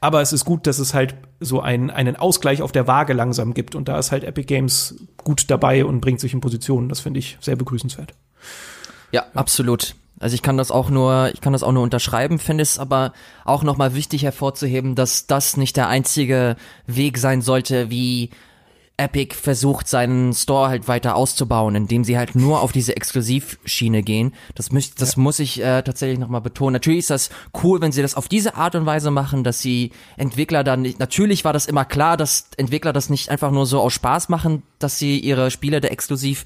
Aber 0.00 0.20
es 0.20 0.32
ist 0.32 0.44
gut, 0.44 0.66
dass 0.66 0.78
es 0.78 0.94
halt 0.94 1.14
so 1.40 1.60
einen, 1.60 1.90
einen 1.90 2.16
Ausgleich 2.16 2.62
auf 2.62 2.72
der 2.72 2.86
Waage 2.86 3.12
langsam 3.12 3.54
gibt. 3.54 3.74
Und 3.74 3.88
da 3.88 3.98
ist 3.98 4.12
halt 4.12 4.24
Epic 4.24 4.46
Games 4.46 5.06
gut 5.24 5.50
dabei 5.50 5.84
und 5.84 6.00
bringt 6.00 6.20
sich 6.20 6.32
in 6.34 6.40
Positionen. 6.40 6.88
Das 6.88 7.00
finde 7.00 7.18
ich 7.18 7.38
sehr 7.40 7.56
begrüßenswert. 7.56 8.14
Ja, 9.12 9.26
absolut. 9.34 9.94
Also 10.18 10.34
ich 10.34 10.42
kann 10.42 10.56
das 10.56 10.70
auch 10.70 10.88
nur, 10.88 11.30
ich 11.34 11.40
kann 11.40 11.52
das 11.52 11.62
auch 11.62 11.72
nur 11.72 11.82
unterschreiben, 11.82 12.38
finde 12.38 12.62
es 12.62 12.78
aber 12.78 13.12
auch 13.44 13.62
nochmal 13.62 13.94
wichtig 13.94 14.22
hervorzuheben, 14.22 14.94
dass 14.94 15.26
das 15.26 15.56
nicht 15.56 15.76
der 15.76 15.88
einzige 15.88 16.56
Weg 16.86 17.18
sein 17.18 17.42
sollte, 17.42 17.90
wie 17.90 18.30
Epic 18.98 19.34
versucht, 19.34 19.88
seinen 19.88 20.32
Store 20.32 20.70
halt 20.70 20.88
weiter 20.88 21.16
auszubauen, 21.16 21.74
indem 21.74 22.02
sie 22.02 22.16
halt 22.16 22.34
nur 22.34 22.62
auf 22.62 22.72
diese 22.72 22.96
Exklusivschiene 22.96 24.02
gehen. 24.02 24.32
Das, 24.54 24.72
müß, 24.72 24.94
das 24.94 25.18
muss 25.18 25.38
ich 25.38 25.60
äh, 25.60 25.82
tatsächlich 25.82 26.18
nochmal 26.18 26.40
betonen. 26.40 26.72
Natürlich 26.72 27.00
ist 27.00 27.10
das 27.10 27.28
cool, 27.62 27.82
wenn 27.82 27.92
sie 27.92 28.00
das 28.00 28.14
auf 28.14 28.26
diese 28.26 28.54
Art 28.54 28.74
und 28.74 28.86
Weise 28.86 29.10
machen, 29.10 29.44
dass 29.44 29.60
sie 29.60 29.90
Entwickler 30.16 30.64
dann 30.64 30.80
nicht, 30.82 30.98
natürlich 30.98 31.44
war 31.44 31.52
das 31.52 31.66
immer 31.66 31.84
klar, 31.84 32.16
dass 32.16 32.48
Entwickler 32.56 32.94
das 32.94 33.10
nicht 33.10 33.28
einfach 33.28 33.50
nur 33.50 33.66
so 33.66 33.80
aus 33.80 33.92
Spaß 33.92 34.30
machen, 34.30 34.62
dass 34.78 34.98
sie 34.98 35.18
ihre 35.18 35.50
Spiele 35.50 35.82
da 35.82 35.88
exklusiv 35.88 36.44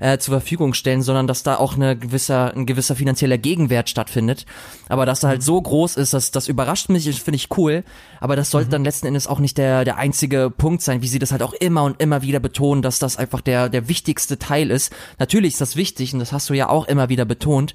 äh, 0.00 0.18
zur 0.18 0.32
Verfügung 0.40 0.74
stellen, 0.74 1.02
sondern 1.02 1.26
dass 1.26 1.42
da 1.42 1.56
auch 1.56 1.76
eine 1.76 1.96
gewisser, 1.96 2.52
ein 2.54 2.66
gewisser 2.66 2.96
finanzieller 2.96 3.38
Gegenwert 3.38 3.88
stattfindet. 3.88 4.46
Aber 4.88 5.06
dass 5.06 5.22
er 5.22 5.28
halt 5.28 5.42
so 5.42 5.60
groß 5.60 5.96
ist, 5.96 6.12
dass 6.12 6.30
das 6.32 6.48
überrascht 6.48 6.88
mich, 6.88 7.04
finde 7.22 7.36
ich 7.36 7.56
cool. 7.56 7.84
Aber 8.18 8.34
das 8.34 8.50
sollte 8.50 8.68
mhm. 8.68 8.72
dann 8.72 8.84
letzten 8.84 9.06
Endes 9.06 9.26
auch 9.26 9.38
nicht 9.38 9.58
der, 9.58 9.84
der 9.84 9.98
einzige 9.98 10.50
Punkt 10.50 10.82
sein, 10.82 11.02
wie 11.02 11.08
sie 11.08 11.18
das 11.18 11.32
halt 11.32 11.42
auch 11.42 11.52
immer 11.52 11.84
und 11.84 12.00
immer 12.00 12.22
wieder 12.22 12.40
betonen, 12.40 12.82
dass 12.82 12.98
das 12.98 13.16
einfach 13.16 13.40
der, 13.40 13.68
der 13.68 13.88
wichtigste 13.88 14.38
Teil 14.38 14.70
ist. 14.70 14.92
Natürlich 15.18 15.52
ist 15.54 15.60
das 15.60 15.76
wichtig 15.76 16.12
und 16.12 16.18
das 16.18 16.32
hast 16.32 16.50
du 16.50 16.54
ja 16.54 16.68
auch 16.68 16.86
immer 16.88 17.08
wieder 17.08 17.24
betont. 17.24 17.74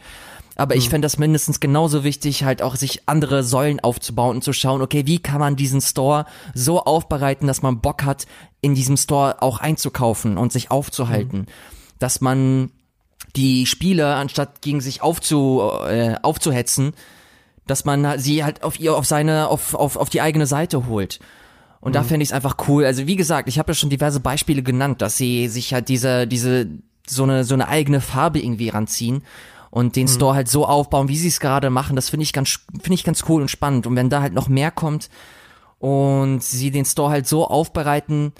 Aber 0.57 0.75
ich 0.75 0.85
mhm. 0.85 0.91
fände 0.91 1.05
das 1.05 1.17
mindestens 1.17 1.59
genauso 1.59 2.03
wichtig, 2.03 2.43
halt 2.43 2.61
auch 2.61 2.75
sich 2.75 3.07
andere 3.07 3.43
Säulen 3.43 3.81
aufzubauen 3.81 4.37
und 4.37 4.43
zu 4.43 4.53
schauen, 4.53 4.81
okay, 4.81 5.05
wie 5.05 5.19
kann 5.19 5.39
man 5.39 5.57
diesen 5.57 5.81
Store 5.81 6.25
so 6.53 6.81
aufbereiten, 6.81 7.45
dass 7.45 7.61
man 7.61 7.81
Bock 7.81 8.03
hat, 8.03 8.25
in 8.61 8.73
diesem 8.73 8.97
Store 8.97 9.41
auch 9.41 9.59
einzukaufen 9.59 10.37
und 10.37 10.51
sich 10.51 10.71
aufzuhalten. 10.71 11.39
Mhm. 11.39 11.74
Dass 11.99 12.21
man 12.21 12.71
die 13.35 13.65
Spiele, 13.65 14.15
anstatt 14.15 14.61
gegen 14.61 14.81
sich 14.81 15.01
aufzu, 15.01 15.61
äh, 15.87 16.15
aufzuhetzen, 16.21 16.93
dass 17.67 17.85
man 17.85 18.19
sie 18.19 18.43
halt 18.43 18.63
auf 18.63 18.79
ihr, 18.79 18.95
auf 18.95 19.05
seine, 19.05 19.49
auf, 19.49 19.73
auf, 19.73 19.97
auf 19.97 20.09
die 20.09 20.21
eigene 20.21 20.45
Seite 20.45 20.87
holt. 20.87 21.19
Und 21.81 21.91
mhm. 21.91 21.93
da 21.93 22.03
fände 22.03 22.23
ich 22.23 22.29
es 22.29 22.33
einfach 22.33 22.57
cool. 22.67 22.85
Also 22.85 23.07
wie 23.07 23.15
gesagt, 23.15 23.49
ich 23.49 23.59
habe 23.59 23.71
ja 23.71 23.75
schon 23.75 23.89
diverse 23.89 24.19
Beispiele 24.19 24.63
genannt, 24.63 25.01
dass 25.01 25.17
sie 25.17 25.47
sich 25.47 25.73
halt 25.73 25.89
diese, 25.89 26.27
diese, 26.27 26.67
so 27.07 27.23
eine, 27.23 27.43
so 27.43 27.53
eine 27.53 27.67
eigene 27.67 28.01
Farbe 28.01 28.39
irgendwie 28.39 28.69
ranziehen 28.69 29.23
und 29.71 29.95
den 29.95 30.05
mhm. 30.05 30.11
Store 30.11 30.35
halt 30.35 30.47
so 30.47 30.65
aufbauen, 30.65 31.09
wie 31.09 31.17
sie 31.17 31.27
es 31.27 31.39
gerade 31.39 31.69
machen, 31.69 31.95
das 31.95 32.09
finde 32.09 32.23
ich 32.23 32.33
ganz, 32.33 32.59
finde 32.71 32.93
ich 32.93 33.03
ganz 33.03 33.23
cool 33.27 33.41
und 33.41 33.51
spannend. 33.51 33.87
Und 33.87 33.95
wenn 33.95 34.09
da 34.09 34.21
halt 34.21 34.33
noch 34.33 34.47
mehr 34.47 34.71
kommt 34.71 35.09
und 35.79 36.41
sie 36.41 36.71
den 36.71 36.85
Store 36.85 37.09
halt 37.09 37.27
so 37.27 37.47
aufbereiten, 37.47 38.31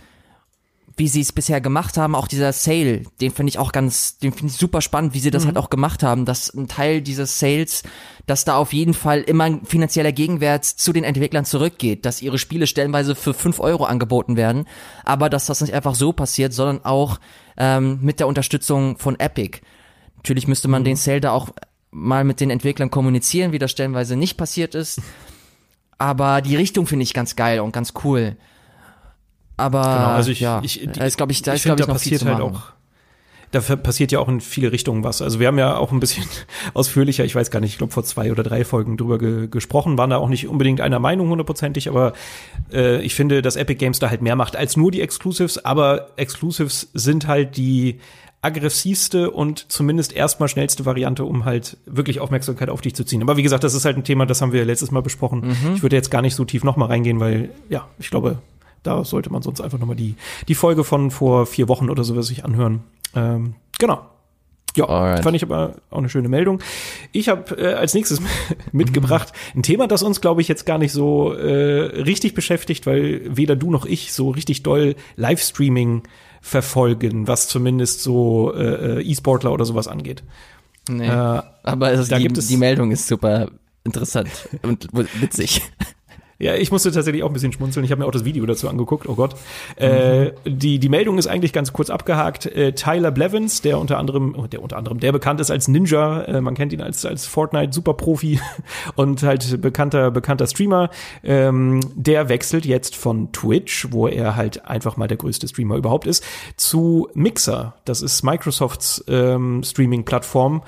wie 0.98 1.08
sie 1.08 1.22
es 1.22 1.34
bisher 1.34 1.60
gemacht 1.60 1.98
haben, 1.98 2.16
auch 2.16 2.28
dieser 2.28 2.54
Sale, 2.54 3.04
den 3.20 3.32
finde 3.32 3.50
ich 3.50 3.60
auch 3.60 3.72
ganz, 3.72 4.18
den 4.18 4.32
finde 4.32 4.52
ich 4.52 4.58
super 4.58 4.82
spannend, 4.82 5.14
wie 5.14 5.20
sie 5.20 5.32
das 5.32 5.44
mhm. 5.44 5.48
halt 5.48 5.58
auch 5.58 5.70
gemacht 5.70 6.04
haben, 6.04 6.26
dass 6.26 6.54
ein 6.54 6.68
Teil 6.68 7.02
dieses 7.02 7.40
Sales, 7.40 7.84
dass 8.28 8.46
da 8.46 8.56
auf 8.56 8.72
jeden 8.72 8.94
Fall 8.94 9.22
immer 9.22 9.44
ein 9.46 9.66
finanzieller 9.66 10.12
Gegenwert 10.12 10.64
zu 10.64 10.94
den 10.94 11.04
Entwicklern 11.04 11.46
zurückgeht, 11.46 12.06
dass 12.06 12.22
ihre 12.22 12.38
Spiele 12.38 12.66
stellenweise 12.66 13.16
für 13.16 13.34
fünf 13.34 13.60
Euro 13.60 13.84
angeboten 13.84 14.38
werden, 14.38 14.68
aber 15.04 15.30
dass 15.30 15.48
das 15.48 15.62
nicht 15.62 15.74
einfach 15.74 15.96
so 15.96 16.14
passiert, 16.14 16.54
sondern 16.54 16.86
auch 16.86 17.20
ähm, 17.58 18.00
mit 18.02 18.20
der 18.20 18.28
Unterstützung 18.28 18.98
von 18.98 19.20
Epic. 19.20 19.60
Natürlich 20.18 20.48
müsste 20.48 20.70
man 20.70 20.82
mhm. 20.82 20.86
den 20.86 20.96
Sale 20.96 21.22
da 21.22 21.32
auch 21.32 21.50
mal 21.92 22.24
mit 22.24 22.40
den 22.40 22.50
Entwicklern 22.50 22.92
kommunizieren, 22.92 23.52
wie 23.52 23.60
das 23.60 23.72
stellenweise 23.72 24.16
nicht 24.16 24.38
passiert 24.38 24.76
ist. 24.76 25.02
Aber 25.98 26.42
die 26.42 26.56
Richtung 26.56 26.88
finde 26.88 27.04
ich 27.04 27.14
ganz 27.14 27.36
geil 27.36 27.60
und 27.62 27.72
ganz 27.72 27.94
cool. 28.04 28.36
Aber 29.58 29.82
genau, 29.82 30.08
also 30.08 30.32
ich, 30.32 30.40
ja, 30.40 30.62
ich, 30.64 30.80
die, 30.80 30.88
da 30.88 31.06
ist 31.06 31.18
glaube 31.18 31.32
ich, 31.32 31.42
da 31.42 31.54
ich 31.54 31.58
ist 31.58 31.64
glaube 31.64 31.82
ich 31.82 31.88
noch 31.88 31.96
passiert 31.96 32.22
viel 32.22 32.28
zu 32.28 32.34
halt 32.34 32.42
auch 32.42 32.76
da 33.56 33.62
passiert 33.78 34.12
ja 34.12 34.20
auch 34.20 34.28
in 34.28 34.42
viele 34.42 34.72
Richtungen 34.72 35.04
was. 35.04 35.22
Also 35.22 35.40
wir 35.40 35.48
haben 35.48 35.58
ja 35.58 35.78
auch 35.78 35.92
ein 35.92 36.00
bisschen 36.00 36.26
ausführlicher, 36.74 37.24
ich 37.24 37.36
weiß 37.36 37.52
gar 37.52 37.60
nicht, 37.62 37.72
ich 37.72 37.78
glaube 37.78 37.94
vor 37.94 38.04
zwei 38.04 38.32
oder 38.32 38.44
drei 38.44 38.66
Folgen 38.66 38.98
drüber 38.98 39.18
ge 39.18 39.48
gesprochen, 39.48 39.98
waren 39.98 40.10
da 40.10 40.18
auch 40.18 40.30
nicht 40.30 40.48
unbedingt 40.48 40.82
einer 40.82 41.00
Meinung 41.00 41.30
hundertprozentig, 41.30 41.88
aber 41.88 42.14
äh, 42.74 43.02
ich 43.02 43.16
finde, 43.16 43.42
dass 43.42 43.56
Epic 43.56 43.78
Games 43.78 44.00
da 44.00 44.10
halt 44.10 44.22
mehr 44.22 44.36
macht 44.36 44.56
als 44.56 44.76
nur 44.76 44.92
die 44.92 45.02
Exclusives, 45.02 45.64
aber 45.64 46.10
Exclusives 46.18 46.90
sind 46.94 47.28
halt 47.28 47.56
die 47.56 48.00
aggressivste 48.42 49.32
und 49.32 49.72
zumindest 49.72 50.14
erstmal 50.14 50.50
schnellste 50.50 50.86
Variante, 50.86 51.24
um 51.24 51.46
halt 51.46 51.78
wirklich 51.86 52.20
Aufmerksamkeit 52.20 52.70
auf 52.70 52.82
dich 52.82 52.94
zu 52.94 53.04
ziehen. 53.04 53.24
Aber 53.24 53.38
wie 53.38 53.44
gesagt, 53.44 53.64
das 53.64 53.74
ist 53.74 53.86
halt 53.86 53.98
ein 53.98 54.04
Thema, 54.04 54.28
das 54.28 54.42
haben 54.42 54.52
wir 54.52 54.66
letztes 54.66 54.92
Mal 54.92 55.02
besprochen. 55.02 55.48
Mhm. 55.48 55.76
Ich 55.76 55.82
würde 55.82 55.96
jetzt 55.96 56.12
gar 56.12 56.22
nicht 56.22 56.36
so 56.36 56.46
tief 56.46 56.64
nochmal 56.64 56.90
reingehen, 56.90 57.20
weil 57.20 57.50
ja, 57.70 57.88
ich 57.98 58.12
glaube, 58.12 58.38
da 58.86 59.04
sollte 59.04 59.32
man 59.32 59.42
sonst 59.42 59.62
einfach 59.62 59.80
nochmal 59.80 59.96
die, 59.96 60.16
die 60.48 60.56
Folge 60.56 60.84
von 60.84 61.12
vor 61.12 61.46
vier 61.46 61.68
Wochen 61.68 61.90
oder 61.90 62.04
sowas 62.04 62.28
sich 62.28 62.46
anhören. 62.46 62.84
Ähm, 63.16 63.56
genau. 63.80 64.02
Ja, 64.76 64.90
Alright. 64.90 65.24
fand 65.24 65.36
ich 65.36 65.44
aber 65.44 65.76
auch 65.90 66.00
eine 66.00 66.10
schöne 66.10 66.28
Meldung. 66.28 66.60
Ich 67.14 67.30
habe 67.30 67.56
äh, 67.58 67.74
als 67.76 67.94
nächstes 67.94 68.22
mitgebracht 68.74 69.32
ein 69.56 69.64
Thema, 69.64 69.88
das 69.88 70.04
uns, 70.04 70.20
glaube 70.20 70.42
ich, 70.42 70.48
jetzt 70.48 70.66
gar 70.66 70.78
nicht 70.78 70.92
so 70.92 71.34
äh, 71.34 72.02
richtig 72.02 72.34
beschäftigt, 72.34 72.86
weil 72.86 73.22
weder 73.26 73.56
du 73.56 73.72
noch 73.72 73.86
ich 73.86 74.12
so 74.12 74.32
richtig 74.32 74.64
doll 74.64 74.96
Livestreaming 75.16 76.04
verfolgen, 76.42 77.28
was 77.28 77.48
zumindest 77.48 78.02
so 78.02 78.54
äh, 78.54 79.00
äh, 79.00 79.02
E-Sportler 79.02 79.54
oder 79.54 79.66
sowas 79.66 79.88
angeht. 79.88 80.24
Nee, 80.90 81.08
äh, 81.08 81.42
aber 81.64 81.88
also 81.88 82.10
da 82.10 82.18
die, 82.18 82.24
gibt 82.24 82.38
es 82.38 82.48
die 82.48 82.58
Meldung 82.58 82.92
ist 82.92 83.08
super 83.08 83.48
interessant 83.84 84.30
und 84.62 84.90
witzig. 84.94 85.62
Ja, 86.38 86.56
ich 86.56 86.70
musste 86.70 86.92
tatsächlich 86.92 87.24
auch 87.24 87.30
ein 87.30 87.34
bisschen 87.34 87.54
schmunzeln. 87.54 87.86
Ich 87.86 87.92
habe 87.92 88.02
mir 88.02 88.08
auch 88.08 88.12
das 88.12 88.26
Video 88.26 88.46
dazu 88.46 88.68
angeguckt. 88.68 89.08
Oh 89.08 89.16
Gott. 89.16 89.36
Mhm. 89.80 89.86
Äh, 89.86 90.32
die, 90.46 90.80
die 90.80 90.90
Meldung 90.90 91.18
ist 91.18 91.28
eigentlich 91.28 91.54
ganz 91.54 91.72
kurz 91.72 91.90
abgehakt. 91.90 92.46
Äh, 92.46 92.74
Tyler 92.74 93.12
Blevins, 93.12 93.62
der 93.62 93.80
unter 93.80 93.98
anderem, 93.98 94.36
oh, 94.38 94.46
der 94.48 94.62
unter 94.62 94.76
anderem, 94.76 95.00
der 95.00 95.14
bekannt 95.14 95.40
ist 95.40 95.50
als 95.50 95.70
Ninja, 95.70 96.24
äh, 96.24 96.42
man 96.42 96.56
kennt 96.56 96.74
ihn 96.74 96.82
als, 96.82 97.06
als 97.06 97.26
Fortnite 97.26 97.72
Superprofi 97.72 98.42
und 98.96 99.24
halt 99.24 99.62
bekannter, 99.62 100.12
bekannter 100.12 100.48
Streamer, 100.48 100.90
ähm, 101.24 101.80
der 101.96 102.28
wechselt 102.28 102.66
jetzt 102.66 102.98
von 102.98 103.32
Twitch, 103.32 103.88
wo 103.92 104.08
er 104.08 104.36
halt 104.36 104.66
einfach 104.66 104.98
mal 104.98 105.08
der 105.08 105.18
größte 105.18 105.48
Streamer 105.48 105.78
überhaupt 105.78 106.06
ist, 106.06 106.24
zu 106.58 107.08
Mixer. 107.14 107.76
Das 107.86 108.02
ist 108.02 108.24
Microsofts 108.24 109.06
ähm, 109.08 109.64
Streaming-Plattform 109.64 110.64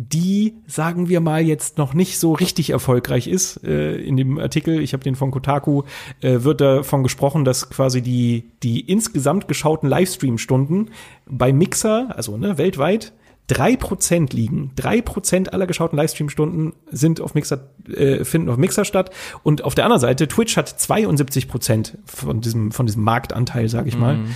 die, 0.00 0.54
sagen 0.68 1.08
wir 1.08 1.20
mal, 1.20 1.42
jetzt 1.42 1.76
noch 1.76 1.92
nicht 1.92 2.20
so 2.20 2.32
richtig 2.32 2.70
erfolgreich 2.70 3.26
ist. 3.26 3.64
Äh, 3.64 3.96
in 3.96 4.16
dem 4.16 4.38
Artikel, 4.38 4.80
ich 4.80 4.92
habe 4.92 5.02
den 5.02 5.16
von 5.16 5.32
Kotaku, 5.32 5.82
äh, 6.20 6.44
wird 6.44 6.60
davon 6.60 7.02
gesprochen, 7.02 7.44
dass 7.44 7.68
quasi 7.68 8.00
die, 8.00 8.52
die 8.62 8.80
insgesamt 8.80 9.48
geschauten 9.48 9.88
Livestream-Stunden 9.88 10.90
bei 11.26 11.52
Mixer, 11.52 12.14
also 12.16 12.36
ne, 12.36 12.58
weltweit, 12.58 13.12
drei 13.48 13.76
Prozent 13.76 14.32
liegen. 14.34 14.70
Drei 14.76 15.00
Prozent 15.00 15.52
aller 15.52 15.66
geschauten 15.66 15.96
Livestream-Stunden 15.96 16.74
sind 16.90 17.20
auf 17.20 17.34
Mixer, 17.34 17.70
äh, 17.88 18.22
finden 18.24 18.50
auf 18.50 18.58
Mixer 18.58 18.84
statt. 18.84 19.10
Und 19.42 19.64
auf 19.64 19.74
der 19.74 19.84
anderen 19.84 20.00
Seite, 20.00 20.28
Twitch 20.28 20.56
hat 20.56 20.68
72 20.68 21.48
Prozent 21.48 21.98
von 22.04 22.42
diesem, 22.42 22.70
von 22.72 22.86
diesem 22.86 23.02
Marktanteil, 23.02 23.68
sage 23.68 23.88
ich 23.88 23.96
mal. 23.96 24.18
Mhm. 24.18 24.34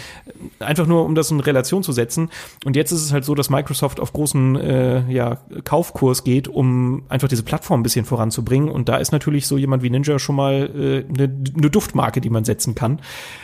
Einfach 0.59 0.87
nur, 0.87 1.05
um 1.05 1.15
das 1.15 1.31
in 1.31 1.41
Relation 1.41 1.83
zu 1.83 1.93
setzen. 1.93 2.31
Und 2.65 2.75
jetzt 2.75 2.91
ist 2.91 3.03
es 3.03 3.13
halt 3.13 3.27
so, 3.27 3.35
dass 3.35 3.51
Microsoft 3.51 4.01
auf 4.01 4.15
großen 4.15 4.57
äh, 4.57 5.13
ja, 5.13 5.37
Kaufkurs 5.65 6.25
geht, 6.25 6.49
um 6.49 7.05
einfach 7.11 7.29
diese 7.29 7.43
Plattform 7.43 7.81
ein 7.81 7.83
bisschen 7.83 8.07
voranzubringen. 8.07 8.71
Und 8.71 8.89
da 8.89 8.97
ist 8.97 9.13
natürlich 9.13 9.47
so 9.47 9.59
jemand 9.59 9.83
wie 9.83 9.91
Ninja 9.91 10.19
schon 10.19 10.37
mal 10.37 10.71
äh, 10.75 11.05
eine, 11.07 11.45
eine 11.55 11.71
Duftmarke, 11.71 12.23
die 12.23 12.31
man 12.31 12.45
setzen 12.45 12.75
kann. 12.75 13.01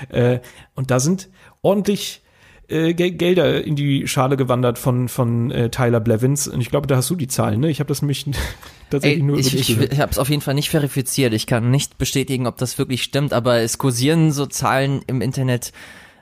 Äh, 0.09 0.41
und 0.75 0.91
da 0.91 0.99
sind 0.99 1.29
ordentlich 1.61 2.23
äh, 2.69 2.93
Gelder 2.93 3.65
in 3.65 3.77
die 3.77 4.07
Schale 4.07 4.37
gewandert 4.37 4.79
von 4.79 5.09
von 5.09 5.51
äh, 5.51 5.71
Tyler 5.71 6.01
Blevins 6.01 6.47
und 6.47 6.61
ich 6.61 6.71
glaube, 6.71 6.87
da 6.87 6.97
hast 6.97 7.09
du 7.09 7.17
die 7.17 7.27
Zahlen, 7.27 7.61
ne? 7.61 7.71
Ich 7.71 7.81
habe 7.81 7.89
das 7.89 8.03
nämlich 8.03 8.27
tatsächlich 8.91 9.21
Ey, 9.21 9.27
nur 9.27 9.39
ich, 9.39 9.55
ich, 9.55 9.81
ich 9.81 10.01
habe 10.01 10.13
es 10.13 10.19
auf 10.19 10.29
jeden 10.29 10.43
Fall 10.43 10.55
nicht 10.55 10.69
verifiziert. 10.69 11.33
Ich 11.33 11.47
kann 11.47 11.71
nicht 11.71 11.99
bestätigen, 11.99 12.47
ob 12.47 12.59
das 12.59 12.79
wirklich 12.79 13.03
stimmt, 13.03 13.33
aber 13.33 13.61
es 13.61 13.79
kursieren 13.79 14.33
so 14.33 14.47
Zahlen 14.47 15.01
im 15.07 15.23
Internet, 15.23 15.73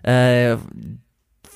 äh, 0.04 0.56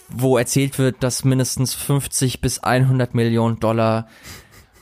wo 0.09 0.37
erzählt 0.37 0.79
wird, 0.79 1.03
dass 1.05 1.24
mindestens 1.24 1.74
50 1.74 2.40
bis 2.40 2.59
100 2.59 3.14
Millionen 3.14 3.61
Dollar 3.61 4.09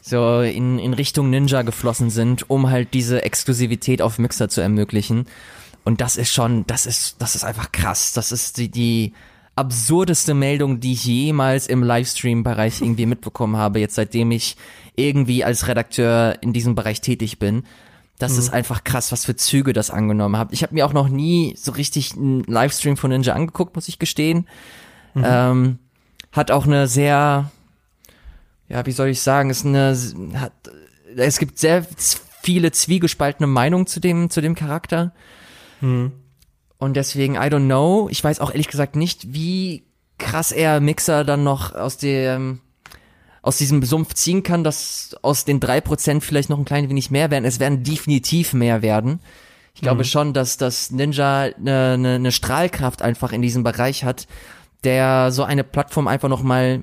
so 0.00 0.40
in, 0.40 0.78
in 0.78 0.94
Richtung 0.94 1.28
Ninja 1.28 1.60
geflossen 1.62 2.08
sind, 2.08 2.48
um 2.48 2.70
halt 2.70 2.94
diese 2.94 3.22
Exklusivität 3.24 4.00
auf 4.00 4.18
Mixer 4.18 4.48
zu 4.48 4.62
ermöglichen. 4.62 5.26
Und 5.84 6.00
das 6.00 6.16
ist 6.16 6.32
schon, 6.32 6.66
das 6.66 6.86
ist, 6.86 7.16
das 7.18 7.34
ist 7.34 7.44
einfach 7.44 7.72
krass. 7.72 8.14
Das 8.14 8.32
ist 8.32 8.56
die, 8.56 8.70
die 8.70 9.12
absurdeste 9.58 10.34
Meldung, 10.34 10.80
die 10.80 10.92
ich 10.92 11.04
jemals 11.04 11.66
im 11.66 11.82
Livestream-Bereich 11.82 12.80
irgendwie 12.80 13.06
mitbekommen 13.06 13.56
habe, 13.56 13.80
jetzt 13.80 13.96
seitdem 13.96 14.30
ich 14.30 14.56
irgendwie 14.96 15.44
als 15.44 15.68
Redakteur 15.68 16.38
in 16.40 16.52
diesem 16.52 16.74
Bereich 16.74 17.00
tätig 17.00 17.38
bin. 17.38 17.64
Das 18.18 18.32
mhm. 18.32 18.38
ist 18.38 18.50
einfach 18.50 18.84
krass, 18.84 19.12
was 19.12 19.24
für 19.24 19.36
Züge 19.36 19.72
das 19.72 19.90
angenommen 19.90 20.36
hat. 20.36 20.52
Ich 20.52 20.62
habe 20.62 20.74
mir 20.74 20.86
auch 20.86 20.92
noch 20.92 21.08
nie 21.08 21.54
so 21.56 21.72
richtig 21.72 22.14
einen 22.14 22.44
Livestream 22.44 22.96
von 22.96 23.10
Ninja 23.10 23.34
angeguckt, 23.34 23.74
muss 23.74 23.88
ich 23.88 23.98
gestehen. 23.98 24.48
Mhm. 25.14 25.24
Ähm, 25.26 25.78
hat 26.32 26.50
auch 26.50 26.66
eine 26.66 26.86
sehr, 26.86 27.50
ja, 28.68 28.86
wie 28.86 28.92
soll 28.92 29.08
ich 29.08 29.20
sagen, 29.20 29.50
ist 29.50 29.66
eine, 29.66 29.96
hat, 30.34 30.52
es 31.16 31.38
gibt 31.38 31.58
sehr 31.58 31.86
viele 32.42 32.70
zwiegespaltene 32.72 33.46
Meinungen 33.46 33.86
zu 33.86 34.00
dem, 34.00 34.30
zu 34.30 34.40
dem 34.40 34.54
Charakter. 34.54 35.12
Mhm. 35.80 36.12
Und 36.78 36.94
deswegen, 36.94 37.34
I 37.34 37.48
don't 37.48 37.66
know. 37.66 38.08
Ich 38.10 38.22
weiß 38.22 38.40
auch 38.40 38.50
ehrlich 38.50 38.68
gesagt 38.68 38.96
nicht, 38.96 39.34
wie 39.34 39.84
krass 40.16 40.52
er 40.52 40.80
Mixer 40.80 41.24
dann 41.24 41.44
noch 41.44 41.74
aus 41.74 41.96
dem, 41.96 42.60
aus 43.42 43.58
diesem 43.58 43.82
Sumpf 43.82 44.14
ziehen 44.14 44.42
kann, 44.42 44.64
dass 44.64 45.16
aus 45.22 45.44
den 45.44 45.60
drei 45.60 45.80
Prozent 45.80 46.24
vielleicht 46.24 46.50
noch 46.50 46.58
ein 46.58 46.64
klein 46.64 46.88
wenig 46.88 47.10
mehr 47.10 47.30
werden. 47.30 47.44
Es 47.44 47.60
werden 47.60 47.82
definitiv 47.82 48.52
mehr 48.52 48.82
werden. 48.82 49.20
Ich 49.74 49.82
glaube 49.82 50.02
mhm. 50.02 50.08
schon, 50.08 50.32
dass 50.32 50.56
das 50.56 50.90
Ninja 50.90 51.42
eine, 51.42 51.92
eine, 51.94 52.14
eine 52.16 52.32
Strahlkraft 52.32 53.00
einfach 53.02 53.32
in 53.32 53.42
diesem 53.42 53.62
Bereich 53.62 54.04
hat, 54.04 54.26
der 54.84 55.30
so 55.30 55.44
eine 55.44 55.64
Plattform 55.64 56.08
einfach 56.08 56.28
noch 56.28 56.42
mal 56.42 56.82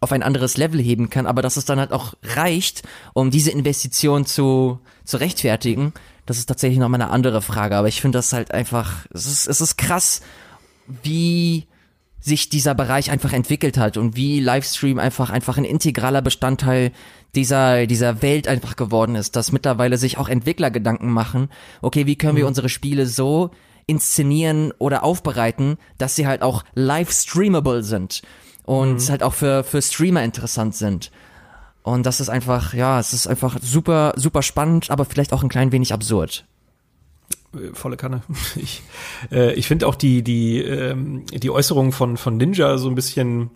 auf 0.00 0.12
ein 0.12 0.22
anderes 0.22 0.56
Level 0.56 0.80
heben 0.80 1.10
kann, 1.10 1.26
aber 1.26 1.42
dass 1.42 1.56
es 1.56 1.64
dann 1.64 1.78
halt 1.78 1.92
auch 1.92 2.14
reicht, 2.22 2.82
um 3.14 3.30
diese 3.30 3.50
Investition 3.50 4.26
zu, 4.26 4.80
zu 5.04 5.16
rechtfertigen, 5.16 5.92
das 6.26 6.38
ist 6.38 6.46
tatsächlich 6.46 6.78
nochmal 6.78 7.00
eine 7.00 7.10
andere 7.10 7.42
Frage, 7.42 7.76
aber 7.76 7.88
ich 7.88 8.00
finde 8.00 8.18
das 8.18 8.32
halt 8.32 8.52
einfach, 8.52 9.06
es 9.12 9.26
ist, 9.26 9.46
es 9.46 9.60
ist 9.60 9.76
krass, 9.76 10.20
wie 11.02 11.66
sich 12.24 12.48
dieser 12.48 12.74
Bereich 12.74 13.10
einfach 13.10 13.34
entwickelt 13.34 13.76
hat 13.76 13.98
und 13.98 14.16
wie 14.16 14.40
Livestream 14.40 14.98
einfach 14.98 15.28
einfach 15.28 15.58
ein 15.58 15.64
integraler 15.64 16.22
Bestandteil 16.22 16.90
dieser 17.34 17.86
dieser 17.86 18.22
Welt 18.22 18.48
einfach 18.48 18.76
geworden 18.76 19.14
ist, 19.14 19.36
dass 19.36 19.52
mittlerweile 19.52 19.98
sich 19.98 20.16
auch 20.16 20.30
Entwickler 20.30 20.70
Gedanken 20.70 21.12
machen, 21.12 21.50
okay, 21.82 22.06
wie 22.06 22.16
können 22.16 22.38
wir 22.38 22.46
unsere 22.46 22.70
Spiele 22.70 23.06
so 23.06 23.50
inszenieren 23.86 24.72
oder 24.78 25.04
aufbereiten, 25.04 25.76
dass 25.98 26.16
sie 26.16 26.26
halt 26.26 26.40
auch 26.40 26.64
live 26.74 27.12
streamable 27.12 27.82
sind 27.82 28.22
und 28.64 29.10
halt 29.10 29.22
auch 29.22 29.34
für 29.34 29.62
für 29.62 29.82
Streamer 29.82 30.24
interessant 30.24 30.74
sind. 30.74 31.10
Und 31.84 32.06
das 32.06 32.18
ist 32.18 32.30
einfach, 32.30 32.72
ja, 32.72 32.98
es 32.98 33.12
ist 33.12 33.26
einfach 33.26 33.58
super, 33.60 34.14
super 34.16 34.40
spannend, 34.40 34.90
aber 34.90 35.04
vielleicht 35.04 35.34
auch 35.34 35.42
ein 35.42 35.50
klein 35.50 35.70
wenig 35.70 35.92
absurd. 35.92 36.46
Äh, 37.54 37.74
volle 37.74 37.98
Kanne. 37.98 38.22
Ich, 38.56 38.82
äh, 39.30 39.52
ich 39.52 39.68
finde 39.68 39.86
auch 39.86 39.94
die, 39.94 40.22
die, 40.22 40.62
ähm, 40.62 41.26
die 41.30 41.50
Äußerung 41.50 41.92
von, 41.92 42.16
von 42.16 42.38
Ninja 42.38 42.78
so 42.78 42.88
ein 42.88 42.94
bisschen 42.94 43.50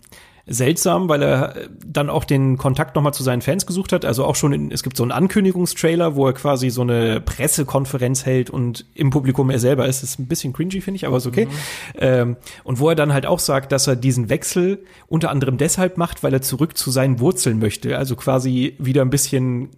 seltsam, 0.49 1.07
weil 1.07 1.21
er 1.21 1.55
äh, 1.55 1.69
dann 1.85 2.09
auch 2.09 2.23
den 2.23 2.57
Kontakt 2.57 2.95
nochmal 2.95 3.13
zu 3.13 3.23
seinen 3.23 3.41
Fans 3.41 3.65
gesucht 3.65 3.93
hat. 3.93 4.03
Also 4.03 4.25
auch 4.25 4.35
schon, 4.35 4.51
in, 4.51 4.71
es 4.71 4.83
gibt 4.83 4.97
so 4.97 5.03
einen 5.03 5.11
Ankündigungstrailer, 5.11 6.15
wo 6.15 6.27
er 6.27 6.33
quasi 6.33 6.69
so 6.69 6.81
eine 6.81 7.21
Pressekonferenz 7.21 8.25
hält 8.25 8.49
und 8.49 8.85
im 8.95 9.11
Publikum 9.11 9.49
er 9.49 9.59
selber 9.59 9.87
ist. 9.87 10.03
Das 10.03 10.11
ist 10.11 10.19
ein 10.19 10.27
bisschen 10.27 10.53
cringy, 10.53 10.81
finde 10.81 10.97
ich, 10.97 11.05
aber 11.05 11.17
ist 11.17 11.27
okay. 11.27 11.45
Mhm. 11.45 11.51
Ähm, 11.99 12.37
und 12.63 12.79
wo 12.79 12.89
er 12.89 12.95
dann 12.95 13.13
halt 13.13 13.25
auch 13.25 13.39
sagt, 13.39 13.71
dass 13.71 13.87
er 13.87 13.95
diesen 13.95 14.29
Wechsel 14.29 14.83
unter 15.07 15.29
anderem 15.29 15.57
deshalb 15.57 15.97
macht, 15.97 16.23
weil 16.23 16.33
er 16.33 16.41
zurück 16.41 16.77
zu 16.77 16.89
seinen 16.91 17.19
Wurzeln 17.19 17.59
möchte. 17.59 17.97
Also 17.97 18.15
quasi 18.15 18.75
wieder 18.79 19.03
ein 19.03 19.11
bisschen 19.11 19.69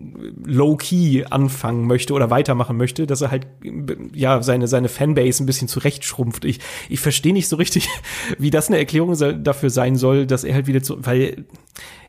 low-key 0.46 1.26
anfangen 1.30 1.86
möchte 1.86 2.14
oder 2.14 2.30
weitermachen 2.30 2.78
möchte, 2.78 3.08
dass 3.08 3.22
er 3.22 3.32
halt 3.32 3.48
ja 4.14 4.42
seine, 4.42 4.68
seine 4.68 4.88
Fanbase 4.88 5.44
ein 5.44 5.46
bisschen 5.46 5.68
zurechtschrumpft. 5.68 6.46
Ich, 6.46 6.60
ich 6.90 7.00
verstehe 7.02 7.34
nicht 7.34 7.50
so 7.50 7.58
richtig, 7.58 7.90
wie 8.38 8.50
das 8.50 8.70
eine 8.70 8.78
Erklärung 8.78 9.18
dafür 9.44 9.70
sein 9.70 9.98
soll, 9.98 10.26
dass 10.26 10.44
er 10.44 10.54
halt 10.54 10.61
halt 10.62 10.68
wieder 10.68 10.84
zu, 10.84 11.06
weil 11.06 11.46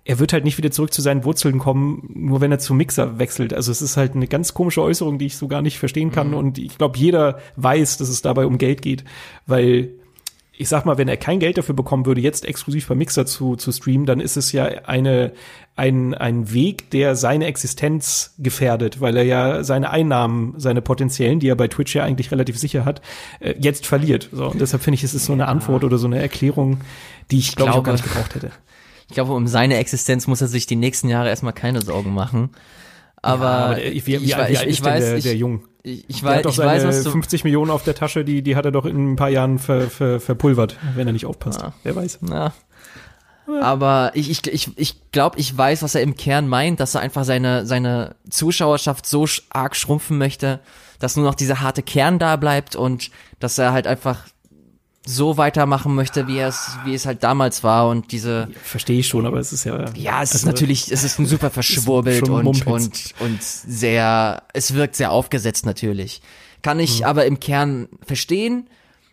er 0.04 0.18
wird 0.18 0.32
halt 0.32 0.44
nicht 0.44 0.58
wieder 0.58 0.70
zurück 0.70 0.92
zu 0.92 1.00
seinen 1.00 1.24
Wurzeln 1.24 1.58
kommen, 1.58 2.10
nur 2.14 2.40
wenn 2.40 2.50
er 2.50 2.58
zum 2.58 2.76
Mixer 2.76 3.18
wechselt. 3.18 3.54
Also 3.54 3.70
es 3.70 3.82
ist 3.82 3.96
halt 3.96 4.14
eine 4.14 4.26
ganz 4.26 4.52
komische 4.52 4.82
Äußerung, 4.82 5.18
die 5.18 5.26
ich 5.26 5.36
so 5.36 5.46
gar 5.46 5.62
nicht 5.62 5.78
verstehen 5.78 6.10
kann. 6.10 6.28
Mhm. 6.28 6.34
Und 6.34 6.58
ich 6.58 6.76
glaube, 6.76 6.98
jeder 6.98 7.38
weiß, 7.56 7.98
dass 7.98 8.08
es 8.08 8.20
dabei 8.20 8.46
um 8.46 8.58
Geld 8.58 8.82
geht, 8.82 9.04
weil 9.46 9.90
ich 10.54 10.68
sag 10.68 10.84
mal, 10.84 10.98
wenn 10.98 11.08
er 11.08 11.16
kein 11.16 11.40
Geld 11.40 11.56
dafür 11.56 11.74
bekommen 11.74 12.04
würde, 12.04 12.20
jetzt 12.20 12.44
exklusiv 12.44 12.86
beim 12.86 12.98
Mixer 12.98 13.26
zu, 13.26 13.56
zu 13.56 13.72
streamen, 13.72 14.06
dann 14.06 14.20
ist 14.20 14.36
es 14.36 14.52
ja 14.52 14.64
eine, 14.64 15.32
ein, 15.76 16.14
ein 16.14 16.52
Weg, 16.52 16.90
der 16.90 17.16
seine 17.16 17.46
Existenz 17.46 18.34
gefährdet, 18.38 19.00
weil 19.00 19.16
er 19.16 19.24
ja 19.24 19.64
seine 19.64 19.90
Einnahmen, 19.90 20.54
seine 20.58 20.82
potenziellen, 20.82 21.40
die 21.40 21.48
er 21.48 21.56
bei 21.56 21.68
Twitch 21.68 21.94
ja 21.94 22.04
eigentlich 22.04 22.30
relativ 22.30 22.58
sicher 22.58 22.84
hat, 22.84 23.00
äh, 23.40 23.54
jetzt 23.58 23.86
verliert. 23.86 24.28
So, 24.30 24.50
und 24.50 24.60
deshalb 24.60 24.82
finde 24.82 24.96
ich, 24.96 25.04
es 25.04 25.14
ist 25.14 25.24
so 25.24 25.32
eine 25.32 25.48
Antwort 25.48 25.84
oder 25.84 25.96
so 25.96 26.06
eine 26.06 26.20
Erklärung, 26.20 26.80
die 27.30 27.38
ich, 27.38 27.56
glaube 27.56 27.72
ich, 27.72 27.76
auch 27.76 27.82
gar 27.82 27.92
nicht 27.92 28.04
gebraucht 28.04 28.34
hätte. 28.34 28.50
Ich 29.08 29.14
glaube, 29.14 29.34
um 29.34 29.46
seine 29.46 29.76
Existenz 29.76 30.26
muss 30.26 30.40
er 30.40 30.48
sich 30.48 30.64
die 30.64 30.76
nächsten 30.76 31.06
Jahre 31.10 31.28
erstmal 31.28 31.52
keine 31.52 31.82
Sorgen 31.82 32.14
machen. 32.14 32.48
Aber, 33.20 33.44
ja, 33.44 33.50
aber 33.50 33.82
ich, 33.82 34.06
wie, 34.06 34.12
wie, 34.12 34.24
ich, 34.24 34.36
wie, 34.36 34.52
ich, 34.52 34.62
ich 34.62 34.82
weiß, 34.82 35.04
der, 35.04 35.20
der 35.20 35.36
Jung? 35.36 35.64
Ich, 35.82 36.08
ich 36.08 36.24
weiß, 36.24 36.46
ich 36.46 36.56
weiß, 36.56 36.84
was 36.84 37.02
du 37.02 37.10
50 37.10 37.44
Millionen 37.44 37.70
auf 37.70 37.84
der 37.84 37.94
Tasche, 37.94 38.24
die, 38.24 38.40
die 38.40 38.56
hat 38.56 38.64
er 38.64 38.72
doch 38.72 38.86
in 38.86 39.12
ein 39.12 39.16
paar 39.16 39.28
Jahren 39.28 39.58
ver, 39.58 39.90
ver, 39.90 40.18
verpulvert, 40.18 40.78
wenn 40.94 41.06
er 41.06 41.12
nicht 41.12 41.26
aufpasst. 41.26 41.60
Ja. 41.60 41.74
Wer 41.82 41.94
weiß. 41.94 42.20
Ja. 42.30 42.54
Aber 43.60 44.12
ich, 44.14 44.30
ich, 44.30 44.46
ich, 44.46 44.78
ich 44.78 45.10
glaube, 45.10 45.38
ich 45.38 45.56
weiß, 45.56 45.82
was 45.82 45.94
er 45.94 46.02
im 46.02 46.16
Kern 46.16 46.48
meint, 46.48 46.80
dass 46.80 46.94
er 46.94 47.00
einfach 47.00 47.24
seine, 47.24 47.66
seine 47.66 48.14
Zuschauerschaft 48.30 49.06
so 49.06 49.26
arg 49.50 49.76
schrumpfen 49.76 50.16
möchte, 50.16 50.60
dass 50.98 51.16
nur 51.16 51.26
noch 51.26 51.34
dieser 51.34 51.60
harte 51.60 51.82
Kern 51.82 52.18
da 52.18 52.36
bleibt 52.36 52.76
und 52.76 53.10
dass 53.40 53.58
er 53.58 53.72
halt 53.72 53.86
einfach 53.86 54.26
so 55.04 55.36
weitermachen 55.36 55.94
möchte, 55.94 56.28
wie 56.28 56.38
es, 56.38 56.76
wie 56.84 56.94
es 56.94 57.06
halt 57.06 57.22
damals 57.24 57.64
war 57.64 57.88
und 57.88 58.12
diese. 58.12 58.48
Verstehe 58.62 59.00
ich 59.00 59.08
schon, 59.08 59.26
aber 59.26 59.38
es 59.38 59.52
ist 59.52 59.64
ja. 59.64 59.90
Ja, 59.94 60.22
es 60.22 60.32
also, 60.32 60.36
ist 60.36 60.46
natürlich, 60.46 60.92
es 60.92 61.02
ist 61.02 61.18
ein 61.18 61.26
super 61.26 61.50
verschwurbelt 61.50 62.28
und, 62.28 62.66
und, 62.66 63.14
und 63.18 63.42
sehr, 63.42 64.42
es 64.52 64.74
wirkt 64.74 64.96
sehr 64.96 65.10
aufgesetzt 65.10 65.66
natürlich. 65.66 66.22
Kann 66.62 66.78
ich 66.78 67.00
hm. 67.00 67.06
aber 67.06 67.26
im 67.26 67.40
Kern 67.40 67.88
verstehen. 68.06 68.68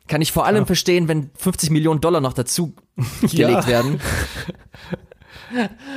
Kann 0.07 0.21
ich 0.21 0.31
vor 0.31 0.45
allem 0.45 0.63
ja. 0.63 0.65
verstehen, 0.65 1.07
wenn 1.07 1.29
50 1.37 1.69
Millionen 1.69 2.01
Dollar 2.01 2.21
noch 2.21 2.33
dazu 2.33 2.73
gelegt 3.21 3.37
ja. 3.39 3.67
werden. 3.67 3.99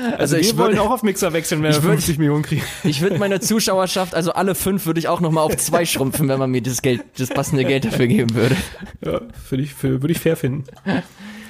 Also, 0.03 0.17
also 0.19 0.37
ich 0.37 0.57
wollen 0.57 0.79
auch 0.79 0.91
auf 0.91 1.03
Mixer 1.03 1.33
wechseln, 1.33 1.63
wenn 1.63 1.73
wir 1.73 1.81
50 1.81 2.19
Millionen 2.19 2.43
kriegen. 2.43 2.63
Ich 2.85 3.01
würde 3.01 3.19
meiner 3.19 3.41
Zuschauerschaft, 3.41 4.15
also 4.15 4.33
alle 4.33 4.55
fünf, 4.55 4.87
würde 4.87 5.01
ich 5.01 5.09
auch 5.09 5.21
noch 5.21 5.31
mal 5.31 5.43
auf 5.43 5.57
zwei 5.57 5.85
schrumpfen, 5.85 6.29
wenn 6.29 6.39
man 6.39 6.51
mir 6.51 6.63
das 6.63 6.83
Geld, 6.83 7.03
das 7.19 7.29
passende 7.29 7.65
Geld 7.65 7.85
dafür 7.85 8.07
geben 8.07 8.35
würde. 8.35 8.57
Ja, 9.05 9.21
finde 9.45 9.65
ich, 9.65 9.83
würde 9.83 10.11
ich 10.11 10.21
fair 10.21 10.37
finden. 10.37 10.65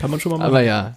Kann 0.00 0.10
man 0.10 0.20
schon 0.20 0.32
mal 0.32 0.38
machen. 0.38 0.48
Aber 0.48 0.62
ja, 0.62 0.96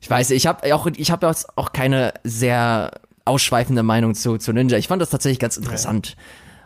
ich 0.00 0.08
weiß, 0.08 0.30
ich 0.30 0.46
habe 0.46 0.74
auch, 0.74 0.86
ich 0.86 1.10
habe 1.10 1.30
auch 1.56 1.72
keine 1.72 2.14
sehr 2.24 2.92
ausschweifende 3.24 3.82
Meinung 3.82 4.14
zu, 4.14 4.38
zu 4.38 4.52
Ninja. 4.52 4.78
Ich 4.78 4.88
fand 4.88 5.02
das 5.02 5.10
tatsächlich 5.10 5.38
ganz 5.38 5.56
interessant. 5.56 6.16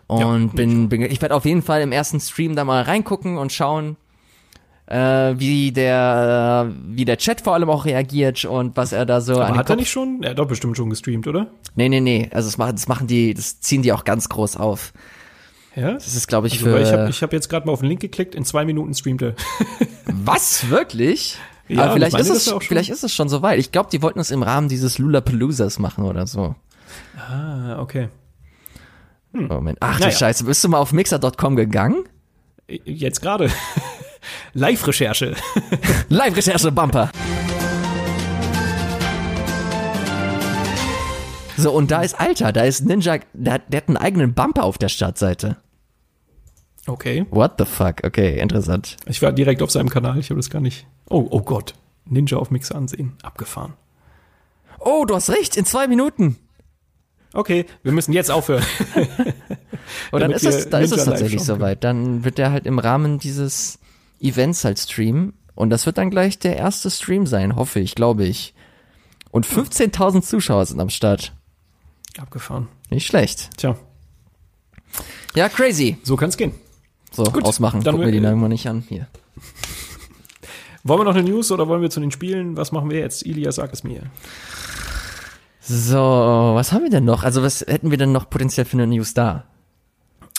Ja. 0.09 0.17
Und 0.17 0.49
ja, 0.49 0.55
bin, 0.55 0.89
bin, 0.89 1.03
ich 1.03 1.23
werde 1.23 1.35
auf 1.35 1.45
jeden 1.45 1.63
Fall 1.63 1.81
im 1.81 1.93
ersten 1.93 2.21
Stream 2.21 2.55
da 2.55 2.65
mal 2.65 2.83
reingucken 2.83 3.39
und 3.39 3.53
schauen, 3.53 3.97
äh, 4.93 5.39
wie 5.39 5.73
der 5.73 6.69
äh, 6.69 6.75
wie 6.95 7.07
der 7.07 7.17
Chat 7.17 7.41
vor 7.41 7.55
allem 7.55 7.71
auch 7.71 7.87
reagiert 7.87 8.45
und 8.45 8.77
was 8.77 8.93
er 8.93 9.07
da 9.07 9.23
so 9.23 9.41
Aber 9.41 9.57
hat 9.57 9.71
er 9.71 9.77
nicht 9.77 9.91
schon? 9.91 10.23
Er 10.23 10.31
hat 10.31 10.39
doch 10.39 10.47
bestimmt 10.47 10.77
schon 10.77 10.91
gestreamt, 10.91 11.27
oder? 11.27 11.47
Nee, 11.75 11.89
nee, 11.89 12.01
nee, 12.01 12.29
also 12.33 12.49
das 12.49 12.59
machen 12.59 12.75
das 12.77 12.89
machen 12.89 13.07
die 13.07 13.33
das 13.33 13.61
ziehen 13.61 13.83
die 13.83 13.93
auch 13.93 14.05
ganz 14.05 14.29
groß 14.29 14.59
auf. 14.59 14.93
Ja? 15.75 15.93
Das 15.93 16.15
ist 16.15 16.29
glaube 16.29 16.49
ich 16.49 16.55
also, 16.55 16.67
für 16.67 16.81
ich 16.83 16.93
habe 16.93 17.09
ich 17.09 17.23
hab 17.23 17.33
jetzt 17.33 17.49
gerade 17.49 17.67
mal 17.67 17.73
auf 17.73 17.81
den 17.81 17.89
Link 17.89 18.01
geklickt, 18.01 18.35
in 18.35 18.45
zwei 18.45 18.67
Minuten 18.67 18.93
streamt 18.93 19.23
er. 19.23 19.35
was 20.05 20.69
wirklich? 20.69 21.39
Ja, 21.69 21.85
Aber 21.85 21.95
vielleicht 21.95 22.19
ist 22.19 22.29
es 22.29 22.55
vielleicht 22.61 22.91
ist 22.91 23.03
es 23.03 23.15
schon 23.15 23.31
soweit. 23.31 23.59
Ich 23.59 23.73
glaube, 23.73 23.89
die 23.91 24.03
wollten 24.03 24.21
es 24.21 24.31
im 24.31 24.43
Rahmen 24.43 24.69
dieses 24.69 24.99
Lulapaloozas 24.99 25.79
machen 25.79 26.05
oder 26.05 26.27
so. 26.27 26.55
Ah, 27.17 27.81
okay. 27.81 28.09
Hm. 29.33 29.47
Moment. 29.47 29.79
Ach 29.81 29.99
naja. 29.99 30.11
du 30.11 30.17
Scheiße, 30.17 30.45
bist 30.45 30.63
du 30.63 30.69
mal 30.69 30.79
auf 30.79 30.93
mixer.com 30.93 31.57
gegangen? 31.57 32.05
Jetzt 32.69 33.23
gerade. 33.23 33.51
Live-Recherche. 34.55 35.35
Live-Recherche 36.09 36.73
Bumper. 36.73 37.11
So, 41.57 41.71
und 41.73 41.91
da 41.91 42.03
ist 42.03 42.19
Alter, 42.19 42.53
da 42.53 42.63
ist 42.63 42.85
Ninja, 42.85 43.19
der, 43.35 43.61
der 43.61 43.77
hat 43.79 43.89
einen 43.89 43.97
eigenen 43.97 44.35
Bumper 44.35 44.65
auf 44.65 44.79
der 44.79 44.89
Startseite. 44.89 45.57
Okay. 46.87 47.27
What 47.31 47.53
the 47.59 47.65
fuck? 47.65 48.03
Okay, 48.05 48.41
interessant. 48.41 48.97
Ich 49.07 49.23
war 49.23 49.33
direkt 49.33 49.63
auf 49.63 49.71
seinem 49.71 49.89
Kanal, 49.89 50.19
ich 50.19 50.31
habe 50.31 50.41
das 50.41 50.51
gar 50.51 50.61
nicht. 50.61 50.87
Oh, 51.09 51.27
oh 51.31 51.41
Gott. 51.41 51.75
Ninja 52.05 52.39
auf 52.39 52.51
Mixer 52.51 52.75
ansehen. 52.75 53.13
Abgefahren. 53.23 53.75
Oh, 54.81 55.05
du 55.05 55.15
hast 55.15 55.31
recht, 55.31 55.57
in 55.57 55.65
zwei 55.65 55.87
Minuten. 55.87 56.37
Okay, 57.33 57.67
wir 57.83 57.93
müssen 57.93 58.13
jetzt 58.13 58.31
aufhören. 58.31 58.65
Und 60.11 60.21
dann 60.21 60.33
ist 60.33 60.45
es, 60.45 60.69
da 60.69 60.81
ist 60.81 60.93
es 60.93 61.05
tatsächlich 61.05 61.43
soweit. 61.43 61.85
Dann 61.85 62.25
wird 62.25 62.39
der 62.39 62.51
halt 62.51 62.67
im 62.67 62.79
Rahmen 62.79 63.19
dieses 63.19 63.79
Events 64.23 64.65
halt 64.65 64.79
streamen. 64.79 65.35
Und 65.55 65.71
das 65.71 65.87
wird 65.87 65.99
dann 65.99 66.11
gleich 66.11 66.39
der 66.39 66.57
erste 66.57 66.91
Stream 66.91 67.27
sein, 67.27 67.57
hoffe 67.57 67.81
ich, 67.81 67.95
glaube 67.95 68.25
ich. 68.25 68.55
Und 69.31 69.47
15.000 69.47 70.23
Zuschauer 70.23 70.67
sind 70.67 70.81
am 70.81 70.91
Start. 70.91 71.33
Abgefahren. 72.19 72.69
Nicht 72.91 73.07
schlecht. 73.07 73.51
Tja. 73.57 73.77
Ja, 75.35 75.49
crazy. 75.49 75.99
So 76.03 76.17
kann's 76.17 76.37
gehen. 76.37 76.53
So, 77.11 77.25
Gut, 77.25 77.45
ausmachen. 77.45 77.83
Dann 77.83 77.95
Gucken 77.95 78.13
wir 78.13 78.21
die 78.21 78.27
äh, 78.27 78.35
mal 78.35 78.49
nicht 78.49 78.67
an. 78.69 78.85
Hier. 78.89 79.07
Wollen 80.85 81.01
wir 81.01 81.05
noch 81.05 81.15
eine 81.15 81.29
News 81.29 81.53
oder 81.53 81.69
wollen 81.69 81.81
wir 81.81 81.91
zu 81.91 82.01
den 82.01 82.11
Spielen? 82.11 82.57
Was 82.57 82.73
machen 82.73 82.91
wir 82.91 82.99
jetzt? 82.99 83.25
Ilya, 83.25 83.53
sag 83.53 83.73
es 83.73 83.85
mir. 83.85 84.03
So, 85.61 85.97
was 85.97 86.73
haben 86.73 86.83
wir 86.83 86.91
denn 86.91 87.05
noch? 87.05 87.23
Also, 87.23 87.41
was 87.45 87.61
hätten 87.61 87.93
wir 87.93 87.99
denn 87.99 88.11
noch 88.11 88.29
potenziell 88.29 88.67
für 88.67 88.77
eine 88.77 88.89
News 88.89 89.15
da? 89.15 89.45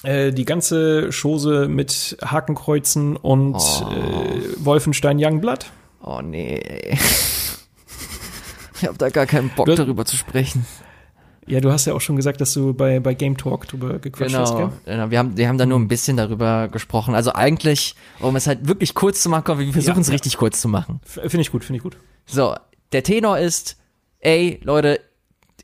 Äh, 0.03 0.31
die 0.31 0.45
ganze 0.45 1.09
Chose 1.11 1.67
mit 1.69 2.17
Hakenkreuzen 2.23 3.15
und 3.15 3.55
oh. 3.55 3.89
äh, 3.89 4.65
Wolfenstein 4.65 5.17
Youngblood. 5.19 5.71
Oh 6.03 6.19
nee. 6.21 6.61
ich 8.75 8.85
habe 8.85 8.97
da 8.97 9.09
gar 9.09 9.25
keinen 9.25 9.49
Bock 9.49 9.65
du, 9.65 9.75
darüber 9.75 10.05
zu 10.05 10.17
sprechen. 10.17 10.65
Ja, 11.47 11.59
du 11.59 11.71
hast 11.71 11.85
ja 11.85 11.93
auch 11.93 12.01
schon 12.01 12.15
gesagt, 12.15 12.41
dass 12.41 12.53
du 12.53 12.73
bei, 12.73 12.99
bei 12.99 13.13
Game 13.13 13.37
Talk 13.37 13.67
drüber 13.67 13.99
gequatscht 13.99 14.31
genau, 14.31 14.41
hast, 14.41 14.57
gell? 14.57 14.69
Genau, 14.85 15.11
wir 15.11 15.19
haben, 15.19 15.37
wir 15.37 15.47
haben 15.47 15.57
da 15.57 15.65
nur 15.65 15.79
ein 15.79 15.87
bisschen 15.87 16.17
darüber 16.17 16.67
gesprochen. 16.69 17.15
Also 17.15 17.33
eigentlich, 17.33 17.95
um 18.19 18.35
es 18.35 18.47
halt 18.47 18.67
wirklich 18.67 18.93
kurz 18.93 19.21
zu 19.21 19.29
machen, 19.29 19.59
wir 19.59 19.73
versuchen 19.73 20.01
es 20.01 20.07
ja, 20.07 20.13
richtig 20.13 20.37
kurz 20.37 20.61
zu 20.61 20.67
machen. 20.67 21.01
Finde 21.03 21.41
ich 21.41 21.51
gut, 21.51 21.63
finde 21.63 21.77
ich 21.77 21.83
gut. 21.83 21.97
So, 22.25 22.55
der 22.91 23.03
Tenor 23.03 23.39
ist, 23.39 23.77
ey, 24.19 24.59
Leute, 24.63 24.99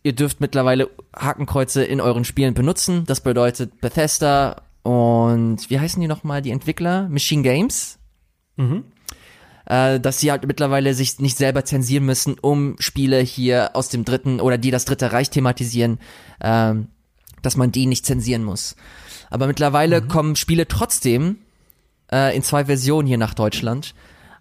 ihr 0.04 0.14
dürft 0.14 0.42
mittlerweile 0.42 0.90
Hakenkreuze 1.16 1.84
in 1.84 2.02
euren 2.02 2.26
Spielen 2.26 2.54
benutzen. 2.54 3.04
Das 3.06 3.22
bedeutet 3.22 3.82
Bethesda 3.82 4.62
und 4.84 5.70
wie 5.70 5.80
heißen 5.80 6.02
die 6.02 6.08
nochmal, 6.08 6.42
die 6.42 6.52
Entwickler? 6.52 7.10
Machine 7.10 7.44
Games. 7.44 8.00
Mhm. 8.56 8.86
Äh, 9.66 10.00
dass 10.00 10.20
sie 10.20 10.32
halt 10.32 10.48
mittlerweile 10.48 10.94
sich 10.94 11.20
nicht 11.20 11.38
selber 11.38 11.64
zensieren 11.64 12.06
müssen, 12.06 12.40
um 12.40 12.76
Spiele 12.80 13.20
hier 13.20 13.76
aus 13.76 13.90
dem 13.90 14.04
dritten 14.04 14.40
oder 14.42 14.58
die 14.58 14.72
das 14.72 14.86
dritte 14.86 15.12
Reich 15.12 15.30
thematisieren, 15.30 16.00
äh, 16.40 16.74
dass 17.42 17.56
man 17.56 17.72
die 17.72 17.86
nicht 17.86 18.06
zensieren 18.06 18.44
muss. 18.44 18.76
Aber 19.30 19.48
mittlerweile 19.48 20.02
mhm. 20.02 20.08
kommen 20.08 20.36
Spiele 20.36 20.68
trotzdem 20.68 21.38
äh, 22.12 22.36
in 22.36 22.42
zwei 22.42 22.66
Versionen 22.66 23.08
hier 23.08 23.18
nach 23.18 23.34
Deutschland. 23.34 23.94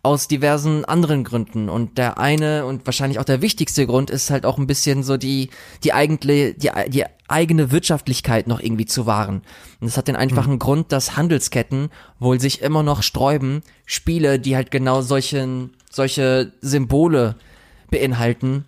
Aus 0.03 0.29
diversen 0.29 0.85
anderen 0.85 1.25
Gründen. 1.25 1.69
Und 1.69 1.99
der 1.99 2.19
eine 2.19 2.67
und 2.67 2.87
wahrscheinlich 2.87 3.19
auch 3.19 3.25
der 3.25 3.43
wichtigste 3.43 3.87
Grund 3.87 4.11
ist 4.11 4.31
halt 4.31 4.47
auch 4.47 4.59
ein 4.59 4.67
bisschen 4.67 5.03
so 5.03 5.17
die, 5.17 5.51
die 5.85 5.93
eigene, 5.93 6.55
die, 6.55 6.71
die 6.89 7.05
eigene 7.29 7.71
Wirtschaftlichkeit 7.71 8.47
noch 8.47 8.61
irgendwie 8.61 8.87
zu 8.87 9.07
wahren. 9.07 9.43
Und 9.81 9.87
das 9.87 9.97
hat 9.97 10.09
den 10.09 10.17
einfachen 10.17 10.55
mhm. 10.55 10.59
Grund, 10.59 10.93
dass 10.93 11.17
Handelsketten 11.17 11.91
wohl 12.19 12.41
sich 12.41 12.63
immer 12.63 12.83
noch 12.83 13.03
sträuben, 13.03 13.63
Spiele, 13.87 14.39
die 14.39 14.57
halt 14.57 14.71
genau 14.71 15.03
solchen, 15.03 15.75
solche 15.91 16.53
Symbole 16.61 17.37
beinhalten, 17.91 18.67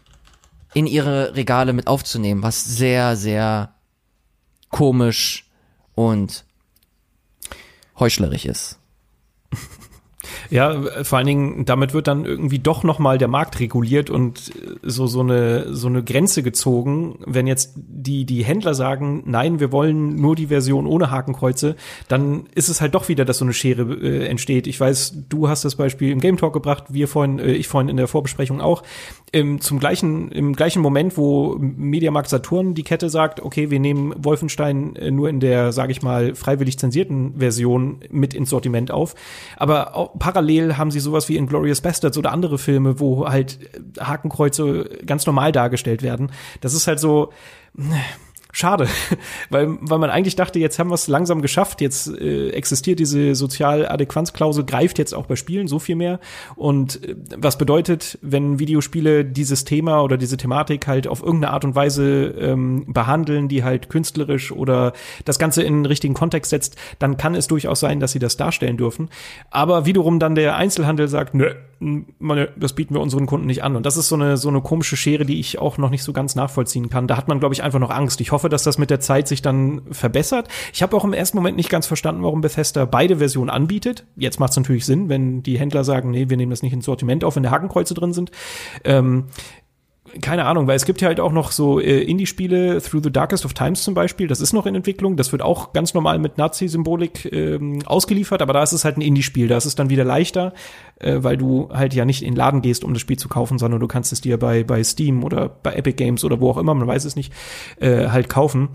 in 0.73 0.87
ihre 0.87 1.35
Regale 1.35 1.73
mit 1.73 1.87
aufzunehmen, 1.87 2.43
was 2.43 2.65
sehr, 2.65 3.17
sehr 3.17 3.75
komisch 4.71 5.51
und 5.95 6.45
heuchlerisch 7.99 8.47
ist. 8.47 8.80
Ja, 10.51 11.05
vor 11.05 11.19
allen 11.19 11.27
Dingen, 11.29 11.65
damit 11.65 11.95
wird 11.95 12.09
dann 12.09 12.25
irgendwie 12.25 12.59
doch 12.59 12.83
nochmal 12.83 13.19
der 13.19 13.29
Markt 13.29 13.61
reguliert 13.61 14.11
und 14.11 14.53
so, 14.83 15.07
so 15.07 15.21
eine, 15.21 15.73
so 15.73 15.87
eine 15.87 16.03
Grenze 16.03 16.43
gezogen. 16.43 17.21
Wenn 17.25 17.47
jetzt 17.47 17.75
die, 17.77 18.25
die 18.25 18.45
Händler 18.45 18.75
sagen, 18.75 19.23
nein, 19.27 19.61
wir 19.61 19.71
wollen 19.71 20.17
nur 20.17 20.35
die 20.35 20.49
Version 20.49 20.87
ohne 20.87 21.11
Hakenkreuze, 21.13 21.77
dann 22.09 22.47
ist 22.55 22.69
es 22.69 22.81
halt 22.81 22.95
doch 22.95 23.09
wieder, 23.09 23.25
dass 23.25 23.39
so 23.39 23.45
eine 23.45 23.53
Schere 23.53 23.83
äh, 23.83 24.27
entsteht. 24.27 24.67
Ich 24.67 24.81
weiß, 24.81 25.25
du 25.29 25.49
hast 25.49 25.65
das 25.65 25.77
Beispiel 25.77 26.11
im 26.11 26.21
Game 26.21 26.37
Talk 26.37 26.53
gebracht, 26.53 26.85
wir 26.89 27.07
vorhin, 27.07 27.39
äh, 27.39 27.53
ich 27.53 27.69
vorhin 27.69 27.89
in 27.89 27.97
der 27.97 28.09
Vorbesprechung 28.09 28.61
auch. 28.61 28.83
Im, 29.33 29.61
zum 29.61 29.79
gleichen, 29.79 30.33
im 30.33 30.57
gleichen 30.57 30.83
Moment, 30.83 31.17
wo 31.17 31.57
Mediamarkt 31.61 32.29
Saturn 32.29 32.75
die 32.75 32.83
Kette 32.83 33.09
sagt, 33.09 33.41
okay, 33.41 33.71
wir 33.71 33.79
nehmen 33.79 34.13
Wolfenstein 34.19 34.97
äh, 34.97 35.13
nur 35.13 35.29
in 35.29 35.39
der, 35.39 35.71
sage 35.71 35.93
ich 35.93 36.03
mal, 36.03 36.35
freiwillig 36.35 36.79
zensierten 36.81 37.39
Version 37.39 38.01
mit 38.11 38.35
ins 38.35 38.51
Sortiment 38.51 38.91
auf. 38.91 39.15
Aber 39.57 39.95
auch 39.95 40.19
parallel 40.41 40.79
haben 40.79 40.91
sie 40.91 41.01
sowas 41.01 41.29
wie 41.29 41.37
Inglorious 41.37 41.83
Bastards 41.83 42.17
oder 42.17 42.33
andere 42.33 42.57
Filme, 42.57 42.99
wo 42.99 43.29
halt 43.29 43.59
Hakenkreuze 44.01 44.89
ganz 45.05 45.27
normal 45.27 45.53
dargestellt 45.53 46.03
werden. 46.03 46.33
Das 46.63 46.73
ist 46.73 46.87
halt 46.87 46.99
so 46.99 47.31
schade, 48.53 48.89
weil, 49.51 49.77
weil 49.81 49.99
man 49.99 50.11
eigentlich 50.11 50.37
dachte, 50.37 50.59
jetzt 50.59 50.79
haben 50.79 50.91
wir 50.91 50.95
es 50.95 51.09
langsam 51.09 51.43
geschafft, 51.43 51.81
jetzt 51.81 52.09
äh, 52.09 52.51
existiert 52.51 52.99
diese 52.99 53.35
Sozialadäquanzklausel, 53.35 54.65
greift 54.65 54.99
jetzt 54.99 55.15
auch 55.15 55.27
bei 55.27 55.37
Spielen 55.37 55.69
so 55.69 55.79
viel 55.79 55.97
mehr. 55.97 56.21
Und 56.57 57.05
äh, 57.05 57.17
was 57.37 57.59
bedeutet, 57.59 58.19
wenn 58.23 58.59
Videospiele 58.59 59.25
dieses 59.25 59.65
Thema 59.65 60.03
oder 60.03 60.17
diese 60.17 60.37
Thematik 60.37 60.87
halt 60.87 61.07
auf 61.07 61.23
irgendeine 61.23 61.53
Art 61.53 61.65
und 61.65 61.75
Weise 61.75 62.35
ähm, 62.39 62.85
behandeln, 62.89 63.49
die 63.49 63.65
halt 63.65 63.89
künstlerisch 63.89 64.53
oder 64.53 64.93
das 65.25 65.39
Ganze 65.39 65.63
in 65.63 65.75
den 65.75 65.87
richtigen 65.87 66.15
Kontext 66.15 66.51
setzt, 66.51 66.77
dann 66.99 67.17
kann 67.17 67.35
es 67.35 67.47
durchaus 67.47 67.81
sein, 67.81 68.01
dass 68.01 68.13
sie 68.13 68.19
das 68.19 68.37
darstellen 68.37 68.77
dürfen. 68.77 69.09
Aber 69.51 69.87
wiederum 69.87 70.19
dann 70.19 70.35
der 70.35 70.57
Einzelhandel 70.57 71.09
sagt, 71.09 71.35
nö, 71.35 71.55
das 72.57 72.75
bieten 72.75 72.95
wir 72.95 73.01
unseren 73.01 73.27
Kunden 73.27 73.47
nicht 73.47 73.65
an. 73.65 73.75
Und 73.75 73.87
das 73.87 73.97
ist 73.97 74.09
so 74.09 74.15
eine, 74.15 74.37
so 74.37 74.49
eine 74.49 74.61
komische 74.61 74.97
Schere, 74.97 75.25
die 75.25 75.41
ich 75.41 75.59
auch 75.59 75.79
noch 75.79 75.89
nicht 75.89 76.03
so 76.03 76.13
ganz 76.13 76.35
nachvollziehen 76.35 76.91
kann. 76.91 77.07
Da 77.07 77.17
hat 77.17 77.27
man, 77.27 77.41
glaube 77.41 77.55
ich, 77.55 77.63
einfach 77.63 77.79
noch 77.79 77.91
Angst. 77.91 78.21
Ich 78.21 78.33
hoffe, 78.33 78.40
dass 78.49 78.63
das 78.63 78.79
mit 78.79 78.91
der 78.91 79.01
Zeit 79.01 79.29
sich 79.29 79.43
dann 79.43 79.83
verbessert. 79.91 80.49
Ich 80.73 80.83
habe 80.83 80.97
auch 80.97 81.05
im 81.05 81.13
ersten 81.13 81.37
Moment 81.37 81.57
nicht 81.57 81.69
ganz 81.71 81.87
verstanden, 81.87 82.23
warum 82.23 82.41
Bethesda 82.41 82.85
beide 82.85 83.19
Versionen 83.19 83.51
anbietet. 83.51 84.05
Jetzt 84.17 84.41
macht 84.41 84.51
es 84.51 84.57
natürlich 84.57 84.87
Sinn, 84.87 85.09
wenn 85.09 85.43
die 85.43 85.59
Händler 85.59 85.85
sagen, 85.85 86.11
nee, 86.11 86.29
wir 86.29 86.37
nehmen 86.37 86.51
das 86.51 86.63
nicht 86.63 86.73
ins 86.73 86.85
Sortiment 86.85 87.25
auf, 87.25 87.37
wenn 87.37 87.43
der 87.43 87.53
Hakenkreuze 87.53 87.95
drin 87.95 88.13
sind. 88.13 88.31
Ähm, 88.85 89.27
keine 90.21 90.45
Ahnung, 90.47 90.67
weil 90.67 90.77
es 90.77 90.85
gibt 90.85 91.01
ja 91.01 91.09
halt 91.09 91.21
auch 91.21 91.33
noch 91.33 91.53
so 91.53 91.81
äh, 91.81 92.03
Indie-Spiele, 92.03 92.81
Through 92.83 93.03
the 93.05 93.13
Darkest 93.13 93.45
of 93.45 93.55
Times 93.55 93.83
zum 93.83 93.95
Beispiel, 93.95 94.27
das 94.27 94.41
ist 94.41 94.53
noch 94.53 94.67
in 94.67 94.75
Entwicklung, 94.75 95.17
das 95.17 95.33
wird 95.33 95.43
auch 95.43 95.73
ganz 95.73 95.95
normal 95.95 96.19
mit 96.19 96.39
Nazi-Symbolik 96.39 97.33
ähm, 97.33 97.81
ausgeliefert, 97.87 98.43
aber 98.43 98.53
da 98.53 98.63
ist 98.63 98.73
es 98.73 98.85
halt 98.85 98.97
ein 98.97 99.03
Indie-Spiel, 99.03 99.49
da 99.49 99.57
ist 99.57 99.67
es 99.67 99.75
dann 99.75 99.91
wieder 99.91 100.05
leichter, 100.05 100.53
äh, 100.99 101.19
weil 101.21 101.37
du 101.37 101.69
halt 101.73 101.95
ja 101.95 102.05
nicht 102.05 102.23
in 102.23 102.33
den 102.33 102.37
Laden 102.37 102.63
gehst, 102.63 102.85
um 102.85 102.93
das 102.93 103.01
Spiel 103.01 103.19
zu 103.19 103.29
kaufen, 103.29 103.59
sondern 103.59 103.81
du 103.81 103.87
kannst 103.87 104.13
es 104.13 104.21
dir 104.21 104.39
bei, 104.39 104.65
bei 104.65 104.83
Steam 104.85 105.25
oder 105.25 105.49
bei 105.49 105.75
Epic 105.75 105.97
Games 105.97 106.25
oder 106.25 106.41
wo 106.41 106.51
auch 106.51 106.59
immer, 106.59 106.75
man 106.75 106.89
weiß 106.89 107.05
es 107.05 107.17
nicht, 107.17 107.33
äh, 107.81 108.09
halt 108.09 108.29
kaufen. 108.29 108.69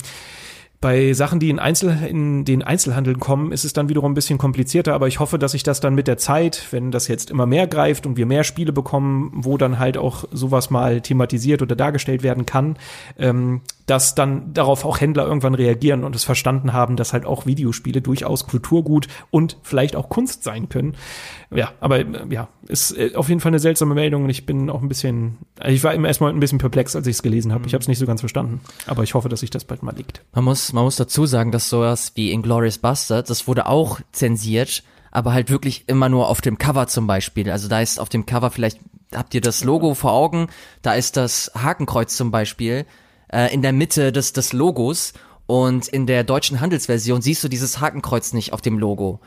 Bei 0.85 1.13
Sachen, 1.13 1.39
die 1.39 1.49
in, 1.49 1.57
Einzel 1.57 1.97
in 2.07 2.45
den 2.45 2.61
Einzelhandel 2.61 3.15
kommen, 3.15 3.51
ist 3.51 3.65
es 3.65 3.73
dann 3.73 3.89
wiederum 3.89 4.11
ein 4.11 4.13
bisschen 4.13 4.37
komplizierter, 4.37 4.93
aber 4.93 5.07
ich 5.07 5.19
hoffe, 5.19 5.39
dass 5.39 5.53
sich 5.53 5.63
das 5.63 5.79
dann 5.79 5.95
mit 5.95 6.07
der 6.07 6.19
Zeit, 6.19 6.67
wenn 6.69 6.91
das 6.91 7.07
jetzt 7.07 7.31
immer 7.31 7.47
mehr 7.47 7.65
greift 7.65 8.05
und 8.05 8.17
wir 8.17 8.27
mehr 8.27 8.43
Spiele 8.43 8.71
bekommen, 8.71 9.31
wo 9.33 9.57
dann 9.57 9.79
halt 9.79 9.97
auch 9.97 10.25
sowas 10.31 10.69
mal 10.69 11.01
thematisiert 11.01 11.63
oder 11.63 11.75
dargestellt 11.75 12.21
werden 12.21 12.45
kann, 12.45 12.77
ähm, 13.17 13.61
dass 13.85 14.15
dann 14.15 14.53
darauf 14.53 14.83
auch 14.83 14.99
Händler 14.99 15.25
irgendwann 15.25 15.53
reagieren 15.53 16.03
und 16.03 16.15
es 16.15 16.23
verstanden 16.23 16.73
haben, 16.73 16.95
dass 16.95 17.13
halt 17.13 17.25
auch 17.25 17.45
Videospiele 17.45 18.01
durchaus 18.01 18.47
Kulturgut 18.47 19.07
und 19.29 19.57
vielleicht 19.61 19.95
auch 19.95 20.09
Kunst 20.09 20.43
sein 20.43 20.69
können. 20.69 20.95
Ja, 21.53 21.71
aber 21.79 21.99
äh, 21.99 22.05
ja, 22.29 22.47
ist 22.67 22.97
äh, 22.97 23.13
auf 23.15 23.29
jeden 23.29 23.41
Fall 23.41 23.51
eine 23.51 23.59
seltsame 23.59 23.93
Meldung 23.93 24.23
und 24.23 24.29
ich 24.29 24.45
bin 24.45 24.69
auch 24.69 24.81
ein 24.81 24.87
bisschen, 24.87 25.37
also 25.59 25.73
ich 25.73 25.83
war 25.83 25.93
immer 25.93 26.07
erstmal 26.07 26.31
ein 26.31 26.39
bisschen 26.39 26.57
perplex, 26.57 26.95
als 26.95 27.05
ich 27.07 27.17
es 27.17 27.21
gelesen 27.21 27.53
habe. 27.53 27.67
Ich 27.67 27.73
habe 27.73 27.81
es 27.81 27.87
nicht 27.87 27.99
so 27.99 28.07
ganz 28.07 28.21
verstanden, 28.21 28.61
aber 28.87 29.03
ich 29.03 29.13
hoffe, 29.13 29.29
dass 29.29 29.41
sich 29.41 29.51
das 29.51 29.65
bald 29.65 29.83
mal 29.83 29.95
liegt. 29.95 30.21
Man 30.33 30.43
muss, 30.43 30.73
man 30.73 30.83
muss 30.83 30.95
dazu 30.95 31.25
sagen, 31.25 31.51
dass 31.51 31.69
sowas 31.69 32.11
wie 32.15 32.31
Inglourious 32.31 32.79
Bastard, 32.79 33.29
das 33.29 33.47
wurde 33.47 33.67
auch 33.67 33.99
zensiert, 34.11 34.83
aber 35.11 35.33
halt 35.33 35.49
wirklich 35.49 35.85
immer 35.87 36.09
nur 36.09 36.27
auf 36.27 36.41
dem 36.41 36.57
Cover 36.57 36.87
zum 36.87 37.07
Beispiel. 37.07 37.51
Also 37.51 37.67
da 37.67 37.81
ist 37.81 37.99
auf 37.99 38.09
dem 38.09 38.25
Cover 38.25 38.49
vielleicht 38.49 38.79
habt 39.13 39.33
ihr 39.33 39.41
das 39.41 39.63
Logo 39.63 39.93
vor 39.93 40.11
Augen, 40.11 40.47
da 40.81 40.93
ist 40.93 41.15
das 41.15 41.51
Hakenkreuz 41.55 42.17
zum 42.17 42.31
Beispiel 42.31 42.85
äh, 43.31 43.53
in 43.53 43.61
der 43.61 43.73
Mitte 43.73 44.11
des, 44.11 44.33
des 44.33 44.53
Logos 44.53 45.13
und 45.47 45.87
in 45.87 46.07
der 46.07 46.23
deutschen 46.23 46.59
Handelsversion 46.59 47.21
siehst 47.21 47.43
du 47.43 47.47
dieses 47.47 47.79
Hakenkreuz 47.79 48.33
nicht 48.33 48.53
auf 48.53 48.61
dem 48.61 48.79
Logo. 48.79 49.19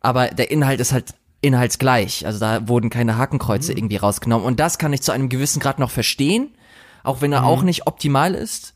Aber 0.00 0.28
der 0.28 0.50
Inhalt 0.50 0.80
ist 0.80 0.92
halt 0.92 1.14
inhaltsgleich. 1.40 2.26
Also 2.26 2.38
da 2.38 2.68
wurden 2.68 2.90
keine 2.90 3.16
Hakenkreuze 3.16 3.72
mhm. 3.72 3.78
irgendwie 3.78 3.96
rausgenommen. 3.96 4.46
Und 4.46 4.60
das 4.60 4.78
kann 4.78 4.92
ich 4.92 5.02
zu 5.02 5.12
einem 5.12 5.28
gewissen 5.28 5.60
Grad 5.60 5.78
noch 5.78 5.90
verstehen, 5.90 6.54
auch 7.02 7.20
wenn 7.20 7.32
er 7.32 7.42
mhm. 7.42 7.46
auch 7.46 7.62
nicht 7.62 7.86
optimal 7.86 8.34
ist. 8.34 8.74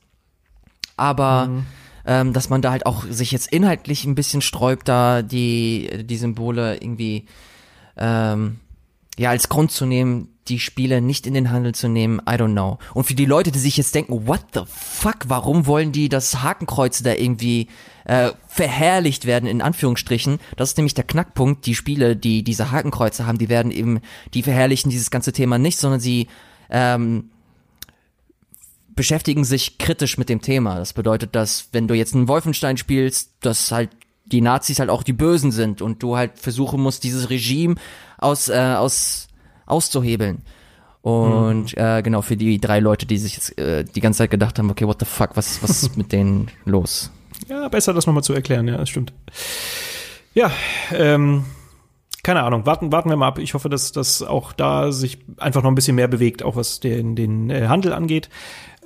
Aber 0.96 1.46
mhm. 1.46 1.66
ähm, 2.06 2.32
dass 2.32 2.48
man 2.48 2.62
da 2.62 2.70
halt 2.70 2.86
auch 2.86 3.04
sich 3.08 3.32
jetzt 3.32 3.52
inhaltlich 3.52 4.04
ein 4.04 4.14
bisschen 4.14 4.42
sträubt, 4.42 4.88
da 4.88 5.22
die, 5.22 6.04
die 6.04 6.16
Symbole 6.16 6.76
irgendwie 6.76 7.26
ähm, 7.96 8.60
ja 9.18 9.30
als 9.30 9.48
Grund 9.48 9.70
zu 9.70 9.84
nehmen, 9.84 10.28
die 10.48 10.58
Spiele 10.58 11.00
nicht 11.00 11.26
in 11.26 11.34
den 11.34 11.50
Handel 11.50 11.74
zu 11.74 11.88
nehmen, 11.88 12.20
I 12.20 12.32
don't 12.32 12.52
know. 12.52 12.78
Und 12.94 13.04
für 13.04 13.14
die 13.14 13.26
Leute, 13.26 13.50
die 13.52 13.58
sich 13.58 13.76
jetzt 13.76 13.94
denken, 13.94 14.26
what 14.26 14.40
the 14.54 14.62
fuck, 14.66 15.26
warum 15.26 15.66
wollen 15.66 15.92
die 15.92 16.08
das 16.08 16.42
Hakenkreuz 16.42 17.02
da 17.02 17.12
irgendwie 17.12 17.68
äh, 18.04 18.30
verherrlicht 18.48 19.26
werden, 19.26 19.46
in 19.46 19.60
Anführungsstrichen, 19.60 20.38
das 20.56 20.70
ist 20.70 20.78
nämlich 20.78 20.94
der 20.94 21.04
Knackpunkt, 21.04 21.66
die 21.66 21.74
Spiele, 21.74 22.16
die 22.16 22.42
diese 22.42 22.70
Hakenkreuze 22.70 23.26
haben, 23.26 23.38
die 23.38 23.50
werden 23.50 23.70
eben, 23.70 24.00
die 24.32 24.42
verherrlichen 24.42 24.90
dieses 24.90 25.10
ganze 25.10 25.32
Thema 25.32 25.58
nicht, 25.58 25.78
sondern 25.78 26.00
sie 26.00 26.28
ähm, 26.70 27.30
beschäftigen 28.98 29.44
sich 29.44 29.78
kritisch 29.78 30.18
mit 30.18 30.28
dem 30.28 30.40
Thema. 30.40 30.76
Das 30.76 30.92
bedeutet, 30.92 31.36
dass 31.36 31.68
wenn 31.72 31.86
du 31.86 31.94
jetzt 31.94 32.14
einen 32.14 32.26
Wolfenstein 32.26 32.76
spielst, 32.78 33.30
dass 33.40 33.70
halt 33.70 33.90
die 34.28 34.40
Nazis 34.40 34.78
halt 34.78 34.90
auch 34.90 35.02
die 35.02 35.12
Bösen 35.12 35.52
sind 35.52 35.82
und 35.82 36.02
du 36.02 36.16
halt 36.16 36.38
versuchen 36.38 36.80
musst, 36.80 37.04
dieses 37.04 37.30
Regime 37.30 37.76
aus, 38.18 38.48
äh, 38.48 38.74
aus 38.76 39.28
auszuhebeln. 39.66 40.42
Und 41.02 41.76
mhm. 41.76 41.82
äh, 41.82 42.02
genau, 42.02 42.22
für 42.22 42.36
die 42.36 42.60
drei 42.60 42.80
Leute, 42.80 43.06
die 43.06 43.18
sich 43.18 43.34
jetzt 43.34 43.58
äh, 43.58 43.84
die 43.84 44.00
ganze 44.00 44.18
Zeit 44.18 44.30
gedacht 44.30 44.58
haben, 44.58 44.70
okay, 44.70 44.86
what 44.86 44.98
the 45.00 45.06
fuck, 45.06 45.36
was, 45.36 45.62
was 45.62 45.82
ist 45.82 45.96
mit 45.96 46.12
denen 46.12 46.50
los? 46.64 47.10
Ja, 47.48 47.68
besser 47.68 47.94
das 47.94 48.06
nochmal 48.06 48.24
zu 48.24 48.34
erklären, 48.34 48.66
ja, 48.66 48.76
das 48.76 48.88
stimmt. 48.88 49.12
Ja, 50.34 50.50
ähm, 50.92 51.44
keine 52.22 52.42
Ahnung, 52.42 52.66
warten, 52.66 52.92
warten 52.92 53.08
wir 53.10 53.16
mal 53.16 53.28
ab. 53.28 53.38
Ich 53.38 53.54
hoffe, 53.54 53.68
dass 53.68 53.92
das 53.92 54.22
auch 54.22 54.52
da 54.52 54.92
sich 54.92 55.18
einfach 55.38 55.62
noch 55.62 55.70
ein 55.70 55.74
bisschen 55.74 55.94
mehr 55.94 56.08
bewegt, 56.08 56.42
auch 56.42 56.56
was 56.56 56.80
den, 56.80 57.14
den 57.14 57.48
äh, 57.48 57.68
Handel 57.68 57.92
angeht. 57.92 58.28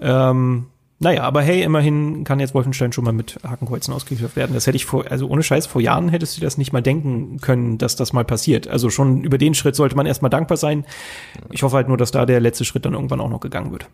Ähm, 0.00 0.66
naja, 1.02 1.24
aber 1.24 1.42
hey, 1.42 1.62
immerhin 1.62 2.22
kann 2.22 2.38
jetzt 2.38 2.54
Wolfenstein 2.54 2.92
schon 2.92 3.02
mal 3.02 3.12
mit 3.12 3.40
Hakenkreuzen 3.42 3.92
ausgeliefert 3.92 4.36
werden. 4.36 4.54
Das 4.54 4.68
hätte 4.68 4.76
ich 4.76 4.86
vor, 4.86 5.10
also 5.10 5.26
ohne 5.26 5.42
Scheiß, 5.42 5.66
vor 5.66 5.80
Jahren 5.80 6.08
hättest 6.08 6.36
du 6.36 6.40
das 6.40 6.58
nicht 6.58 6.72
mal 6.72 6.80
denken 6.80 7.40
können, 7.40 7.76
dass 7.76 7.96
das 7.96 8.12
mal 8.12 8.24
passiert. 8.24 8.68
Also 8.68 8.88
schon 8.88 9.24
über 9.24 9.36
den 9.36 9.54
Schritt 9.54 9.74
sollte 9.74 9.96
man 9.96 10.06
erstmal 10.06 10.30
dankbar 10.30 10.56
sein. 10.56 10.86
Ich 11.50 11.64
hoffe 11.64 11.74
halt 11.74 11.88
nur, 11.88 11.96
dass 11.96 12.12
da 12.12 12.24
der 12.24 12.38
letzte 12.38 12.64
Schritt 12.64 12.84
dann 12.84 12.94
irgendwann 12.94 13.20
auch 13.20 13.28
noch 13.28 13.40
gegangen 13.40 13.72
wird. 13.72 13.88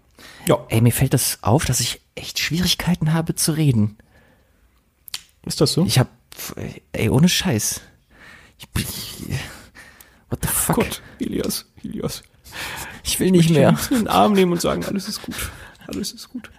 Ja. 0.47 0.59
Ey, 0.69 0.83
mir 0.83 0.93
fällt 0.93 1.15
das 1.15 1.39
auf, 1.41 1.65
dass 1.65 1.81
ich 1.81 2.03
echt 2.15 2.39
Schwierigkeiten 2.39 3.15
habe 3.15 3.35
zu 3.35 3.53
reden. 3.53 3.97
Ist 5.47 5.63
das 5.63 5.73
so? 5.73 5.87
Ich 5.87 5.99
hab, 5.99 6.09
ey, 6.93 7.09
ohne 7.09 7.31
Scheiß. 7.31 7.81
Ich 8.59 8.69
bin, 8.69 8.85
what 10.29 10.41
the 10.43 10.49
fuck? 10.49 10.77
Gott, 10.77 11.03
Ilias, 11.21 11.65
Ilias. 11.83 12.23
Ich 13.03 13.19
will 13.19 13.31
nicht 13.31 13.49
ich 13.49 13.57
mehr. 13.57 13.79
Ich 13.81 13.91
in 13.91 13.97
den 13.97 14.09
Arm 14.09 14.35
nehmen 14.35 14.53
und 14.53 14.61
sagen, 14.61 14.85
alles 14.85 15.09
ist 15.09 15.23
gut 15.23 15.37
alles 15.89 16.13
ist 16.13 16.29
gut. 16.29 16.51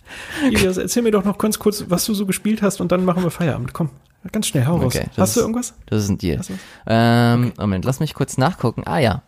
Elias, 0.43 0.77
erzähl 0.77 1.03
mir 1.03 1.11
doch 1.11 1.23
noch 1.23 1.37
ganz 1.37 1.59
kurz, 1.59 1.85
was 1.87 2.05
du 2.05 2.13
so 2.13 2.25
gespielt 2.25 2.61
hast 2.61 2.81
und 2.81 2.91
dann 2.91 3.05
machen 3.05 3.23
wir 3.23 3.31
Feierabend. 3.31 3.73
Komm, 3.73 3.91
ganz 4.31 4.47
schnell, 4.47 4.65
hau 4.65 4.77
raus. 4.77 4.95
Okay, 4.95 5.07
hast 5.15 5.35
du 5.35 5.41
irgendwas? 5.41 5.73
Das 5.85 6.03
ist 6.03 6.09
ein 6.09 6.17
Deal. 6.17 6.41
Ähm, 6.87 7.47
okay. 7.47 7.61
Moment, 7.61 7.85
lass 7.85 7.99
mich 7.99 8.13
kurz 8.13 8.37
nachgucken. 8.37 8.83
Ah 8.85 8.99
ja, 8.99 9.21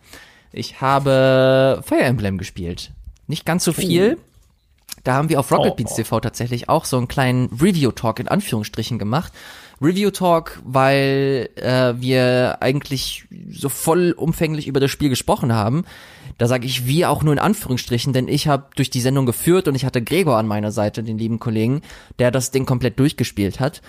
ich 0.52 0.82
habe 0.82 1.82
Fire 1.86 2.02
Emblem 2.02 2.38
gespielt. 2.38 2.92
Nicht 3.28 3.46
ganz 3.46 3.64
so 3.64 3.74
viel. 3.74 4.18
Oh. 4.20 4.24
Da 5.04 5.14
haben 5.14 5.30
wir 5.30 5.40
auf 5.40 5.52
Rocket 5.52 5.78
Beans 5.78 5.92
oh. 5.94 5.96
TV 5.96 6.20
tatsächlich 6.20 6.70
auch 6.70 6.86
so 6.86 6.98
einen 6.98 7.08
kleinen 7.08 7.48
Review-Talk 7.48 8.20
in 8.20 8.28
Anführungsstrichen 8.28 9.00
gemacht. 9.00 9.32
Review 9.82 10.12
Talk, 10.12 10.62
weil 10.64 11.50
äh, 11.56 11.94
wir 11.98 12.58
eigentlich 12.62 13.26
so 13.50 13.68
vollumfänglich 13.70 14.68
über 14.68 14.80
das 14.80 14.92
Spiel 14.92 15.10
gesprochen 15.10 15.54
haben. 15.54 15.86
Da 16.38 16.48
sage 16.48 16.66
ich 16.66 16.86
wir 16.86 17.10
auch 17.10 17.24
nur 17.24 17.34
in 17.34 17.40
Anführungsstrichen, 17.40 18.14
denn 18.14 18.28
ich 18.28 18.48
habe 18.48 18.68
durch 18.76 18.90
die 18.90 19.02
Sendung 19.02 19.26
geführt 19.26 19.68
und 19.68 19.76
ich 19.76 19.86
hatte 19.86 20.04
Gregor 20.04 20.38
an 20.38 20.48
meiner 20.48 20.72
Seite, 20.72 21.04
den 21.04 21.18
lieben 21.18 21.40
Kollegen, 21.40 21.82
der 22.20 22.32
das 22.32 22.52
Ding 22.52 22.66
komplett 22.66 23.00
durchgespielt 23.00 23.60
hat 23.60 23.82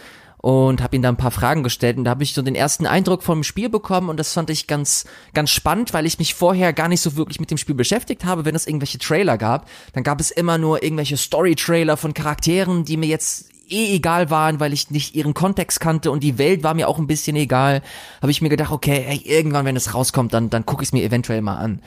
und 0.43 0.83
habe 0.83 0.97
ihm 0.97 1.03
da 1.03 1.09
ein 1.09 1.17
paar 1.17 1.31
Fragen 1.31 1.63
gestellt 1.63 1.97
und 1.97 2.05
da 2.05 2.11
habe 2.11 2.25
ich 2.25 2.35
so 2.35 2.43
den 2.43 2.57
ersten 2.57 2.85
Eindruck 2.85 3.23
vom 3.23 3.45
Spiel 3.45 3.69
bekommen 3.69 4.09
und 4.09 4.19
das 4.19 4.33
fand 4.33 4.51
ich 4.51 4.67
ganz 4.67 5.05
ganz 5.35 5.51
spannend, 5.51 5.95
weil 5.95 6.05
ich 6.05 6.19
mich 6.19 6.35
vorher 6.35 6.73
gar 6.73 6.89
nicht 6.89 7.01
so 7.01 7.17
wirklich 7.17 7.39
mit 7.39 7.51
dem 7.51 7.59
Spiel 7.59 7.77
beschäftigt 7.77 8.25
habe, 8.25 8.45
wenn 8.45 8.57
es 8.57 8.67
irgendwelche 8.67 8.99
Trailer 8.99 9.39
gab, 9.39 9.69
dann 9.93 10.03
gab 10.03 10.21
es 10.21 10.33
immer 10.33 10.59
nur 10.59 10.83
irgendwelche 10.83 11.17
Story 11.17 11.55
Trailer 11.55 11.97
von 11.97 12.13
Charakteren, 12.13 12.85
die 12.85 12.97
mir 12.97 13.07
jetzt 13.07 13.52
eh 13.73 13.95
egal 13.95 14.31
waren, 14.31 14.61
weil 14.61 14.73
ich 14.73 14.91
nicht 14.91 15.15
ihren 15.15 15.35
Kontext 15.35 15.81
kannte 15.81 16.11
und 16.11 16.23
die 16.23 16.39
Welt 16.39 16.63
war 16.63 16.75
mir 16.75 16.89
auch 16.89 16.99
ein 16.99 17.07
bisschen 17.07 17.37
egal, 17.37 17.83
habe 18.21 18.31
ich 18.31 18.43
mir 18.43 18.49
gedacht, 18.49 18.73
okay, 18.73 19.05
ey, 19.09 19.23
irgendwann 19.25 19.65
wenn 19.65 19.77
es 19.77 19.95
rauskommt, 19.95 20.33
dann 20.35 20.51
dann 20.51 20.67
gucke 20.67 20.83
ich 20.83 20.89
es 20.89 20.93
mir 20.93 21.03
eventuell 21.03 21.43
mal 21.43 21.57
an. 21.57 21.81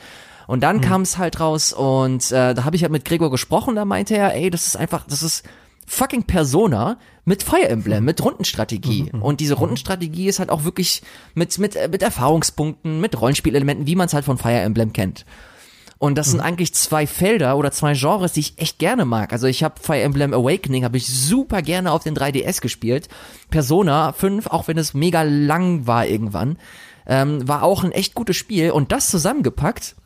Und 0.46 0.62
dann 0.62 0.76
mhm. 0.76 0.80
kam 0.82 1.02
es 1.02 1.18
halt 1.18 1.40
raus 1.40 1.72
und 1.72 2.30
äh, 2.30 2.54
da 2.54 2.64
habe 2.64 2.76
ich 2.76 2.82
halt 2.82 2.92
mit 2.92 3.04
Gregor 3.04 3.30
gesprochen, 3.30 3.74
da 3.74 3.84
meinte 3.84 4.16
er, 4.16 4.34
ey, 4.34 4.50
das 4.50 4.66
ist 4.66 4.76
einfach, 4.76 5.04
das 5.08 5.22
ist 5.22 5.44
fucking 5.86 6.24
Persona 6.24 6.98
mit 7.24 7.42
Fire 7.42 7.68
Emblem, 7.68 8.04
mit 8.04 8.22
Rundenstrategie. 8.22 9.10
Mhm. 9.12 9.22
Und 9.22 9.40
diese 9.40 9.54
Rundenstrategie 9.54 10.28
ist 10.28 10.38
halt 10.38 10.50
auch 10.50 10.64
wirklich 10.64 11.02
mit, 11.34 11.58
mit, 11.58 11.76
mit 11.90 12.02
Erfahrungspunkten, 12.02 13.00
mit 13.00 13.20
Rollenspielelementen, 13.20 13.86
wie 13.86 13.96
man 13.96 14.06
es 14.06 14.14
halt 14.14 14.24
von 14.24 14.38
Fire 14.38 14.60
Emblem 14.60 14.92
kennt. 14.92 15.24
Und 15.98 16.16
das 16.16 16.28
sind 16.28 16.38
mhm. 16.38 16.46
eigentlich 16.46 16.74
zwei 16.74 17.06
Felder 17.06 17.56
oder 17.56 17.72
zwei 17.72 17.94
Genres, 17.94 18.32
die 18.32 18.40
ich 18.40 18.58
echt 18.58 18.78
gerne 18.78 19.04
mag. 19.04 19.32
Also 19.32 19.46
ich 19.46 19.62
habe 19.62 19.80
Fire 19.80 20.00
Emblem 20.00 20.34
Awakening, 20.34 20.84
habe 20.84 20.98
ich 20.98 21.06
super 21.06 21.62
gerne 21.62 21.90
auf 21.90 22.02
den 22.02 22.14
3DS 22.14 22.60
gespielt. 22.60 23.08
Persona 23.50 24.12
5, 24.12 24.48
auch 24.48 24.68
wenn 24.68 24.76
es 24.76 24.92
mega 24.92 25.22
lang 25.22 25.86
war 25.86 26.06
irgendwann, 26.06 26.58
ähm, 27.06 27.48
war 27.48 27.62
auch 27.62 27.82
ein 27.82 27.92
echt 27.92 28.14
gutes 28.14 28.36
Spiel. 28.36 28.70
Und 28.72 28.92
das 28.92 29.10
zusammengepackt 29.10 29.96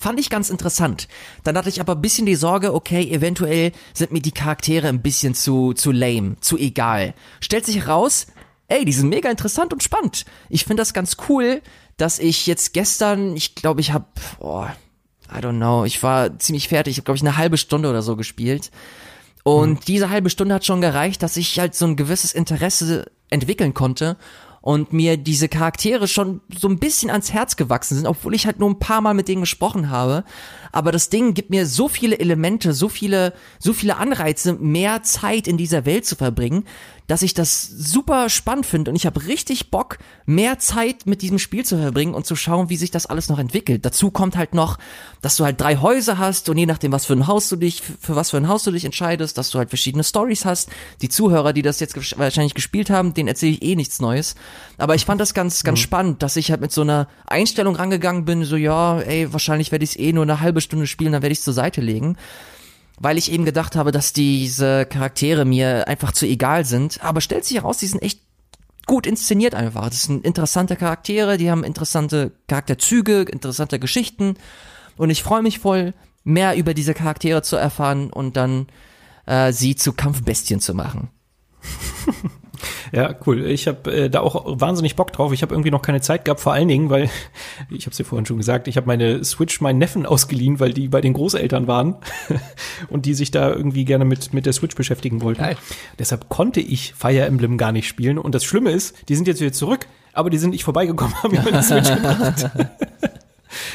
Fand 0.00 0.20
ich 0.20 0.30
ganz 0.30 0.48
interessant. 0.48 1.08
Dann 1.42 1.56
hatte 1.56 1.68
ich 1.68 1.80
aber 1.80 1.96
ein 1.96 2.00
bisschen 2.00 2.24
die 2.24 2.36
Sorge, 2.36 2.72
okay, 2.72 3.10
eventuell 3.10 3.72
sind 3.92 4.12
mir 4.12 4.20
die 4.20 4.30
Charaktere 4.30 4.86
ein 4.86 5.02
bisschen 5.02 5.34
zu, 5.34 5.72
zu 5.72 5.90
lame, 5.90 6.36
zu 6.40 6.56
egal. 6.56 7.14
Stellt 7.40 7.66
sich 7.66 7.78
heraus, 7.78 8.28
ey, 8.68 8.84
die 8.84 8.92
sind 8.92 9.08
mega 9.08 9.28
interessant 9.28 9.72
und 9.72 9.82
spannend. 9.82 10.24
Ich 10.50 10.62
finde 10.64 10.82
das 10.82 10.94
ganz 10.94 11.16
cool, 11.28 11.62
dass 11.96 12.20
ich 12.20 12.46
jetzt 12.46 12.74
gestern, 12.74 13.34
ich 13.34 13.56
glaube, 13.56 13.80
ich 13.80 13.92
habe, 13.92 14.04
oh, 14.38 14.66
I 15.30 15.40
don't 15.40 15.58
know, 15.58 15.84
ich 15.84 16.02
war 16.02 16.38
ziemlich 16.38 16.68
fertig, 16.68 16.92
ich 16.92 16.98
habe, 16.98 17.04
glaube 17.04 17.16
ich, 17.16 17.22
eine 17.22 17.36
halbe 17.36 17.58
Stunde 17.58 17.90
oder 17.90 18.02
so 18.02 18.16
gespielt. 18.16 18.70
Und 19.44 19.70
mhm. 19.70 19.80
diese 19.86 20.10
halbe 20.10 20.30
Stunde 20.30 20.54
hat 20.54 20.64
schon 20.64 20.80
gereicht, 20.80 21.22
dass 21.22 21.36
ich 21.36 21.58
halt 21.58 21.74
so 21.74 21.86
ein 21.86 21.96
gewisses 21.96 22.32
Interesse 22.32 23.10
entwickeln 23.30 23.74
konnte 23.74 24.16
und 24.60 24.92
mir 24.92 25.16
diese 25.16 25.48
Charaktere 25.48 26.08
schon 26.08 26.40
so 26.54 26.68
ein 26.68 26.78
bisschen 26.78 27.10
ans 27.10 27.32
Herz 27.32 27.56
gewachsen 27.56 27.96
sind, 27.96 28.06
obwohl 28.06 28.34
ich 28.34 28.46
halt 28.46 28.58
nur 28.58 28.68
ein 28.68 28.78
paar 28.78 29.00
Mal 29.00 29.14
mit 29.14 29.28
denen 29.28 29.42
gesprochen 29.42 29.88
habe. 29.88 30.24
Aber 30.72 30.92
das 30.92 31.08
Ding 31.08 31.34
gibt 31.34 31.50
mir 31.50 31.66
so 31.66 31.88
viele 31.88 32.18
Elemente, 32.18 32.72
so 32.72 32.88
viele, 32.88 33.32
so 33.58 33.72
viele 33.72 33.96
Anreize, 33.96 34.54
mehr 34.54 35.02
Zeit 35.02 35.46
in 35.48 35.56
dieser 35.56 35.86
Welt 35.86 36.04
zu 36.04 36.16
verbringen, 36.16 36.64
dass 37.08 37.22
ich 37.22 37.34
das 37.34 37.66
super 37.66 38.28
spannend 38.28 38.66
finde 38.66 38.90
und 38.90 38.96
ich 38.96 39.06
habe 39.06 39.26
richtig 39.26 39.70
Bock, 39.70 39.98
mehr 40.26 40.58
Zeit 40.58 41.06
mit 41.06 41.22
diesem 41.22 41.38
Spiel 41.38 41.64
zu 41.64 41.78
verbringen 41.78 42.14
und 42.14 42.26
zu 42.26 42.36
schauen, 42.36 42.68
wie 42.68 42.76
sich 42.76 42.90
das 42.90 43.06
alles 43.06 43.28
noch 43.28 43.38
entwickelt. 43.38 43.84
Dazu 43.84 44.10
kommt 44.10 44.36
halt 44.36 44.54
noch, 44.54 44.78
dass 45.22 45.36
du 45.36 45.44
halt 45.44 45.60
drei 45.60 45.78
Häuser 45.78 46.18
hast 46.18 46.50
und 46.50 46.58
je 46.58 46.66
nachdem, 46.66 46.92
was 46.92 47.06
für 47.06 47.14
ein 47.14 47.26
Haus 47.26 47.48
du 47.48 47.56
dich, 47.56 47.82
für 47.82 48.14
was 48.14 48.30
für 48.30 48.36
ein 48.36 48.46
Haus 48.46 48.62
du 48.62 48.70
dich 48.70 48.84
entscheidest, 48.84 49.38
dass 49.38 49.50
du 49.50 49.58
halt 49.58 49.70
verschiedene 49.70 50.04
Stories 50.04 50.44
hast. 50.44 50.68
Die 51.00 51.08
Zuhörer, 51.08 51.54
die 51.54 51.62
das 51.62 51.80
jetzt 51.80 51.96
wahrscheinlich 52.18 52.54
gespielt 52.54 52.90
haben, 52.90 53.14
denen 53.14 53.28
erzähle 53.28 53.52
ich 53.52 53.62
eh 53.62 53.74
nichts 53.74 54.00
Neues. 54.00 54.34
Aber 54.76 54.94
ich 54.94 55.06
fand 55.06 55.18
das 55.18 55.32
ganz, 55.32 55.64
ganz 55.64 55.78
mhm. 55.78 55.82
spannend, 55.82 56.22
dass 56.22 56.36
ich 56.36 56.50
halt 56.50 56.60
mit 56.60 56.72
so 56.72 56.82
einer 56.82 57.08
Einstellung 57.26 57.74
rangegangen 57.74 58.26
bin, 58.26 58.44
so 58.44 58.56
ja, 58.56 59.00
ey, 59.00 59.32
wahrscheinlich 59.32 59.72
werde 59.72 59.84
ich 59.84 59.92
es 59.92 59.98
eh 59.98 60.12
nur 60.12 60.24
eine 60.24 60.40
halbe 60.40 60.60
Stunde 60.60 60.86
spielen, 60.86 61.12
dann 61.12 61.22
werde 61.22 61.32
ich 61.32 61.38
es 61.38 61.44
zur 61.44 61.54
Seite 61.54 61.80
legen 61.80 62.16
weil 62.98 63.18
ich 63.18 63.30
eben 63.32 63.44
gedacht 63.44 63.76
habe, 63.76 63.92
dass 63.92 64.12
diese 64.12 64.86
Charaktere 64.86 65.44
mir 65.44 65.86
einfach 65.88 66.12
zu 66.12 66.26
egal 66.26 66.64
sind. 66.64 67.02
Aber 67.02 67.20
stellt 67.20 67.44
sich 67.44 67.58
heraus, 67.58 67.78
die 67.78 67.86
sind 67.86 68.02
echt 68.02 68.20
gut 68.86 69.06
inszeniert 69.06 69.54
einfach. 69.54 69.88
Das 69.88 70.02
sind 70.02 70.24
interessante 70.24 70.74
Charaktere, 70.74 71.36
die 71.36 71.50
haben 71.50 71.62
interessante 71.62 72.32
Charakterzüge, 72.48 73.22
interessante 73.22 73.78
Geschichten. 73.78 74.34
Und 74.96 75.10
ich 75.10 75.22
freue 75.22 75.42
mich 75.42 75.60
voll, 75.60 75.94
mehr 76.24 76.56
über 76.56 76.74
diese 76.74 76.94
Charaktere 76.94 77.42
zu 77.42 77.56
erfahren 77.56 78.10
und 78.10 78.36
dann 78.36 78.66
äh, 79.26 79.52
sie 79.52 79.76
zu 79.76 79.92
Kampfbestien 79.92 80.60
zu 80.60 80.74
machen. 80.74 81.10
Ja, 82.92 83.14
cool. 83.26 83.46
Ich 83.46 83.68
habe 83.68 83.92
äh, 83.92 84.10
da 84.10 84.20
auch 84.20 84.60
wahnsinnig 84.60 84.96
Bock 84.96 85.12
drauf. 85.12 85.32
Ich 85.32 85.42
habe 85.42 85.54
irgendwie 85.54 85.70
noch 85.70 85.82
keine 85.82 86.00
Zeit 86.00 86.24
gehabt, 86.24 86.40
vor 86.40 86.52
allen 86.52 86.68
Dingen, 86.68 86.90
weil 86.90 87.10
ich 87.70 87.84
habe 87.84 87.92
es 87.92 87.96
dir 87.96 88.04
vorhin 88.04 88.26
schon 88.26 88.38
gesagt, 88.38 88.68
ich 88.68 88.76
habe 88.76 88.86
meine 88.86 89.24
Switch 89.24 89.60
meinen 89.60 89.78
Neffen 89.78 90.06
ausgeliehen, 90.06 90.60
weil 90.60 90.72
die 90.72 90.88
bei 90.88 91.00
den 91.00 91.12
Großeltern 91.12 91.66
waren 91.66 91.96
und 92.88 93.06
die 93.06 93.14
sich 93.14 93.30
da 93.30 93.50
irgendwie 93.50 93.84
gerne 93.84 94.04
mit 94.04 94.32
mit 94.32 94.46
der 94.46 94.52
Switch 94.52 94.74
beschäftigen 94.74 95.22
wollten. 95.22 95.42
Geil. 95.42 95.56
Deshalb 95.98 96.28
konnte 96.28 96.60
ich 96.60 96.94
Fire 96.94 97.24
Emblem 97.24 97.58
gar 97.58 97.72
nicht 97.72 97.88
spielen 97.88 98.18
und 98.18 98.34
das 98.34 98.44
Schlimme 98.44 98.70
ist, 98.70 99.08
die 99.08 99.16
sind 99.16 99.28
jetzt 99.28 99.40
wieder 99.40 99.52
zurück, 99.52 99.86
aber 100.12 100.30
die 100.30 100.38
sind 100.38 100.50
nicht 100.50 100.64
vorbeigekommen, 100.64 101.14
haben 101.22 101.34
mir 101.34 101.42
meine 101.42 101.62
Switch 101.62 101.88
gebracht. 101.88 102.50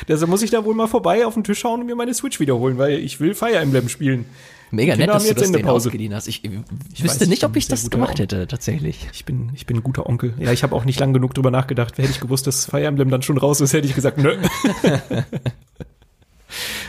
Deshalb 0.07 0.29
muss 0.29 0.41
ich 0.41 0.51
da 0.51 0.65
wohl 0.65 0.75
mal 0.75 0.87
vorbei 0.87 1.25
auf 1.25 1.33
den 1.33 1.43
Tisch 1.43 1.59
schauen 1.59 1.81
und 1.81 1.87
mir 1.87 1.95
meine 1.95 2.13
Switch 2.13 2.39
wiederholen, 2.39 2.77
weil 2.77 2.99
ich 2.99 3.19
will 3.19 3.33
Fire 3.33 3.55
Emblem 3.55 3.89
spielen. 3.89 4.25
Mega 4.73 4.95
nett, 4.95 5.07
dass 5.07 5.27
du 5.27 5.35
das 5.35 5.51
denen 5.51 5.69
ausgeliehen 5.69 6.15
hast. 6.15 6.27
Ich, 6.27 6.43
ich, 6.43 6.51
ich 6.93 7.03
wüsste 7.03 7.21
weiß, 7.21 7.27
nicht, 7.27 7.43
ob 7.43 7.55
ich 7.55 7.67
das 7.67 7.91
gemacht 7.91 8.17
hätte, 8.17 8.47
tatsächlich. 8.47 9.07
Ich 9.13 9.23
bin, 9.23 9.51
ich 9.53 9.67
bin 9.67 9.77
ein 9.77 9.83
guter 9.83 10.09
Onkel. 10.09 10.33
Ja, 10.39 10.51
ich 10.51 10.63
habe 10.63 10.75
auch 10.75 10.83
nicht 10.83 10.99
lang 10.99 11.13
genug 11.13 11.35
drüber 11.35 11.51
nachgedacht. 11.51 11.99
Hätte 11.99 12.09
ich 12.09 12.19
gewusst, 12.19 12.47
dass 12.47 12.65
Fire 12.65 12.83
Emblem 12.83 13.11
dann 13.11 13.21
schon 13.21 13.37
raus 13.37 13.61
ist, 13.61 13.73
hätte 13.73 13.87
ich 13.87 13.93
gesagt, 13.93 14.17
nö. 14.17 14.35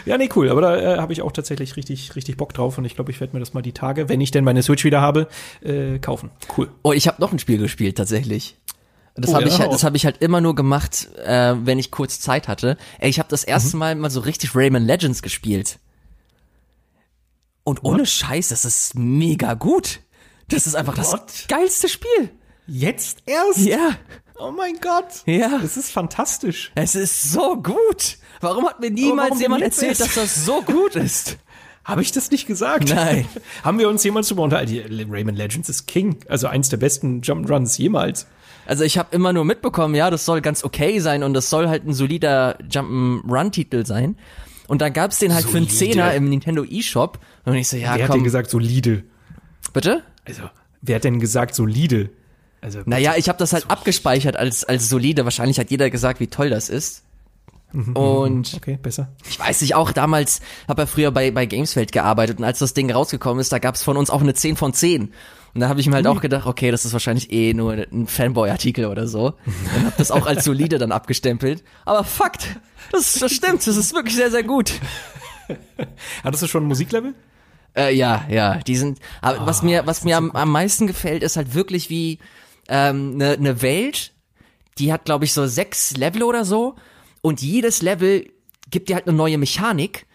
ja, 0.07 0.17
nee, 0.17 0.31
cool. 0.35 0.49
Aber 0.49 0.63
da 0.63 0.95
äh, 0.95 0.97
habe 0.99 1.13
ich 1.13 1.21
auch 1.21 1.31
tatsächlich 1.31 1.77
richtig, 1.77 2.17
richtig 2.17 2.39
Bock 2.39 2.55
drauf 2.55 2.79
und 2.79 2.87
ich 2.87 2.95
glaube, 2.95 3.11
ich 3.11 3.21
werde 3.21 3.35
mir 3.35 3.41
das 3.41 3.53
mal 3.53 3.61
die 3.61 3.73
Tage, 3.73 4.09
wenn 4.09 4.23
ich 4.23 4.31
denn 4.31 4.45
meine 4.45 4.63
Switch 4.63 4.85
wieder 4.85 5.03
habe, 5.03 5.29
äh, 5.63 5.99
kaufen. 5.99 6.31
Cool. 6.57 6.71
Oh, 6.83 6.93
ich 6.93 7.07
habe 7.07 7.21
noch 7.21 7.33
ein 7.33 7.39
Spiel 7.39 7.59
gespielt, 7.59 7.99
tatsächlich. 7.99 8.57
Das 9.15 9.31
oh, 9.31 9.35
habe 9.35 9.45
ja, 9.45 9.51
ich 9.51 9.59
halt, 9.61 9.71
das 9.71 9.85
habe 9.85 9.99
ich 9.99 10.07
halt 10.07 10.23
immer 10.23 10.41
nur 10.41 10.55
gemacht, 10.55 11.11
äh, 11.23 11.55
wenn 11.63 11.79
ich 11.79 11.91
kurz 11.91 12.19
Zeit 12.19 12.49
hatte. 12.49 12.79
Ey, 12.99 13.11
ich 13.11 13.19
habe 13.19 13.29
das 13.29 13.45
erste 13.45 13.77
mhm. 13.77 13.81
Mal 13.81 13.95
mal 13.95 14.11
so 14.11 14.21
richtig 14.21 14.55
Rayman 14.55 14.87
Legends 14.87 15.21
gespielt. 15.21 15.79
Und 17.65 17.83
ohne 17.83 18.01
What? 18.01 18.09
Scheiß, 18.09 18.49
das 18.49 18.65
ist 18.65 18.95
mega 18.95 19.55
gut. 19.55 20.01
Das 20.49 20.67
ist 20.67 20.75
einfach 20.75 20.97
What? 20.97 21.25
das 21.27 21.47
geilste 21.49 21.89
Spiel. 21.89 22.31
Jetzt 22.67 23.19
erst? 23.27 23.61
Ja. 23.61 23.97
Oh 24.39 24.51
mein 24.51 24.79
Gott. 24.81 25.23
Ja. 25.27 25.59
Das 25.59 25.77
ist 25.77 25.91
fantastisch. 25.91 26.73
Es 26.75 26.95
ist 26.95 27.33
so 27.33 27.57
gut. 27.57 28.19
Warum 28.41 28.67
hat 28.67 28.81
mir 28.81 28.91
niemals 28.91 29.41
jemand 29.41 29.63
erzählt, 29.63 30.01
dass 30.01 30.15
das 30.15 30.45
so 30.45 30.63
gut 30.63 30.97
ist? 30.97 31.39
Habe 31.85 32.01
ich 32.03 32.13
das 32.13 32.31
nicht 32.31 32.47
gesagt? 32.47 32.89
Nein. 32.89 33.27
Haben 33.63 33.79
wir 33.79 33.89
uns 33.89 34.03
jemals 34.05 34.29
drüber 34.29 34.43
unterhalten? 34.43 35.11
Rayman 35.11 35.35
Legends 35.35 35.69
ist 35.69 35.87
King. 35.87 36.17
Also 36.29 36.47
eins 36.47 36.71
der 36.71 36.79
besten 36.79 37.21
Jump'n'Runs 37.21 37.79
jemals. 37.79 38.27
Also 38.67 38.85
ich 38.85 38.97
habe 38.97 39.15
immer 39.15 39.35
nur 39.35 39.45
mitbekommen, 39.45 39.95
ja, 39.95 40.11
das 40.11 40.25
soll 40.25 40.41
ganz 40.41 40.65
okay 40.65 40.99
sein 40.99 41.23
und 41.23 41.35
das 41.35 41.51
soll 41.51 41.69
halt 41.69 41.87
ein 41.87 41.93
solider 41.93 42.57
Jump'n'Run-Titel 42.63 43.85
sein. 43.85 44.17
Und 44.67 44.81
dann 44.81 44.93
gab's 44.93 45.19
den 45.19 45.35
halt 45.35 45.45
solide. 45.47 45.67
für 45.67 45.73
einen 45.73 45.93
Zehner 45.93 46.15
im 46.15 46.29
Nintendo 46.29 46.65
eShop. 46.65 47.19
Und 47.45 47.55
ich 47.55 47.69
so, 47.69 47.77
ja, 47.77 47.83
wer 47.83 47.91
komm. 47.91 47.99
Wer 47.99 48.09
hat 48.09 48.15
denn 48.15 48.25
gesagt 48.25 48.51
solide? 48.51 49.05
Bitte? 49.73 50.03
Also, 50.25 50.43
wer 50.83 50.97
hat 50.97 51.05
denn 51.05 51.21
gesagt 51.21 51.55
solide? 51.55 52.11
Also, 52.61 52.81
naja, 52.87 53.15
ich 53.17 53.29
habe 53.29 53.39
das 53.39 53.53
halt 53.53 53.71
abgespeichert 53.71 54.37
als, 54.37 54.65
als 54.65 54.89
solide. 54.89 55.25
Wahrscheinlich 55.25 55.59
hat 55.59 55.71
jeder 55.71 55.91
gesagt, 55.91 56.21
wie 56.21 56.29
toll 56.29 56.49
das 56.49 56.71
ist. 56.71 57.03
Mhm, 57.73 57.97
und 57.97 58.55
okay, 58.55 58.79
besser. 58.81 59.09
Ich 59.29 59.39
weiß 59.39 59.61
nicht, 59.61 59.75
auch 59.75 59.93
damals 59.93 60.41
habe 60.69 60.83
er 60.83 60.87
früher 60.87 61.11
bei, 61.11 61.33
bei 61.33 61.45
Gamesfeld 61.45 61.91
gearbeitet 61.91 62.39
und 62.39 62.45
als 62.45 62.61
das 62.61 62.73
Ding 62.73 62.91
rausgekommen 62.91 63.41
ist, 63.41 63.53
da 63.53 63.59
gab's 63.59 63.83
von 63.83 63.97
uns 63.97 64.11
auch 64.11 64.23
eine 64.23 64.33
10 64.33 64.57
von 64.57 64.73
10. 64.73 65.13
Und 65.55 65.61
da 65.61 65.69
habe 65.69 65.81
ich 65.81 65.87
mir 65.87 65.95
halt 65.95 66.07
auch 66.09 66.21
gedacht, 66.21 66.47
okay, 66.47 66.73
das 66.73 66.85
ist 66.85 66.93
wahrscheinlich 66.93 67.33
eh 67.33 67.55
nur 67.55 67.73
ein 67.75 68.09
Fanboy-Artikel 68.09 68.87
oder 68.87 69.07
so. 69.07 69.35
Und 69.47 69.85
habe 69.85 69.95
das 69.97 70.11
auch 70.11 70.27
als 70.27 70.45
solide 70.45 70.79
dann 70.79 70.91
abgestempelt. 70.91 71.63
Aber 71.85 72.03
Fakt, 72.03 72.57
das, 72.91 73.15
das 73.15 73.33
stimmt, 73.33 73.65
das 73.67 73.77
ist 73.77 73.95
wirklich 73.95 74.17
sehr, 74.17 74.33
sehr 74.33 74.43
gut. 74.43 74.73
Hattest 76.25 76.43
du 76.43 76.47
schon 76.49 76.65
ein 76.65 76.69
Musiklevel? 76.69 77.15
Äh, 77.77 77.95
ja, 77.95 78.25
ja, 78.29 78.57
die 78.57 78.77
sind. 78.77 78.99
Aber 79.21 79.43
oh, 79.43 79.47
was 79.47 79.63
mir, 79.63 79.87
was 79.87 80.05
mir 80.05 80.17
am, 80.17 80.31
am 80.33 80.51
meisten 80.51 80.87
gefällt, 80.87 81.23
ist 81.23 81.37
halt 81.37 81.55
wirklich 81.55 81.91
wie 81.91 82.19
ähm, 82.69 83.17
ne 83.17 83.33
eine 83.33 83.63
Welt, 83.63 84.13
die 84.79 84.93
hat, 84.93 85.05
glaube 85.05 85.25
ich, 85.25 85.33
so 85.33 85.47
sechs 85.47 85.97
Level 85.97 86.23
oder 86.23 86.45
so. 86.45 86.75
Und 87.21 87.43
jedes 87.43 87.83
Level 87.83 88.31
gibt 88.71 88.89
dir 88.89 88.97
halt 88.97 89.07
eine 89.07 89.17
neue 89.17 89.39
Mechanik. 89.39 90.07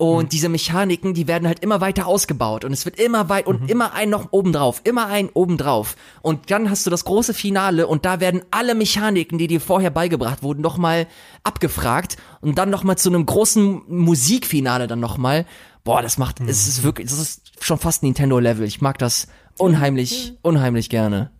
Und 0.00 0.26
mhm. 0.26 0.28
diese 0.28 0.48
Mechaniken, 0.48 1.12
die 1.12 1.26
werden 1.26 1.48
halt 1.48 1.58
immer 1.58 1.80
weiter 1.80 2.06
ausgebaut 2.06 2.64
und 2.64 2.72
es 2.72 2.84
wird 2.84 3.00
immer 3.00 3.28
weit 3.28 3.48
und 3.48 3.62
mhm. 3.62 3.68
immer 3.68 3.94
ein 3.94 4.08
noch 4.08 4.28
obendrauf, 4.30 4.80
immer 4.84 5.08
ein 5.08 5.28
obendrauf. 5.28 5.96
Und 6.22 6.52
dann 6.52 6.70
hast 6.70 6.86
du 6.86 6.90
das 6.90 7.04
große 7.04 7.34
Finale 7.34 7.88
und 7.88 8.04
da 8.04 8.20
werden 8.20 8.42
alle 8.52 8.76
Mechaniken, 8.76 9.38
die 9.38 9.48
dir 9.48 9.60
vorher 9.60 9.90
beigebracht 9.90 10.44
wurden, 10.44 10.60
nochmal 10.60 11.08
abgefragt 11.42 12.16
und 12.40 12.58
dann 12.58 12.70
nochmal 12.70 12.96
zu 12.96 13.08
einem 13.08 13.26
großen 13.26 13.82
Musikfinale 13.88 14.86
dann 14.86 15.00
nochmal. 15.00 15.46
Boah, 15.82 16.00
das 16.00 16.16
macht, 16.16 16.38
mhm. 16.38 16.48
es 16.48 16.68
ist 16.68 16.84
wirklich, 16.84 17.08
das 17.08 17.18
ist 17.18 17.52
schon 17.60 17.78
fast 17.78 18.04
Nintendo-Level. 18.04 18.64
Ich 18.68 18.80
mag 18.80 18.98
das 18.98 19.26
unheimlich, 19.58 20.34
unheimlich 20.42 20.90
gerne. 20.90 21.32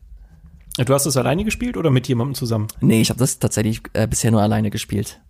Du 0.76 0.92
hast 0.94 1.06
es 1.06 1.16
alleine 1.16 1.44
gespielt 1.44 1.76
oder 1.76 1.90
mit 1.90 2.08
jemandem 2.08 2.34
zusammen? 2.34 2.66
Nee, 2.80 3.00
ich 3.02 3.10
habe 3.10 3.20
das 3.20 3.38
tatsächlich 3.38 3.82
äh, 3.92 4.08
bisher 4.08 4.32
nur 4.32 4.42
alleine 4.42 4.70
gespielt. 4.70 5.20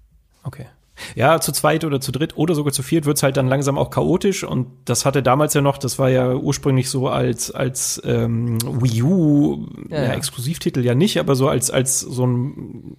Okay. 0.44 0.66
Ja, 1.14 1.40
zu 1.40 1.52
zweit 1.52 1.84
oder 1.84 2.00
zu 2.00 2.12
dritt 2.12 2.36
oder 2.36 2.54
sogar 2.54 2.72
zu 2.72 2.82
viert 2.82 3.06
wird's 3.06 3.22
halt 3.22 3.36
dann 3.36 3.48
langsam 3.48 3.78
auch 3.78 3.90
chaotisch 3.90 4.44
und 4.44 4.66
das 4.84 5.04
hatte 5.04 5.22
damals 5.22 5.54
ja 5.54 5.60
noch, 5.60 5.78
das 5.78 5.98
war 5.98 6.10
ja 6.10 6.34
ursprünglich 6.34 6.90
so 6.90 7.08
als 7.08 7.50
als 7.50 8.00
ähm, 8.04 8.58
Wii 8.62 9.02
U 9.02 9.66
ja, 9.88 9.96
ja, 9.96 10.04
ja. 10.04 10.12
Exklusivtitel 10.14 10.84
ja 10.84 10.94
nicht, 10.94 11.18
aber 11.18 11.34
so 11.34 11.48
als 11.48 11.70
als 11.70 12.00
so 12.00 12.26
ein 12.26 12.96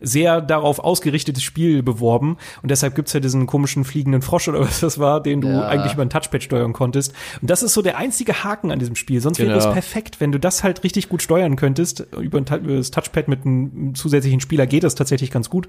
sehr 0.00 0.40
darauf 0.40 0.78
ausgerichtetes 0.78 1.42
Spiel 1.42 1.82
beworben 1.82 2.36
und 2.62 2.70
deshalb 2.70 2.94
gibt's 2.94 3.12
ja 3.12 3.20
diesen 3.20 3.46
komischen 3.46 3.84
fliegenden 3.84 4.22
Frosch 4.22 4.48
oder 4.48 4.60
was 4.64 4.80
das 4.80 4.98
war, 4.98 5.22
den 5.22 5.40
du 5.40 5.48
Ja. 5.48 5.66
eigentlich 5.68 5.92
über 5.94 6.02
ein 6.02 6.10
Touchpad 6.10 6.42
steuern 6.42 6.72
konntest. 6.72 7.12
Und 7.40 7.50
das 7.50 7.62
ist 7.62 7.74
so 7.74 7.82
der 7.82 7.96
einzige 7.98 8.44
Haken 8.44 8.70
an 8.70 8.78
diesem 8.78 8.96
Spiel. 8.96 9.20
Sonst 9.20 9.38
wäre 9.38 9.52
Genau. 9.52 9.66
es 9.68 9.72
perfekt, 9.72 10.20
wenn 10.20 10.32
du 10.32 10.38
das 10.40 10.64
halt 10.64 10.82
richtig 10.84 11.08
gut 11.08 11.22
steuern 11.22 11.56
könntest. 11.56 12.00
Über, 12.18 12.38
ein, 12.38 12.46
über 12.64 12.76
das 12.76 12.90
Touchpad 12.90 13.28
mit 13.28 13.44
einem 13.46 13.94
zusätzlichen 13.94 14.40
Spieler 14.40 14.66
geht 14.66 14.82
das 14.84 14.94
tatsächlich 14.94 15.30
ganz 15.30 15.50
gut. 15.50 15.68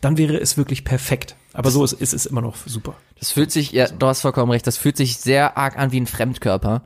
Dann 0.00 0.16
wäre 0.16 0.36
es 0.38 0.56
wirklich 0.56 0.84
perfekt. 0.84 1.36
Aber 1.52 1.70
so 1.70 1.82
ist, 1.84 1.92
ist 1.94 2.12
es 2.14 2.26
immer 2.26 2.42
noch 2.42 2.56
super. 2.66 2.94
Das 3.18 3.30
fühlt 3.30 3.50
sich, 3.50 3.72
ja, 3.72 3.88
du 3.88 4.06
hast 4.06 4.20
vollkommen 4.20 4.50
recht, 4.52 4.66
das 4.66 4.76
fühlt 4.76 4.96
sich 4.96 5.16
sehr 5.16 5.56
arg 5.56 5.78
an 5.78 5.90
wie 5.92 6.00
ein 6.00 6.06
Fremdkörper. 6.06 6.82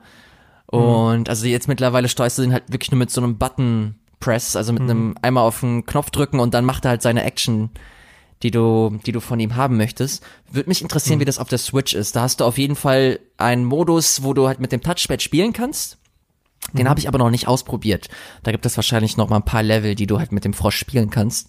Und 0.66 1.28
also 1.28 1.46
jetzt 1.46 1.66
mittlerweile 1.66 2.08
steuerst 2.08 2.38
du 2.38 2.42
den 2.42 2.52
halt 2.52 2.64
wirklich 2.68 2.90
nur 2.92 2.98
mit 2.98 3.10
so 3.10 3.20
einem 3.20 3.36
Button 3.38 3.96
Press, 4.20 4.54
also 4.54 4.72
mit 4.72 4.82
einem 4.82 5.14
einmal 5.22 5.44
auf 5.44 5.60
den 5.60 5.86
Knopf 5.86 6.10
drücken 6.10 6.40
und 6.40 6.54
dann 6.54 6.64
macht 6.64 6.84
er 6.84 6.90
halt 6.90 7.02
seine 7.02 7.24
Action, 7.24 7.70
die 8.42 8.50
du, 8.50 8.98
die 9.04 9.12
du 9.12 9.20
von 9.20 9.40
ihm 9.40 9.56
haben 9.56 9.76
möchtest. 9.76 10.22
Würde 10.50 10.68
mich 10.68 10.82
interessieren, 10.82 11.20
wie 11.20 11.24
das 11.24 11.38
auf 11.38 11.48
der 11.48 11.58
Switch 11.58 11.94
ist. 11.94 12.16
Da 12.16 12.22
hast 12.22 12.40
du 12.40 12.44
auf 12.44 12.58
jeden 12.58 12.76
Fall 12.76 13.20
einen 13.38 13.64
Modus, 13.64 14.22
wo 14.22 14.34
du 14.34 14.46
halt 14.46 14.60
mit 14.60 14.72
dem 14.72 14.82
Touchpad 14.82 15.20
spielen 15.20 15.52
kannst. 15.52 15.98
Den 16.72 16.88
habe 16.88 17.00
ich 17.00 17.08
aber 17.08 17.18
noch 17.18 17.30
nicht 17.30 17.48
ausprobiert. 17.48 18.08
Da 18.42 18.52
gibt 18.52 18.66
es 18.66 18.76
wahrscheinlich 18.76 19.16
noch 19.16 19.28
mal 19.28 19.36
ein 19.36 19.44
paar 19.44 19.62
Level, 19.62 19.94
die 19.94 20.06
du 20.06 20.18
halt 20.18 20.30
mit 20.30 20.44
dem 20.44 20.52
Frosch 20.52 20.76
spielen 20.76 21.10
kannst. 21.10 21.48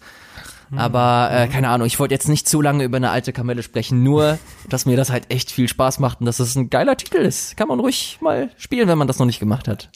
Aber 0.75 1.29
äh, 1.31 1.47
keine 1.47 1.67
Ahnung, 1.69 1.85
ich 1.85 1.99
wollte 1.99 2.13
jetzt 2.13 2.29
nicht 2.29 2.47
zu 2.47 2.61
lange 2.61 2.85
über 2.85 2.97
eine 2.97 3.09
alte 3.09 3.33
Kamelle 3.33 3.61
sprechen, 3.61 4.03
nur 4.03 4.39
dass 4.69 4.85
mir 4.85 4.95
das 4.95 5.09
halt 5.09 5.29
echt 5.29 5.51
viel 5.51 5.67
Spaß 5.67 5.99
macht 5.99 6.21
und 6.21 6.25
dass 6.25 6.39
es 6.39 6.55
ein 6.55 6.69
geiler 6.69 6.95
Titel 6.95 7.17
ist. 7.17 7.57
Kann 7.57 7.67
man 7.67 7.79
ruhig 7.79 8.19
mal 8.21 8.49
spielen, 8.57 8.87
wenn 8.87 8.97
man 8.97 9.07
das 9.07 9.19
noch 9.19 9.25
nicht 9.25 9.39
gemacht 9.39 9.67
hat. 9.67 9.89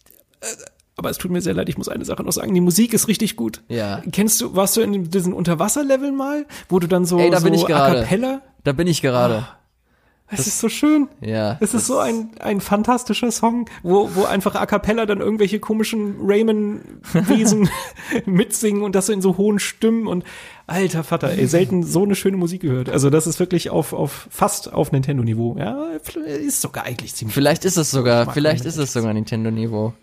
Aber 0.97 1.09
es 1.09 1.17
tut 1.17 1.31
mir 1.31 1.41
sehr 1.41 1.53
leid, 1.53 1.67
ich 1.67 1.77
muss 1.77 1.89
eine 1.89 2.05
Sache 2.05 2.23
noch 2.23 2.31
sagen. 2.31 2.53
Die 2.53 2.61
Musik 2.61 2.93
ist 2.93 3.07
richtig 3.07 3.35
gut. 3.35 3.63
Ja. 3.67 4.01
Kennst 4.11 4.39
du, 4.39 4.55
warst 4.55 4.77
du 4.77 4.81
in 4.81 5.09
diesen 5.09 5.33
Unterwasserleveln 5.33 6.15
mal, 6.15 6.45
wo 6.69 6.79
du 6.79 6.87
dann 6.87 7.05
so, 7.05 7.19
Ey, 7.19 7.29
da 7.29 7.39
so 7.39 7.45
bin 7.45 7.53
ich 7.53 7.65
gerade. 7.65 7.99
A 7.99 8.01
cappella? 8.03 8.41
Da 8.63 8.71
bin 8.71 8.87
ich 8.87 9.01
gerade. 9.01 9.45
Es 10.27 10.47
ist 10.47 10.59
so 10.59 10.69
schön. 10.69 11.07
Ja. 11.21 11.57
Es 11.59 11.75
ist 11.75 11.85
so 11.85 11.99
ein, 11.99 12.31
ein 12.39 12.59
fantastischer 12.59 13.31
Song, 13.31 13.69
wo, 13.83 14.09
wo 14.15 14.23
einfach 14.23 14.55
A 14.55 14.65
cappella 14.65 15.05
dann 15.05 15.19
irgendwelche 15.19 15.59
komischen 15.59 16.15
Rayman-Wesen 16.19 17.69
mitsingen 18.25 18.81
und 18.81 18.95
das 18.95 19.05
so 19.05 19.13
in 19.13 19.21
so 19.21 19.37
hohen 19.37 19.59
Stimmen 19.59 20.07
und 20.07 20.23
alter 20.65 21.03
Vater, 21.03 21.29
ey, 21.29 21.45
selten 21.45 21.83
so 21.83 22.03
eine 22.03 22.15
schöne 22.15 22.37
Musik 22.37 22.61
gehört. 22.61 22.89
Also 22.89 23.11
das 23.11 23.27
ist 23.27 23.39
wirklich 23.39 23.69
auf, 23.69 23.93
auf 23.93 24.27
fast 24.31 24.73
auf 24.73 24.91
Nintendo-Niveau. 24.91 25.57
Ja, 25.59 25.89
ist 26.25 26.59
sogar 26.59 26.85
eigentlich 26.85 27.13
ziemlich. 27.13 27.35
Vielleicht 27.35 27.63
ist 27.63 27.77
es 27.77 27.91
sogar, 27.91 28.31
vielleicht 28.33 28.65
ist 28.65 28.77
es 28.77 28.93
sogar 28.93 29.13
Nintendo-Niveau. 29.13 29.93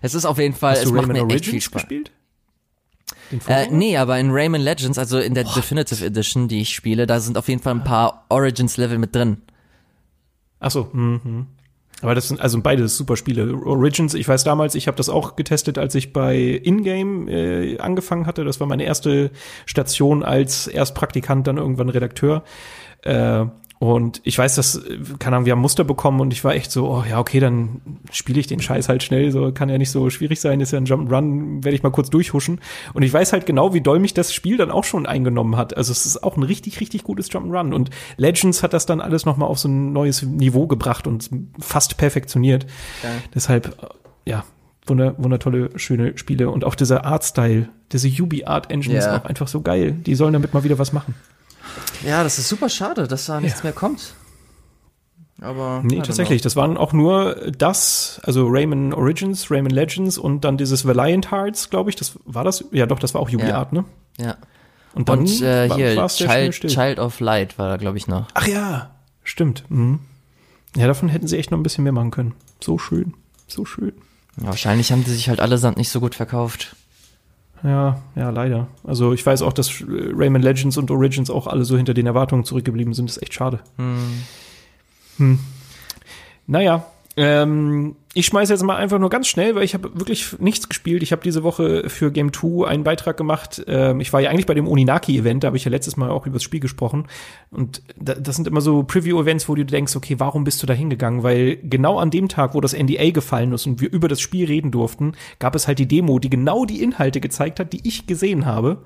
Es 0.00 0.14
ist 0.14 0.24
auf 0.24 0.38
jeden 0.38 0.54
Fall, 0.54 0.72
Hast 0.72 0.78
es 0.82 0.88
du 0.88 0.94
macht 0.94 1.08
Rayman 1.08 1.26
mir 1.26 1.34
echt 1.34 1.44
viel 1.44 1.54
Origins 1.54 1.64
Spaß. 1.64 1.82
gespielt? 1.82 2.12
Äh, 3.46 3.68
nee, 3.70 3.96
aber 3.96 4.18
in 4.18 4.30
Rayman 4.30 4.60
Legends, 4.60 4.98
also 4.98 5.18
in 5.18 5.34
der 5.34 5.44
Definitive 5.44 6.04
Edition, 6.04 6.48
die 6.48 6.60
ich 6.60 6.74
spiele, 6.74 7.06
da 7.06 7.20
sind 7.20 7.36
auf 7.36 7.48
jeden 7.48 7.62
Fall 7.62 7.74
ein 7.74 7.84
paar 7.84 8.24
Origins-Level 8.28 8.98
mit 8.98 9.14
drin. 9.14 9.42
Ach 10.60 10.70
so, 10.70 10.88
mhm. 10.92 11.46
Aber 12.00 12.14
das 12.14 12.28
sind 12.28 12.40
also 12.40 12.60
beide 12.60 12.86
super 12.86 13.16
Spiele. 13.16 13.54
Origins, 13.64 14.14
ich 14.14 14.28
weiß 14.28 14.44
damals, 14.44 14.74
ich 14.76 14.86
habe 14.86 14.96
das 14.96 15.08
auch 15.08 15.34
getestet, 15.36 15.78
als 15.78 15.94
ich 15.94 16.12
bei 16.12 16.60
Ingame 16.62 17.30
äh, 17.30 17.78
angefangen 17.78 18.26
hatte. 18.26 18.44
Das 18.44 18.60
war 18.60 18.66
meine 18.68 18.84
erste 18.84 19.30
Station 19.66 20.22
als 20.22 20.68
erst 20.68 20.94
Praktikant, 20.94 21.46
dann 21.46 21.56
irgendwann 21.56 21.88
Redakteur. 21.88 22.44
Äh, 23.02 23.46
und 23.80 24.20
ich 24.24 24.36
weiß, 24.36 24.56
dass, 24.56 24.74
äh, 24.76 24.98
keine 25.18 25.36
Ahnung, 25.36 25.46
wir 25.46 25.52
haben 25.52 25.60
Muster 25.60 25.84
bekommen 25.84 26.20
und 26.20 26.32
ich 26.32 26.42
war 26.42 26.54
echt 26.54 26.72
so, 26.72 26.88
oh 26.90 27.04
ja, 27.08 27.20
okay, 27.20 27.38
dann 27.38 27.80
spiele 28.10 28.40
ich 28.40 28.46
den 28.48 28.60
Scheiß 28.60 28.88
halt 28.88 29.02
schnell, 29.04 29.30
so 29.30 29.52
kann 29.52 29.68
ja 29.68 29.78
nicht 29.78 29.90
so 29.90 30.10
schwierig 30.10 30.40
sein, 30.40 30.60
ist 30.60 30.72
ja 30.72 30.78
ein 30.78 30.86
Jump'n'Run, 30.86 31.62
werde 31.64 31.76
ich 31.76 31.82
mal 31.84 31.90
kurz 31.90 32.10
durchhuschen. 32.10 32.60
Und 32.94 33.02
ich 33.02 33.12
weiß 33.12 33.32
halt 33.32 33.46
genau, 33.46 33.74
wie 33.74 33.80
doll 33.80 34.00
mich 34.00 34.14
das 34.14 34.32
Spiel 34.34 34.56
dann 34.56 34.70
auch 34.72 34.84
schon 34.84 35.06
eingenommen 35.06 35.56
hat. 35.56 35.76
Also 35.76 35.92
es 35.92 36.06
ist 36.06 36.24
auch 36.24 36.36
ein 36.36 36.42
richtig, 36.42 36.80
richtig 36.80 37.04
gutes 37.04 37.30
Jump'n'Run. 37.30 37.72
Und 37.72 37.90
Legends 38.16 38.62
hat 38.64 38.72
das 38.72 38.86
dann 38.86 39.00
alles 39.00 39.24
nochmal 39.26 39.48
auf 39.48 39.58
so 39.60 39.68
ein 39.68 39.92
neues 39.92 40.22
Niveau 40.22 40.66
gebracht 40.66 41.06
und 41.06 41.30
fast 41.60 41.98
perfektioniert. 41.98 42.66
Ja. 43.04 43.10
Deshalb, 43.34 43.76
äh, 43.80 44.30
ja, 44.30 44.44
wunder, 44.86 45.14
wundertolle, 45.18 45.70
schöne 45.78 46.18
Spiele. 46.18 46.50
Und 46.50 46.64
auch 46.64 46.74
dieser 46.74 47.04
Artstyle, 47.04 47.68
diese 47.92 48.08
Ubi 48.22 48.44
Art 48.44 48.70
Engine 48.72 48.98
ist 48.98 49.04
Ja. 49.04 49.18
auch 49.20 49.24
einfach 49.24 49.46
so 49.46 49.60
geil. 49.60 49.92
Die 49.92 50.14
sollen 50.16 50.32
damit 50.32 50.52
mal 50.52 50.64
wieder 50.64 50.78
was 50.78 50.92
machen. 50.92 51.14
Ja, 52.04 52.22
das 52.22 52.38
ist 52.38 52.48
super 52.48 52.68
schade, 52.68 53.06
dass 53.08 53.26
da 53.26 53.40
nichts 53.40 53.62
mehr 53.62 53.72
kommt. 53.72 54.14
Aber 55.40 55.82
Nee, 55.84 56.00
tatsächlich. 56.02 56.42
Das 56.42 56.56
waren 56.56 56.76
auch 56.76 56.92
nur 56.92 57.34
das, 57.56 58.20
also 58.24 58.46
Rayman 58.48 58.92
Origins, 58.92 59.50
Rayman 59.50 59.70
Legends 59.70 60.18
und 60.18 60.44
dann 60.44 60.56
dieses 60.58 60.84
Valiant 60.84 61.30
Hearts, 61.30 61.70
glaube 61.70 61.90
ich. 61.90 61.96
Das 61.96 62.18
war 62.24 62.42
das? 62.42 62.64
Ja, 62.72 62.86
doch, 62.86 62.98
das 62.98 63.14
war 63.14 63.20
auch 63.20 63.28
Ubi 63.28 63.46
Ja. 63.46 63.58
Art, 63.58 63.72
ne? 63.72 63.84
Ja. 64.18 64.36
Und 64.94 65.08
dann 65.08 65.20
Und 65.20 65.40
äh, 65.42 65.68
war- 65.70 65.76
hier, 65.76 66.06
Child. 66.08 66.54
Child 66.68 66.98
of 66.98 67.20
Light 67.20 67.56
war 67.58 67.68
da, 67.68 67.76
glaube 67.76 67.98
ich, 67.98 68.08
noch. 68.08 68.26
Ach 68.34 68.48
ja, 68.48 68.90
stimmt. 69.22 69.64
Mhm. 69.68 70.00
Ja, 70.76 70.86
davon 70.88 71.08
hätten 71.08 71.28
sie 71.28 71.38
echt 71.38 71.50
noch 71.52 71.58
ein 71.58 71.62
bisschen 71.62 71.84
mehr 71.84 71.92
machen 71.92 72.10
können. 72.10 72.34
So 72.60 72.76
schön, 72.78 73.14
so 73.46 73.64
schön. 73.64 73.92
Ja, 74.40 74.46
wahrscheinlich 74.48 74.90
haben 74.90 75.04
die 75.04 75.10
sich 75.10 75.28
halt 75.28 75.40
allesamt 75.40 75.76
nicht 75.76 75.90
so 75.90 76.00
gut 76.00 76.14
verkauft. 76.16 76.74
Ja, 77.62 77.98
ja, 78.14 78.30
leider. 78.30 78.68
Also 78.84 79.12
ich 79.12 79.24
weiß 79.24 79.42
auch, 79.42 79.52
dass 79.52 79.82
Rayman 79.86 80.42
Legends 80.42 80.76
und 80.76 80.90
Origins 80.90 81.30
auch 81.30 81.46
alle 81.46 81.64
so 81.64 81.76
hinter 81.76 81.94
den 81.94 82.06
Erwartungen 82.06 82.44
zurückgeblieben 82.44 82.94
sind. 82.94 83.08
Das 83.08 83.16
ist 83.16 83.22
echt 83.22 83.34
schade. 83.34 83.60
Hm. 85.16 85.38
Naja, 86.46 86.86
ähm, 87.18 87.96
ich 88.14 88.26
schmeiße 88.26 88.52
jetzt 88.52 88.62
mal 88.62 88.76
einfach 88.76 89.00
nur 89.00 89.10
ganz 89.10 89.26
schnell, 89.26 89.56
weil 89.56 89.64
ich 89.64 89.74
habe 89.74 89.98
wirklich 89.98 90.38
nichts 90.38 90.68
gespielt. 90.68 91.02
Ich 91.02 91.10
habe 91.10 91.20
diese 91.22 91.42
Woche 91.42 91.90
für 91.90 92.12
Game 92.12 92.32
2 92.32 92.68
einen 92.68 92.84
Beitrag 92.84 93.16
gemacht. 93.16 93.64
Ähm, 93.66 93.98
ich 93.98 94.12
war 94.12 94.20
ja 94.20 94.30
eigentlich 94.30 94.46
bei 94.46 94.54
dem 94.54 94.68
Oninaki-Event, 94.68 95.42
da 95.42 95.48
habe 95.48 95.56
ich 95.56 95.64
ja 95.64 95.70
letztes 95.70 95.96
Mal 95.96 96.10
auch 96.10 96.26
über 96.26 96.34
das 96.34 96.44
Spiel 96.44 96.60
gesprochen. 96.60 97.08
Und 97.50 97.82
da, 98.00 98.14
das 98.14 98.36
sind 98.36 98.46
immer 98.46 98.60
so 98.60 98.84
Preview-Events, 98.84 99.48
wo 99.48 99.56
du 99.56 99.64
denkst, 99.64 99.96
okay, 99.96 100.14
warum 100.18 100.44
bist 100.44 100.62
du 100.62 100.66
da 100.68 100.74
hingegangen? 100.74 101.24
Weil 101.24 101.56
genau 101.56 101.98
an 101.98 102.10
dem 102.12 102.28
Tag, 102.28 102.54
wo 102.54 102.60
das 102.60 102.72
NDA 102.72 103.10
gefallen 103.10 103.52
ist 103.52 103.66
und 103.66 103.80
wir 103.80 103.92
über 103.92 104.06
das 104.06 104.20
Spiel 104.20 104.46
reden 104.46 104.70
durften, 104.70 105.14
gab 105.40 105.56
es 105.56 105.66
halt 105.66 105.80
die 105.80 105.88
Demo, 105.88 106.20
die 106.20 106.30
genau 106.30 106.66
die 106.66 106.84
Inhalte 106.84 107.20
gezeigt 107.20 107.58
hat, 107.58 107.72
die 107.72 107.86
ich 107.86 108.06
gesehen 108.06 108.46
habe. 108.46 108.84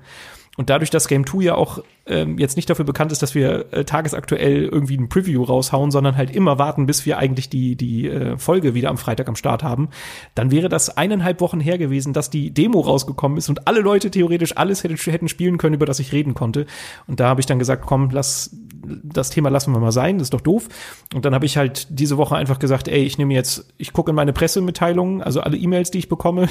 Und 0.55 0.69
dadurch, 0.69 0.91
dass 0.91 1.07
Game 1.07 1.25
2 1.25 1.43
ja 1.43 1.55
auch 1.55 1.79
ähm, 2.05 2.37
jetzt 2.37 2.57
nicht 2.57 2.69
dafür 2.69 2.85
bekannt 2.85 3.11
ist, 3.11 3.23
dass 3.23 3.33
wir 3.33 3.73
äh, 3.73 3.85
tagesaktuell 3.85 4.65
irgendwie 4.65 4.97
ein 4.97 5.09
Preview 5.09 5.43
raushauen, 5.43 5.89
sondern 5.89 6.15
halt 6.15 6.35
immer 6.35 6.59
warten, 6.59 6.85
bis 6.85 7.05
wir 7.05 7.17
eigentlich 7.17 7.49
die, 7.49 7.75
die 7.75 8.07
äh, 8.07 8.37
Folge 8.37 8.75
wieder 8.75 8.89
am 8.89 8.97
Freitag 8.97 9.27
am 9.29 9.35
Start 9.35 9.63
haben, 9.63 9.89
dann 10.35 10.51
wäre 10.51 10.69
das 10.69 10.95
eineinhalb 10.95 11.41
Wochen 11.41 11.59
her 11.59 11.79
gewesen, 11.79 12.13
dass 12.13 12.29
die 12.29 12.51
Demo 12.51 12.81
rausgekommen 12.81 13.37
ist 13.37 13.49
und 13.49 13.67
alle 13.67 13.79
Leute 13.79 14.11
theoretisch 14.11 14.55
alles 14.55 14.83
hätten, 14.83 14.97
hätten 14.97 15.27
spielen 15.27 15.57
können, 15.57 15.75
über 15.75 15.87
das 15.87 15.99
ich 15.99 16.11
reden 16.11 16.35
konnte. 16.35 16.67
Und 17.07 17.19
da 17.19 17.29
habe 17.29 17.39
ich 17.39 17.47
dann 17.47 17.57
gesagt, 17.57 17.83
komm, 17.85 18.09
lass 18.11 18.51
das 18.85 19.29
Thema 19.29 19.49
lassen 19.49 19.73
wir 19.73 19.79
mal 19.79 19.91
sein, 19.91 20.17
das 20.17 20.25
ist 20.25 20.33
doch 20.33 20.41
doof. 20.41 20.67
Und 21.13 21.25
dann 21.25 21.33
habe 21.33 21.45
ich 21.45 21.57
halt 21.57 21.87
diese 21.89 22.17
Woche 22.17 22.35
einfach 22.35 22.59
gesagt, 22.59 22.87
ey, 22.87 23.03
ich 23.03 23.17
nehme 23.17 23.33
jetzt, 23.33 23.73
ich 23.77 23.93
gucke 23.93 24.11
in 24.11 24.15
meine 24.15 24.33
Pressemitteilungen, 24.33 25.21
also 25.21 25.41
alle 25.41 25.57
E-Mails, 25.57 25.91
die 25.91 25.99
ich 25.99 26.09
bekomme 26.09 26.47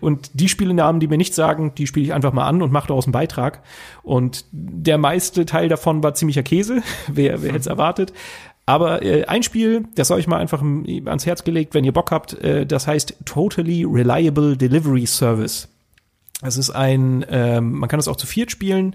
und 0.00 0.30
die 0.34 0.48
Spielenamen, 0.48 1.00
die 1.00 1.08
mir 1.08 1.16
nichts 1.16 1.36
sagen, 1.36 1.74
die 1.76 1.86
spiele 1.86 2.06
ich 2.06 2.12
einfach 2.12 2.32
mal 2.32 2.46
an 2.46 2.62
und 2.62 2.72
mache 2.72 2.88
daraus 2.88 3.06
einen 3.06 3.12
Beitrag. 3.12 3.45
Und 4.02 4.44
der 4.52 4.98
meiste 4.98 5.46
Teil 5.46 5.68
davon 5.68 6.02
war 6.02 6.14
ziemlicher 6.14 6.42
Käse, 6.42 6.82
wer, 7.08 7.42
wer 7.42 7.50
hätte 7.50 7.60
es 7.60 7.66
erwartet. 7.66 8.12
Aber 8.66 9.02
äh, 9.02 9.24
ein 9.26 9.44
Spiel, 9.44 9.84
das 9.94 10.08
ich 10.18 10.26
mal 10.26 10.38
einfach 10.38 10.60
ans 10.60 11.24
Herz 11.24 11.44
gelegt, 11.44 11.74
wenn 11.74 11.84
ihr 11.84 11.92
Bock 11.92 12.10
habt, 12.10 12.34
äh, 12.42 12.66
das 12.66 12.86
heißt 12.88 13.16
Totally 13.24 13.84
Reliable 13.84 14.56
Delivery 14.56 15.06
Service. 15.06 15.68
Es 16.42 16.58
ist 16.58 16.68
ein, 16.68 17.24
ähm, 17.30 17.72
man 17.72 17.88
kann 17.88 17.98
es 17.98 18.08
auch 18.08 18.16
zu 18.16 18.26
viert 18.26 18.50
spielen. 18.50 18.94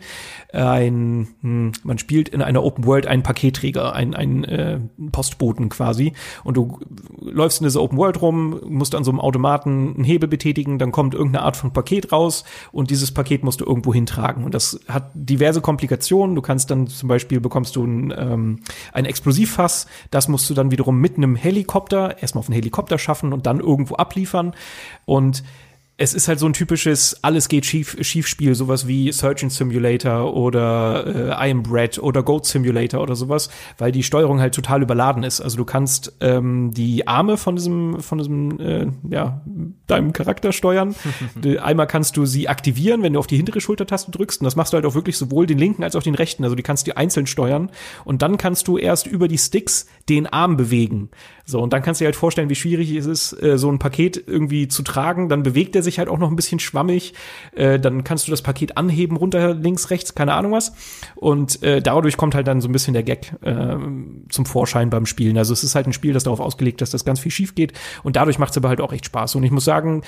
Ein, 0.53 1.29
hm, 1.41 1.71
man 1.83 1.97
spielt 1.97 2.29
in 2.29 2.43
einer 2.43 2.63
Open 2.63 2.85
World 2.85 3.07
einen 3.07 3.23
Paketträger, 3.23 3.93
einen, 3.95 4.13
einen 4.13 4.43
äh, 4.43 4.79
Postboten 5.11 5.69
quasi. 5.69 6.13
Und 6.43 6.55
du 6.55 6.79
läufst 7.19 7.59
in 7.59 7.63
dieser 7.63 7.81
Open 7.81 7.97
World 7.97 8.21
rum, 8.21 8.61
musst 8.67 8.93
an 8.93 9.03
so 9.03 9.09
einem 9.09 9.19
Automaten 9.19 9.95
einen 9.95 10.03
Hebel 10.03 10.29
betätigen, 10.29 10.77
dann 10.77 10.91
kommt 10.91 11.15
irgendeine 11.15 11.43
Art 11.43 11.57
von 11.57 11.73
Paket 11.73 12.11
raus 12.11 12.43
und 12.71 12.91
dieses 12.91 13.11
Paket 13.11 13.43
musst 13.43 13.59
du 13.59 13.65
irgendwo 13.65 13.91
hintragen. 13.91 14.43
Und 14.43 14.53
das 14.53 14.79
hat 14.87 15.09
diverse 15.15 15.61
Komplikationen. 15.61 16.35
Du 16.35 16.43
kannst 16.43 16.69
dann 16.69 16.85
zum 16.85 17.09
Beispiel 17.09 17.39
bekommst 17.39 17.75
du 17.75 17.83
ein, 17.83 18.13
ähm, 18.15 18.59
ein 18.93 19.05
Explosivfass, 19.05 19.87
das 20.11 20.27
musst 20.27 20.47
du 20.47 20.53
dann 20.53 20.69
wiederum 20.69 20.99
mit 20.99 21.17
einem 21.17 21.35
Helikopter 21.35 22.21
erstmal 22.21 22.41
auf 22.41 22.49
einen 22.49 22.55
Helikopter 22.55 22.99
schaffen 22.99 23.33
und 23.33 23.47
dann 23.47 23.59
irgendwo 23.59 23.95
abliefern. 23.95 24.53
Und 25.05 25.43
es 26.01 26.15
ist 26.15 26.27
halt 26.27 26.39
so 26.39 26.47
ein 26.47 26.53
typisches 26.53 27.23
alles 27.23 27.47
geht 27.47 27.63
schief 27.63 27.95
schief 28.01 28.25
Spiel, 28.25 28.55
sowas 28.55 28.87
wie 28.87 29.11
Surgeon 29.11 29.51
Simulator 29.51 30.33
oder 30.33 31.37
äh, 31.37 31.47
I 31.47 31.51
Am 31.51 31.61
Bread 31.61 31.99
oder 31.99 32.23
Goat 32.23 32.47
Simulator 32.47 33.01
oder 33.01 33.15
sowas, 33.15 33.51
weil 33.77 33.91
die 33.91 34.01
Steuerung 34.01 34.39
halt 34.39 34.55
total 34.55 34.81
überladen 34.81 35.23
ist. 35.23 35.41
Also 35.41 35.57
du 35.57 35.65
kannst 35.65 36.13
ähm, 36.19 36.71
die 36.73 37.07
Arme 37.07 37.37
von 37.37 37.55
diesem 37.55 37.99
von 37.99 38.17
diesem 38.17 38.59
äh, 38.59 38.87
ja 39.11 39.41
deinem 39.85 40.11
Charakter 40.11 40.51
steuern. 40.51 40.95
Einmal 41.61 41.85
kannst 41.85 42.17
du 42.17 42.25
sie 42.25 42.49
aktivieren, 42.49 43.03
wenn 43.03 43.13
du 43.13 43.19
auf 43.19 43.27
die 43.27 43.37
hintere 43.37 43.61
Schultertaste 43.61 44.09
drückst 44.09 44.41
und 44.41 44.45
das 44.45 44.55
machst 44.55 44.73
du 44.73 44.77
halt 44.77 44.87
auch 44.87 44.95
wirklich 44.95 45.17
sowohl 45.17 45.45
den 45.45 45.59
linken 45.59 45.83
als 45.83 45.95
auch 45.95 46.03
den 46.03 46.15
rechten. 46.15 46.43
Also 46.43 46.55
die 46.55 46.63
kannst 46.63 46.87
du 46.87 46.97
einzeln 46.97 47.27
steuern 47.27 47.69
und 48.05 48.23
dann 48.23 48.37
kannst 48.37 48.67
du 48.67 48.79
erst 48.79 49.05
über 49.05 49.27
die 49.27 49.37
Sticks 49.37 49.85
den 50.09 50.25
Arm 50.25 50.57
bewegen. 50.57 51.09
So, 51.51 51.61
und 51.61 51.73
dann 51.73 51.81
kannst 51.81 52.01
du 52.01 52.03
dir 52.03 52.07
halt 52.07 52.15
vorstellen, 52.15 52.49
wie 52.49 52.55
schwierig 52.55 52.91
es 52.91 53.05
ist, 53.05 53.33
äh, 53.43 53.57
so 53.57 53.69
ein 53.71 53.77
Paket 53.77 54.23
irgendwie 54.25 54.67
zu 54.67 54.81
tragen. 54.81 55.29
Dann 55.29 55.43
bewegt 55.43 55.75
er 55.75 55.83
sich 55.83 55.99
halt 55.99 56.09
auch 56.09 56.17
noch 56.17 56.29
ein 56.29 56.35
bisschen 56.35 56.59
schwammig. 56.59 57.13
Äh, 57.53 57.79
dann 57.79 58.03
kannst 58.03 58.27
du 58.27 58.31
das 58.31 58.41
Paket 58.41 58.77
anheben, 58.77 59.17
runter, 59.17 59.53
links, 59.53 59.89
rechts, 59.89 60.15
keine 60.15 60.33
Ahnung 60.33 60.53
was. 60.53 60.73
Und 61.15 61.61
äh, 61.61 61.81
dadurch 61.81 62.17
kommt 62.17 62.33
halt 62.33 62.47
dann 62.47 62.61
so 62.61 62.69
ein 62.69 62.71
bisschen 62.71 62.93
der 62.93 63.03
Gag 63.03 63.33
zum 64.29 64.45
Vorschein 64.45 64.89
beim 64.89 65.05
Spielen. 65.05 65.37
Also 65.37 65.53
es 65.53 65.63
ist 65.63 65.75
halt 65.75 65.87
ein 65.87 65.93
Spiel, 65.93 66.13
das 66.13 66.23
darauf 66.23 66.39
ausgelegt 66.39 66.81
ist, 66.81 66.93
dass 66.93 67.01
das 67.01 67.05
ganz 67.05 67.19
viel 67.19 67.31
schief 67.31 67.55
geht. 67.55 67.73
Und 68.03 68.15
dadurch 68.15 68.39
macht 68.39 68.51
es 68.51 68.57
aber 68.57 68.69
halt 68.69 68.79
auch 68.81 68.93
echt 68.93 69.05
Spaß. 69.05 69.35
Und 69.35 69.43
ich 69.43 69.51
muss 69.51 69.65
sagen, 69.65 70.03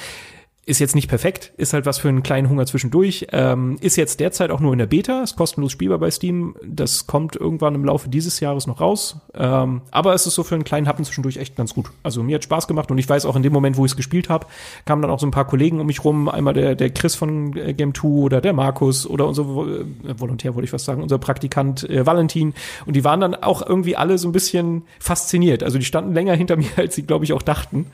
ist 0.65 0.79
jetzt 0.79 0.95
nicht 0.95 1.09
perfekt, 1.09 1.51
ist 1.57 1.73
halt 1.73 1.85
was 1.85 1.97
für 1.97 2.07
einen 2.07 2.23
kleinen 2.23 2.49
Hunger 2.49 2.65
zwischendurch. 2.65 3.27
Ähm, 3.33 3.77
ist 3.81 3.97
jetzt 3.97 4.21
derzeit 4.21 4.49
auch 4.49 4.61
nur 4.61 4.71
in 4.71 4.79
der 4.79 4.85
Beta, 4.85 5.21
ist 5.21 5.35
kostenlos 5.35 5.73
spielbar 5.73 5.97
bei 5.97 6.09
Steam. 6.09 6.55
Das 6.65 7.05
kommt 7.05 7.35
irgendwann 7.35 7.75
im 7.75 7.83
Laufe 7.83 8.07
dieses 8.07 8.39
Jahres 8.39 8.65
noch 8.65 8.79
raus. 8.79 9.17
Ähm, 9.33 9.81
aber 9.91 10.13
es 10.13 10.25
ist 10.25 10.35
so 10.35 10.43
für 10.43 10.55
einen 10.55 10.63
kleinen 10.63 10.87
Happen 10.87 11.03
zwischendurch 11.03 11.35
echt 11.35 11.57
ganz 11.57 11.73
gut. 11.73 11.91
Also 12.01 12.23
mir 12.23 12.35
hat 12.35 12.45
Spaß 12.45 12.69
gemacht 12.69 12.89
und 12.91 12.97
ich 12.97 13.09
weiß 13.09 13.25
auch 13.25 13.35
in 13.35 13.43
dem 13.43 13.51
Moment, 13.51 13.75
wo 13.75 13.83
ich 13.83 13.91
es 13.91 13.97
gespielt 13.97 14.29
habe, 14.29 14.47
kamen 14.85 15.01
dann 15.01 15.11
auch 15.11 15.19
so 15.19 15.27
ein 15.27 15.31
paar 15.31 15.45
Kollegen 15.45 15.81
um 15.81 15.87
mich 15.87 16.05
rum. 16.05 16.29
Einmal 16.29 16.53
der, 16.53 16.75
der 16.75 16.91
Chris 16.91 17.15
von 17.15 17.57
äh, 17.57 17.73
Game 17.73 17.93
2 17.93 18.07
oder 18.07 18.39
der 18.39 18.53
Markus 18.53 19.05
oder 19.05 19.27
unser 19.27 19.43
äh, 19.43 20.17
Volontär, 20.17 20.55
wollte 20.55 20.65
ich 20.65 20.73
was 20.73 20.85
sagen, 20.85 21.03
unser 21.03 21.17
Praktikant 21.17 21.89
äh, 21.89 22.05
Valentin. 22.05 22.53
Und 22.85 22.95
die 22.95 23.03
waren 23.03 23.19
dann 23.19 23.35
auch 23.35 23.67
irgendwie 23.67 23.97
alle 23.97 24.17
so 24.17 24.29
ein 24.29 24.31
bisschen 24.31 24.83
fasziniert. 24.99 25.61
Also 25.61 25.77
die 25.77 25.85
standen 25.85 26.13
länger 26.13 26.35
hinter 26.35 26.55
mir, 26.55 26.69
als 26.77 26.95
sie, 26.95 27.03
glaube 27.03 27.25
ich, 27.25 27.33
auch 27.33 27.41
dachten. 27.41 27.87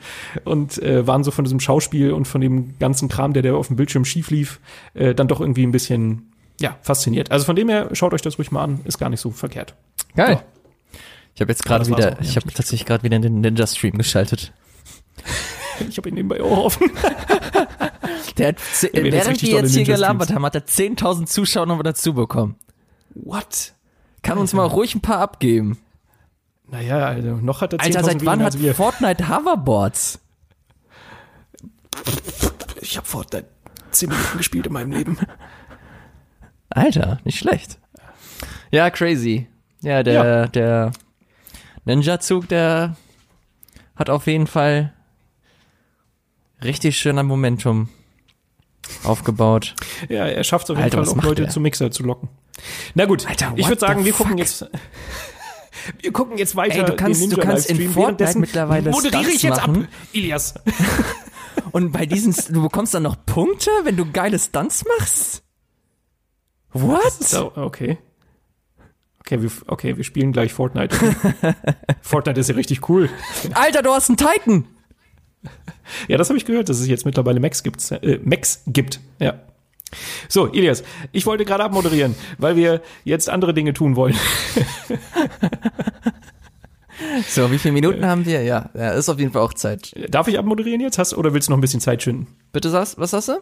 Und 0.44 0.80
äh, 0.80 1.04
waren 1.04 1.24
so 1.24 1.32
von 1.32 1.44
diesem 1.44 1.58
Schauspiel 1.58 2.12
und 2.12 2.28
von 2.28 2.40
dem 2.40 2.59
ganzen 2.78 3.08
Kram, 3.08 3.32
der, 3.32 3.42
der 3.42 3.56
auf 3.56 3.68
dem 3.68 3.76
Bildschirm 3.76 4.04
schief 4.04 4.30
lief, 4.30 4.60
äh, 4.94 5.14
dann 5.14 5.28
doch 5.28 5.40
irgendwie 5.40 5.66
ein 5.66 5.72
bisschen, 5.72 6.32
ja, 6.60 6.76
fasziniert. 6.82 7.30
Also 7.30 7.44
von 7.44 7.56
dem 7.56 7.68
her, 7.68 7.90
schaut 7.92 8.14
euch 8.14 8.22
das 8.22 8.38
ruhig 8.38 8.50
mal 8.50 8.64
an, 8.64 8.80
ist 8.84 8.98
gar 8.98 9.08
nicht 9.08 9.20
so 9.20 9.30
verkehrt. 9.30 9.74
Geil. 10.14 10.34
Ja. 10.34 10.42
Ich 11.34 11.40
habe 11.40 11.52
jetzt 11.52 11.64
gerade 11.64 11.84
ja, 11.88 11.96
wieder, 11.96 12.20
ich 12.20 12.36
habe 12.36 12.46
tatsächlich 12.48 12.86
gerade 12.86 13.02
wieder 13.02 13.18
den 13.18 13.40
Ninja-Stream 13.40 13.96
geschaltet. 13.96 14.52
ich 15.88 15.96
habe 15.96 16.08
ihn 16.08 16.16
nebenbei 16.16 16.42
auch 16.42 16.64
offen. 16.64 16.90
der 18.36 18.48
hat, 18.48 18.56
ja, 18.82 18.90
während 18.92 19.42
wir 19.42 19.48
jetzt 19.48 19.74
hier 19.74 19.84
gelabert 19.84 20.34
haben, 20.34 20.44
hat 20.44 20.54
er 20.54 20.66
10.000 20.66 21.26
Zuschauer 21.26 21.66
noch 21.66 21.82
dazu 21.82 22.14
bekommen. 22.14 22.56
What? 23.14 23.72
Kann 24.22 24.38
uns 24.38 24.52
mal 24.52 24.66
ruhig 24.66 24.94
ein 24.94 25.00
paar 25.00 25.18
abgeben. 25.18 25.78
Naja, 26.70 27.06
also 27.06 27.36
noch 27.36 27.62
hat 27.62 27.72
er 27.72 27.78
10.000 27.80 27.84
Alter, 27.86 28.04
seit 28.04 28.26
wann 28.26 28.42
hat 28.42 28.54
Fortnite 28.54 29.28
Hoverboards? 29.28 30.20
Ich 32.90 32.96
habe 32.96 33.06
Fortnite 33.06 33.46
zehn 33.92 34.08
Minuten 34.08 34.36
gespielt 34.36 34.66
in 34.66 34.72
meinem 34.72 34.90
Leben. 34.90 35.16
Alter, 36.70 37.20
nicht 37.22 37.38
schlecht. 37.38 37.78
Ja, 38.72 38.90
crazy. 38.90 39.46
Ja, 39.80 40.02
der, 40.02 40.12
ja. 40.24 40.46
der 40.48 40.92
Ninja-Zug, 41.84 42.48
der 42.48 42.96
hat 43.94 44.10
auf 44.10 44.26
jeden 44.26 44.48
Fall 44.48 44.92
richtig 46.64 46.98
schöner 46.98 47.22
Momentum 47.22 47.88
aufgebaut. 49.04 49.76
Ja, 50.08 50.26
er 50.26 50.42
schafft 50.42 50.64
es 50.64 50.70
auf 50.70 50.76
jeden 50.76 50.84
Alter, 50.84 51.04
Fall 51.04 51.16
auch 51.16 51.22
Leute 51.22 51.42
der? 51.42 51.50
zu 51.50 51.60
Mixer 51.60 51.92
zu 51.92 52.02
locken. 52.02 52.28
Na 52.94 53.04
gut, 53.04 53.24
Alter, 53.28 53.52
ich 53.54 53.68
würde 53.68 53.80
sagen, 53.80 54.04
wir 54.04 54.12
fuck? 54.12 54.26
gucken 54.26 54.38
jetzt. 54.38 54.68
Wir 56.00 56.12
gucken 56.12 56.38
jetzt 56.38 56.56
weiter. 56.56 56.80
Ey, 56.80 56.84
du 56.84 56.96
kannst, 56.96 57.32
du 57.32 57.36
kannst 57.36 57.70
in 57.70 57.90
Fortnite 57.90 58.36
mittlerweile 58.36 58.90
moderiere 58.90 59.30
ich 59.30 59.42
jetzt 59.42 59.58
machen. 59.58 59.84
ab, 59.84 59.88
Ilias. 60.12 60.54
Und 61.72 61.92
bei 61.92 62.06
diesen, 62.06 62.34
du 62.52 62.62
bekommst 62.62 62.94
dann 62.94 63.02
noch 63.02 63.16
Punkte, 63.26 63.70
wenn 63.84 63.96
du 63.96 64.10
geile 64.10 64.38
Stunts 64.38 64.84
machst? 64.98 65.42
What? 66.72 67.12
So, 67.12 67.52
okay. 67.56 67.98
Okay, 69.20 69.42
wir, 69.42 69.50
okay, 69.66 69.96
wir 69.96 70.04
spielen 70.04 70.32
gleich 70.32 70.52
Fortnite. 70.52 70.96
Fortnite 72.02 72.40
ist 72.40 72.48
ja 72.48 72.54
richtig 72.54 72.88
cool. 72.88 73.08
Alter, 73.54 73.82
du 73.82 73.90
hast 73.90 74.08
einen 74.08 74.16
Titan! 74.16 74.64
Ja, 76.08 76.18
das 76.18 76.28
habe 76.28 76.36
ich 76.38 76.44
gehört, 76.44 76.68
dass 76.68 76.80
es 76.80 76.88
jetzt 76.88 77.06
mittlerweile 77.06 77.40
Max 77.40 77.62
gibt. 77.62 77.90
Äh, 77.92 78.20
Max 78.22 78.62
gibt, 78.66 79.00
ja. 79.18 79.40
So, 80.28 80.46
Ilias, 80.46 80.84
ich 81.10 81.26
wollte 81.26 81.44
gerade 81.44 81.64
abmoderieren, 81.64 82.14
weil 82.38 82.54
wir 82.56 82.80
jetzt 83.04 83.28
andere 83.28 83.54
Dinge 83.54 83.72
tun 83.72 83.96
wollen. 83.96 84.14
So, 87.28 87.50
wie 87.50 87.58
viele 87.58 87.72
Minuten 87.72 88.04
haben 88.04 88.26
wir? 88.26 88.42
Ja, 88.42 88.70
ja, 88.74 88.90
ist 88.90 89.08
auf 89.08 89.18
jeden 89.18 89.32
Fall 89.32 89.42
auch 89.42 89.54
Zeit. 89.54 89.94
Darf 90.10 90.28
ich 90.28 90.38
abmoderieren 90.38 90.80
jetzt? 90.80 90.98
Hast, 90.98 91.14
oder 91.14 91.34
willst 91.34 91.48
du 91.48 91.52
noch 91.52 91.58
ein 91.58 91.60
bisschen 91.60 91.80
Zeit 91.80 92.02
schinden? 92.02 92.26
Bitte 92.52 92.70
sagst, 92.70 92.98
was 92.98 93.12
hast 93.12 93.28
du? 93.28 93.40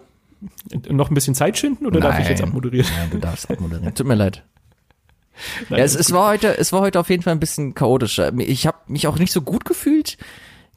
Noch 0.91 1.11
ein 1.11 1.15
bisschen 1.15 1.35
Zeit 1.35 1.59
schinden 1.59 1.87
oder 1.87 2.01
Nein. 2.01 2.11
darf 2.11 2.21
ich 2.21 2.29
jetzt 2.29 2.43
abmoderieren? 2.43 2.89
Nein, 2.97 3.11
du 3.11 3.19
darfst 3.19 3.51
abmoderieren. 3.51 3.95
Tut 3.95 4.07
mir 4.07 4.15
leid. 4.15 4.45
Nein, 5.69 5.79
ja, 5.79 5.85
es, 5.85 5.95
es 5.95 6.13
war 6.13 6.29
heute, 6.29 6.59
es 6.59 6.73
war 6.73 6.81
heute 6.81 7.01
auf 7.01 7.11
jeden 7.11 7.23
Fall 7.23 7.33
ein 7.33 7.41
bisschen 7.41 7.75
chaotischer. 7.75 8.33
Ich 8.39 8.67
habe 8.67 8.79
mich 8.87 9.07
auch 9.07 9.19
nicht 9.19 9.33
so 9.33 9.43
gut 9.43 9.65
gefühlt. 9.65 10.17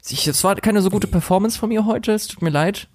Ich, 0.08 0.26
es 0.26 0.42
war 0.42 0.56
keine 0.56 0.82
so 0.82 0.90
gute 0.90 1.06
Performance 1.06 1.58
von 1.58 1.68
mir 1.68 1.86
heute. 1.86 2.12
Es 2.12 2.26
tut 2.26 2.42
mir 2.42 2.50
leid. 2.50 2.88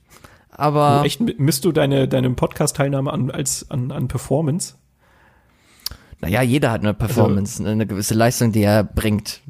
Aber 0.50 1.04
echt 1.06 1.22
misst 1.39 1.66
du 1.66 1.72
deine 1.72 2.08
deine 2.08 2.30
Podcast-Teilnahme 2.32 3.12
an 3.12 3.32
als 3.32 3.70
an, 3.70 3.91
an 3.91 4.08
Performance? 4.08 4.76
Naja, 6.20 6.41
jeder 6.41 6.72
hat 6.72 6.82
eine 6.82 6.93
Performance, 6.93 7.60
also, 7.60 7.72
eine 7.72 7.86
gewisse 7.86 8.16
Leistung, 8.16 8.52
die 8.52 8.64
er 8.64 8.84
bringt. 8.84 9.41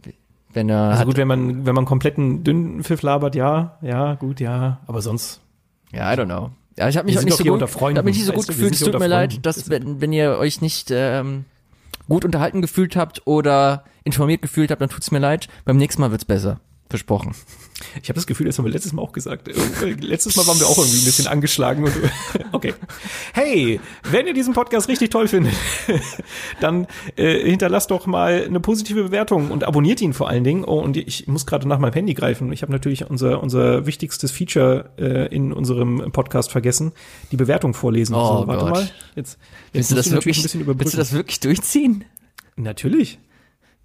Wenn 0.58 0.70
er 0.70 0.90
also 0.90 1.06
gut, 1.06 1.18
wenn 1.18 1.28
man, 1.28 1.68
wenn 1.68 1.76
man 1.76 1.86
kompletten 1.86 2.44
dünnen 2.44 2.84
Pfiff 2.84 3.04
labert, 3.04 3.36
ja, 3.36 3.78
ja, 3.84 4.16
gut, 4.16 4.40
ja, 4.40 4.80
aber 4.88 5.04
sonst. 5.04 5.40
Ja, 5.92 6.12
I 6.12 6.18
don't 6.18 6.26
know. 6.26 6.50
Ja, 6.76 6.90
ich 6.90 6.98
habe 6.98 7.06
mich 7.06 7.20
auch 7.20 7.24
nicht 7.24 7.38
so 7.38 7.44
gut, 7.44 7.62
hab 7.62 8.06
mich 8.06 8.16
nicht 8.16 8.26
so 8.26 8.34
gut 8.34 8.48
gefühlt. 8.48 8.74
Es 8.74 8.80
tut 8.80 8.98
mir 8.98 9.06
leid, 9.06 9.46
dass 9.46 9.70
wenn, 9.70 10.02
wenn 10.02 10.12
ihr 10.12 10.40
euch 10.40 10.60
nicht 10.62 10.90
ähm, 10.90 11.46
gut 12.10 12.26
unterhalten 12.26 12.64
gefühlt 12.64 12.96
habt 12.96 13.22
oder 13.28 13.84
informiert 14.04 14.42
gefühlt 14.42 14.72
habt, 14.72 14.82
dann 14.82 14.90
tut's 14.90 15.12
mir 15.12 15.20
leid. 15.20 15.48
Beim 15.64 15.78
nächsten 15.78 16.02
Mal 16.02 16.10
wird's 16.10 16.26
besser. 16.26 16.60
Versprochen. 16.90 17.36
Ich 18.02 18.10
habe 18.10 18.16
das 18.16 18.26
Gefühl, 18.26 18.48
das 18.48 18.58
haben 18.58 18.66
wir 18.66 18.72
letztes 18.72 18.92
Mal 18.94 19.02
auch 19.02 19.12
gesagt. 19.12 19.48
Äh, 19.48 19.92
letztes 20.00 20.36
Mal 20.36 20.48
waren 20.48 20.60
wir 20.60 20.68
auch 20.68 20.78
irgendwie 20.78 20.98
ein 20.98 21.06
bisschen 21.06 21.28
angeschlagen. 21.28 21.84
Und, 21.84 21.94
okay. 22.52 22.74
Hey, 23.34 23.80
wenn 24.10 24.26
ihr 24.26 24.34
diesen 24.34 24.54
Podcast 24.54 24.88
richtig 24.88 25.12
toll 25.12 25.28
findet, 25.28 25.54
dann 26.60 26.88
äh, 27.16 27.40
hinterlasst 27.50 27.92
doch 27.92 28.08
mal 28.08 28.46
eine 28.46 28.60
positive 28.60 29.04
Bewertung 29.04 29.52
und 29.52 29.64
abonniert 29.64 30.02
ihn 30.02 30.14
vor 30.14 30.28
allen 30.28 30.44
Dingen. 30.44 30.64
Oh, 30.66 30.80
und 30.80 30.98
ich 30.98 31.28
muss 31.28 31.46
gerade 31.46 31.68
nach 31.68 31.78
meinem 31.78 31.94
Handy 31.94 32.16
greifen. 32.16 32.52
Ich 32.52 32.64
habe 32.64 32.72
natürlich 32.72 33.08
unser, 33.10 33.44
unser 33.44 33.86
wichtigstes 33.86 34.32
Feature 34.32 34.92
äh, 34.98 35.36
in 35.36 35.54
unserem 35.54 36.12
Podcast 36.12 36.52
vergessen, 36.52 36.94
die 37.32 37.38
Bewertung 37.38 37.76
vorlesen. 37.76 38.16
Oh, 38.16 38.40
so, 38.40 38.48
warte 38.48 38.66
Gott. 38.66 38.74
mal. 38.74 38.90
Jetzt, 39.16 39.38
jetzt 39.74 39.74
willst, 39.74 39.92
du 39.92 39.96
das 39.96 40.12
wirklich, 40.12 40.38
ein 40.40 40.44
bisschen 40.44 40.80
willst 40.80 40.94
du 40.94 40.98
das 40.98 41.14
wirklich 41.14 41.40
durchziehen? 41.40 42.06
Natürlich. 42.56 43.20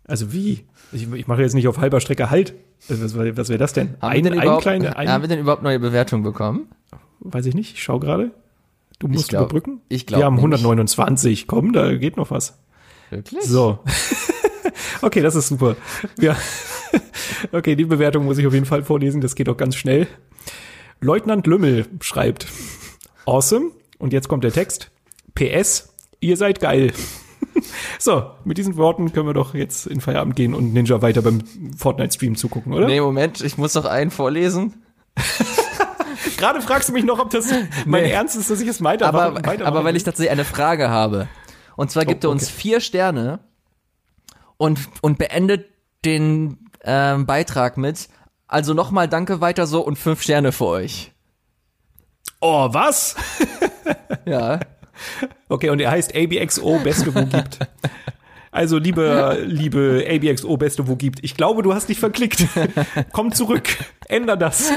Also 0.05 0.33
wie? 0.33 0.65
Ich, 0.93 1.11
ich 1.13 1.27
mache 1.27 1.43
jetzt 1.43 1.55
nicht 1.55 1.69
auf 1.69 1.79
halber 1.79 2.01
Strecke 2.01 2.31
Halt. 2.31 2.55
Was, 2.89 3.17
was 3.17 3.49
wäre 3.49 3.59
das 3.59 3.73
denn? 3.73 3.95
Haben, 4.01 4.13
ein, 4.13 4.25
wir 4.25 4.31
denn 4.31 4.41
ein 4.41 4.59
kleine, 4.59 4.97
ein, 4.97 5.09
haben 5.09 5.23
wir 5.23 5.29
denn 5.29 5.39
überhaupt 5.39 5.63
neue 5.63 5.79
Bewertungen 5.79 6.23
bekommen? 6.23 6.69
Weiß 7.21 7.47
ich 7.47 7.55
nicht. 7.55 7.75
Ich 7.75 7.83
schau 7.83 7.99
gerade. 7.99 8.33
Du 8.99 9.09
musst 9.09 9.29
glaub, 9.29 9.43
überbrücken. 9.43 9.81
Ich 9.89 10.07
glaube. 10.07 10.23
Wir 10.23 10.27
haben 10.27 10.37
129. 10.37 11.47
Komm, 11.47 11.73
da 11.73 11.95
geht 11.95 12.17
noch 12.17 12.31
was. 12.31 12.59
Wirklich? 13.11 13.43
So. 13.43 13.81
okay, 15.03 15.23
das 15.23 15.35
ist 15.35 15.49
super. 15.49 15.77
Ja. 16.19 16.37
okay, 17.53 17.77
die 17.77 17.85
Bewertung 17.85 18.25
muss 18.25 18.39
ich 18.39 18.47
auf 18.47 18.55
jeden 18.55 18.67
Fall 18.67 18.83
vorlesen. 18.83 19.21
Das 19.21 19.35
geht 19.35 19.49
auch 19.49 19.57
ganz 19.57 19.77
schnell. 19.77 20.07
Leutnant 21.01 21.47
Lümmel 21.47 21.87
schreibt. 22.01 22.47
Awesome. 23.27 23.71
Und 23.99 24.13
jetzt 24.13 24.29
kommt 24.29 24.45
der 24.45 24.53
Text. 24.53 24.91
PS. 25.35 25.95
Ihr 26.21 26.37
seid 26.37 26.61
geil. 26.61 26.93
So, 27.99 28.31
mit 28.45 28.59
diesen 28.59 28.77
Worten 28.77 29.13
können 29.13 29.27
wir 29.27 29.35
doch 29.35 29.55
jetzt 29.55 29.87
in 29.87 30.01
Feierabend 30.01 30.37
gehen 30.37 30.55
und 30.55 30.73
Ninja 30.73 31.03
weiter 31.03 31.23
beim 31.23 31.43
Fortnite-Stream 31.77 32.37
zugucken, 32.37 32.73
oder? 32.73 32.87
Nee, 32.87 33.01
Moment, 33.01 33.41
ich 33.41 33.59
muss 33.59 33.75
noch 33.75 33.85
einen 33.85 34.11
vorlesen. 34.11 34.83
Gerade 36.37 36.61
fragst 36.61 36.89
du 36.89 36.93
mich 36.93 37.05
noch, 37.05 37.19
ob 37.19 37.31
das 37.31 37.53
mein 37.87 38.05
nee. 38.05 38.11
Ernst 38.11 38.37
ist, 38.37 38.51
dass 38.51 38.61
ich 38.61 38.69
es 38.69 38.83
weiter 38.83 39.07
aber, 39.07 39.41
aber 39.65 39.85
weil 39.85 39.97
ich 39.97 40.03
tatsächlich 40.03 40.33
eine 40.33 40.45
Frage 40.45 40.89
habe. 40.91 41.29
Und 41.77 41.91
zwar 41.91 42.05
gibt 42.05 42.25
oh, 42.25 42.29
okay. 42.29 42.33
er 42.33 42.33
uns 42.33 42.49
vier 42.49 42.81
Sterne 42.81 43.41
und, 44.57 44.79
und 45.01 45.19
beendet 45.19 45.67
den 46.05 46.71
ähm, 46.85 47.27
Beitrag 47.27 47.77
mit, 47.77 48.09
also 48.49 48.75
nochmal 48.75 49.09
danke 49.09 49.41
weiter 49.41 49.67
so 49.67 49.81
und 49.81 49.99
fünf 49.99 50.23
Sterne 50.23 50.53
für 50.53 50.67
euch. 50.67 51.13
Oh, 52.41 52.69
was? 52.73 53.17
ja. 54.27 54.61
Okay, 55.49 55.71
und 55.71 55.81
er 55.81 55.91
heißt 55.91 56.15
ABXO, 56.17 56.79
Beste, 56.81 57.15
wo 57.15 57.25
gibt. 57.25 57.59
Also, 58.51 58.79
liebe, 58.79 59.43
liebe 59.47 60.07
ABXO, 60.09 60.57
Beste, 60.57 60.87
wo 60.87 60.97
gibt. 60.97 61.23
Ich 61.25 61.37
glaube, 61.37 61.63
du 61.63 61.75
hast 61.75 61.89
dich 61.89 61.99
verklickt. 61.99 62.47
Komm 63.13 63.33
zurück. 63.33 63.69
Änder 64.09 64.37
das. 64.37 64.71
Ist 64.71 64.77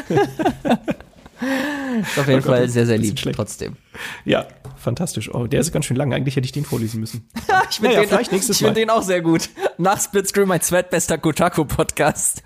auf 2.17 2.27
jeden 2.27 2.39
Oh 2.39 2.43
Gott, 2.43 2.43
Fall 2.45 2.61
das 2.63 2.73
sehr, 2.73 2.85
sehr 2.85 2.97
lieb 2.97 3.15
trotzdem. 3.33 3.75
Ja, 4.23 4.47
fantastisch. 4.77 5.33
Oh, 5.33 5.47
der 5.47 5.59
ist 5.59 5.71
ganz 5.73 5.85
schön 5.85 5.97
lang. 5.97 6.13
Eigentlich 6.13 6.35
hätte 6.37 6.45
ich 6.45 6.51
den 6.53 6.63
vorlesen 6.65 7.01
müssen. 7.01 7.27
ich 7.69 7.75
finde 7.75 7.89
Naja, 7.89 7.99
den, 8.01 8.09
vielleicht 8.09 8.31
nächstes 8.31 8.55
ich 8.57 8.65
find 8.65 8.75
Mal. 8.75 8.81
den 8.81 8.89
auch 8.89 9.03
sehr 9.03 9.21
gut. 9.21 9.49
Nach 9.77 10.01
Splitscreen 10.01 10.47
mein 10.47 10.61
zweitbester 10.61 11.17
Kotaku-Podcast. 11.17 12.41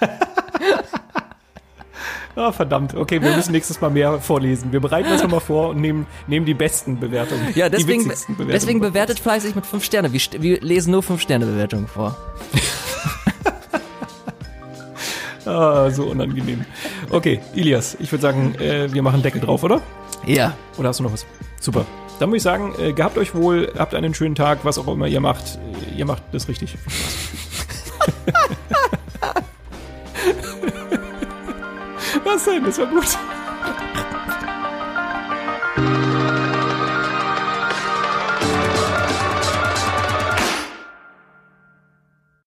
Ah, 2.34 2.50
verdammt. 2.50 2.94
Okay, 2.94 3.20
wir 3.20 3.36
müssen 3.36 3.52
nächstes 3.52 3.80
Mal 3.80 3.90
mehr 3.90 4.18
vorlesen. 4.20 4.72
Wir 4.72 4.80
bereiten 4.80 5.10
das 5.10 5.22
nochmal 5.22 5.40
vor 5.40 5.70
und 5.70 5.80
nehmen, 5.80 6.06
nehmen 6.26 6.46
die 6.46 6.54
besten 6.54 6.98
Bewertungen. 6.98 7.48
Ja, 7.54 7.68
deswegen, 7.68 8.04
Bewertungen. 8.04 8.48
deswegen 8.48 8.80
bewertet 8.80 9.20
fleißig 9.20 9.54
mit 9.54 9.66
5 9.66 9.84
Sterne. 9.84 10.12
Wir, 10.12 10.20
wir 10.38 10.60
lesen 10.60 10.92
nur 10.92 11.02
5 11.02 11.20
Sterne 11.20 11.46
Bewertungen 11.46 11.88
vor. 11.88 12.16
Ah, 15.44 15.90
so 15.90 16.04
unangenehm. 16.04 16.64
Okay, 17.10 17.40
Ilias, 17.54 17.96
ich 17.98 18.12
würde 18.12 18.22
sagen, 18.22 18.54
äh, 18.60 18.92
wir 18.92 19.02
machen 19.02 19.22
Deckel 19.22 19.40
drauf, 19.40 19.64
oder? 19.64 19.80
Ja. 20.24 20.54
Oder 20.78 20.90
hast 20.90 21.00
du 21.00 21.02
noch 21.02 21.12
was? 21.12 21.26
Super. 21.58 21.84
Dann 22.20 22.28
muss 22.28 22.36
ich 22.36 22.42
sagen, 22.44 22.72
äh, 22.78 22.92
gehabt 22.92 23.18
euch 23.18 23.34
wohl, 23.34 23.72
habt 23.76 23.92
einen 23.96 24.14
schönen 24.14 24.36
Tag, 24.36 24.60
was 24.62 24.78
auch 24.78 24.86
immer 24.86 25.08
ihr 25.08 25.18
macht. 25.20 25.56
Äh, 25.56 25.98
Ihr 25.98 26.06
macht 26.06 26.22
das 26.30 26.46
richtig. 26.46 26.76
was 32.24 32.44
denn? 32.44 32.64
Das 32.64 32.78
war 32.78 32.86
gut. 32.86 33.18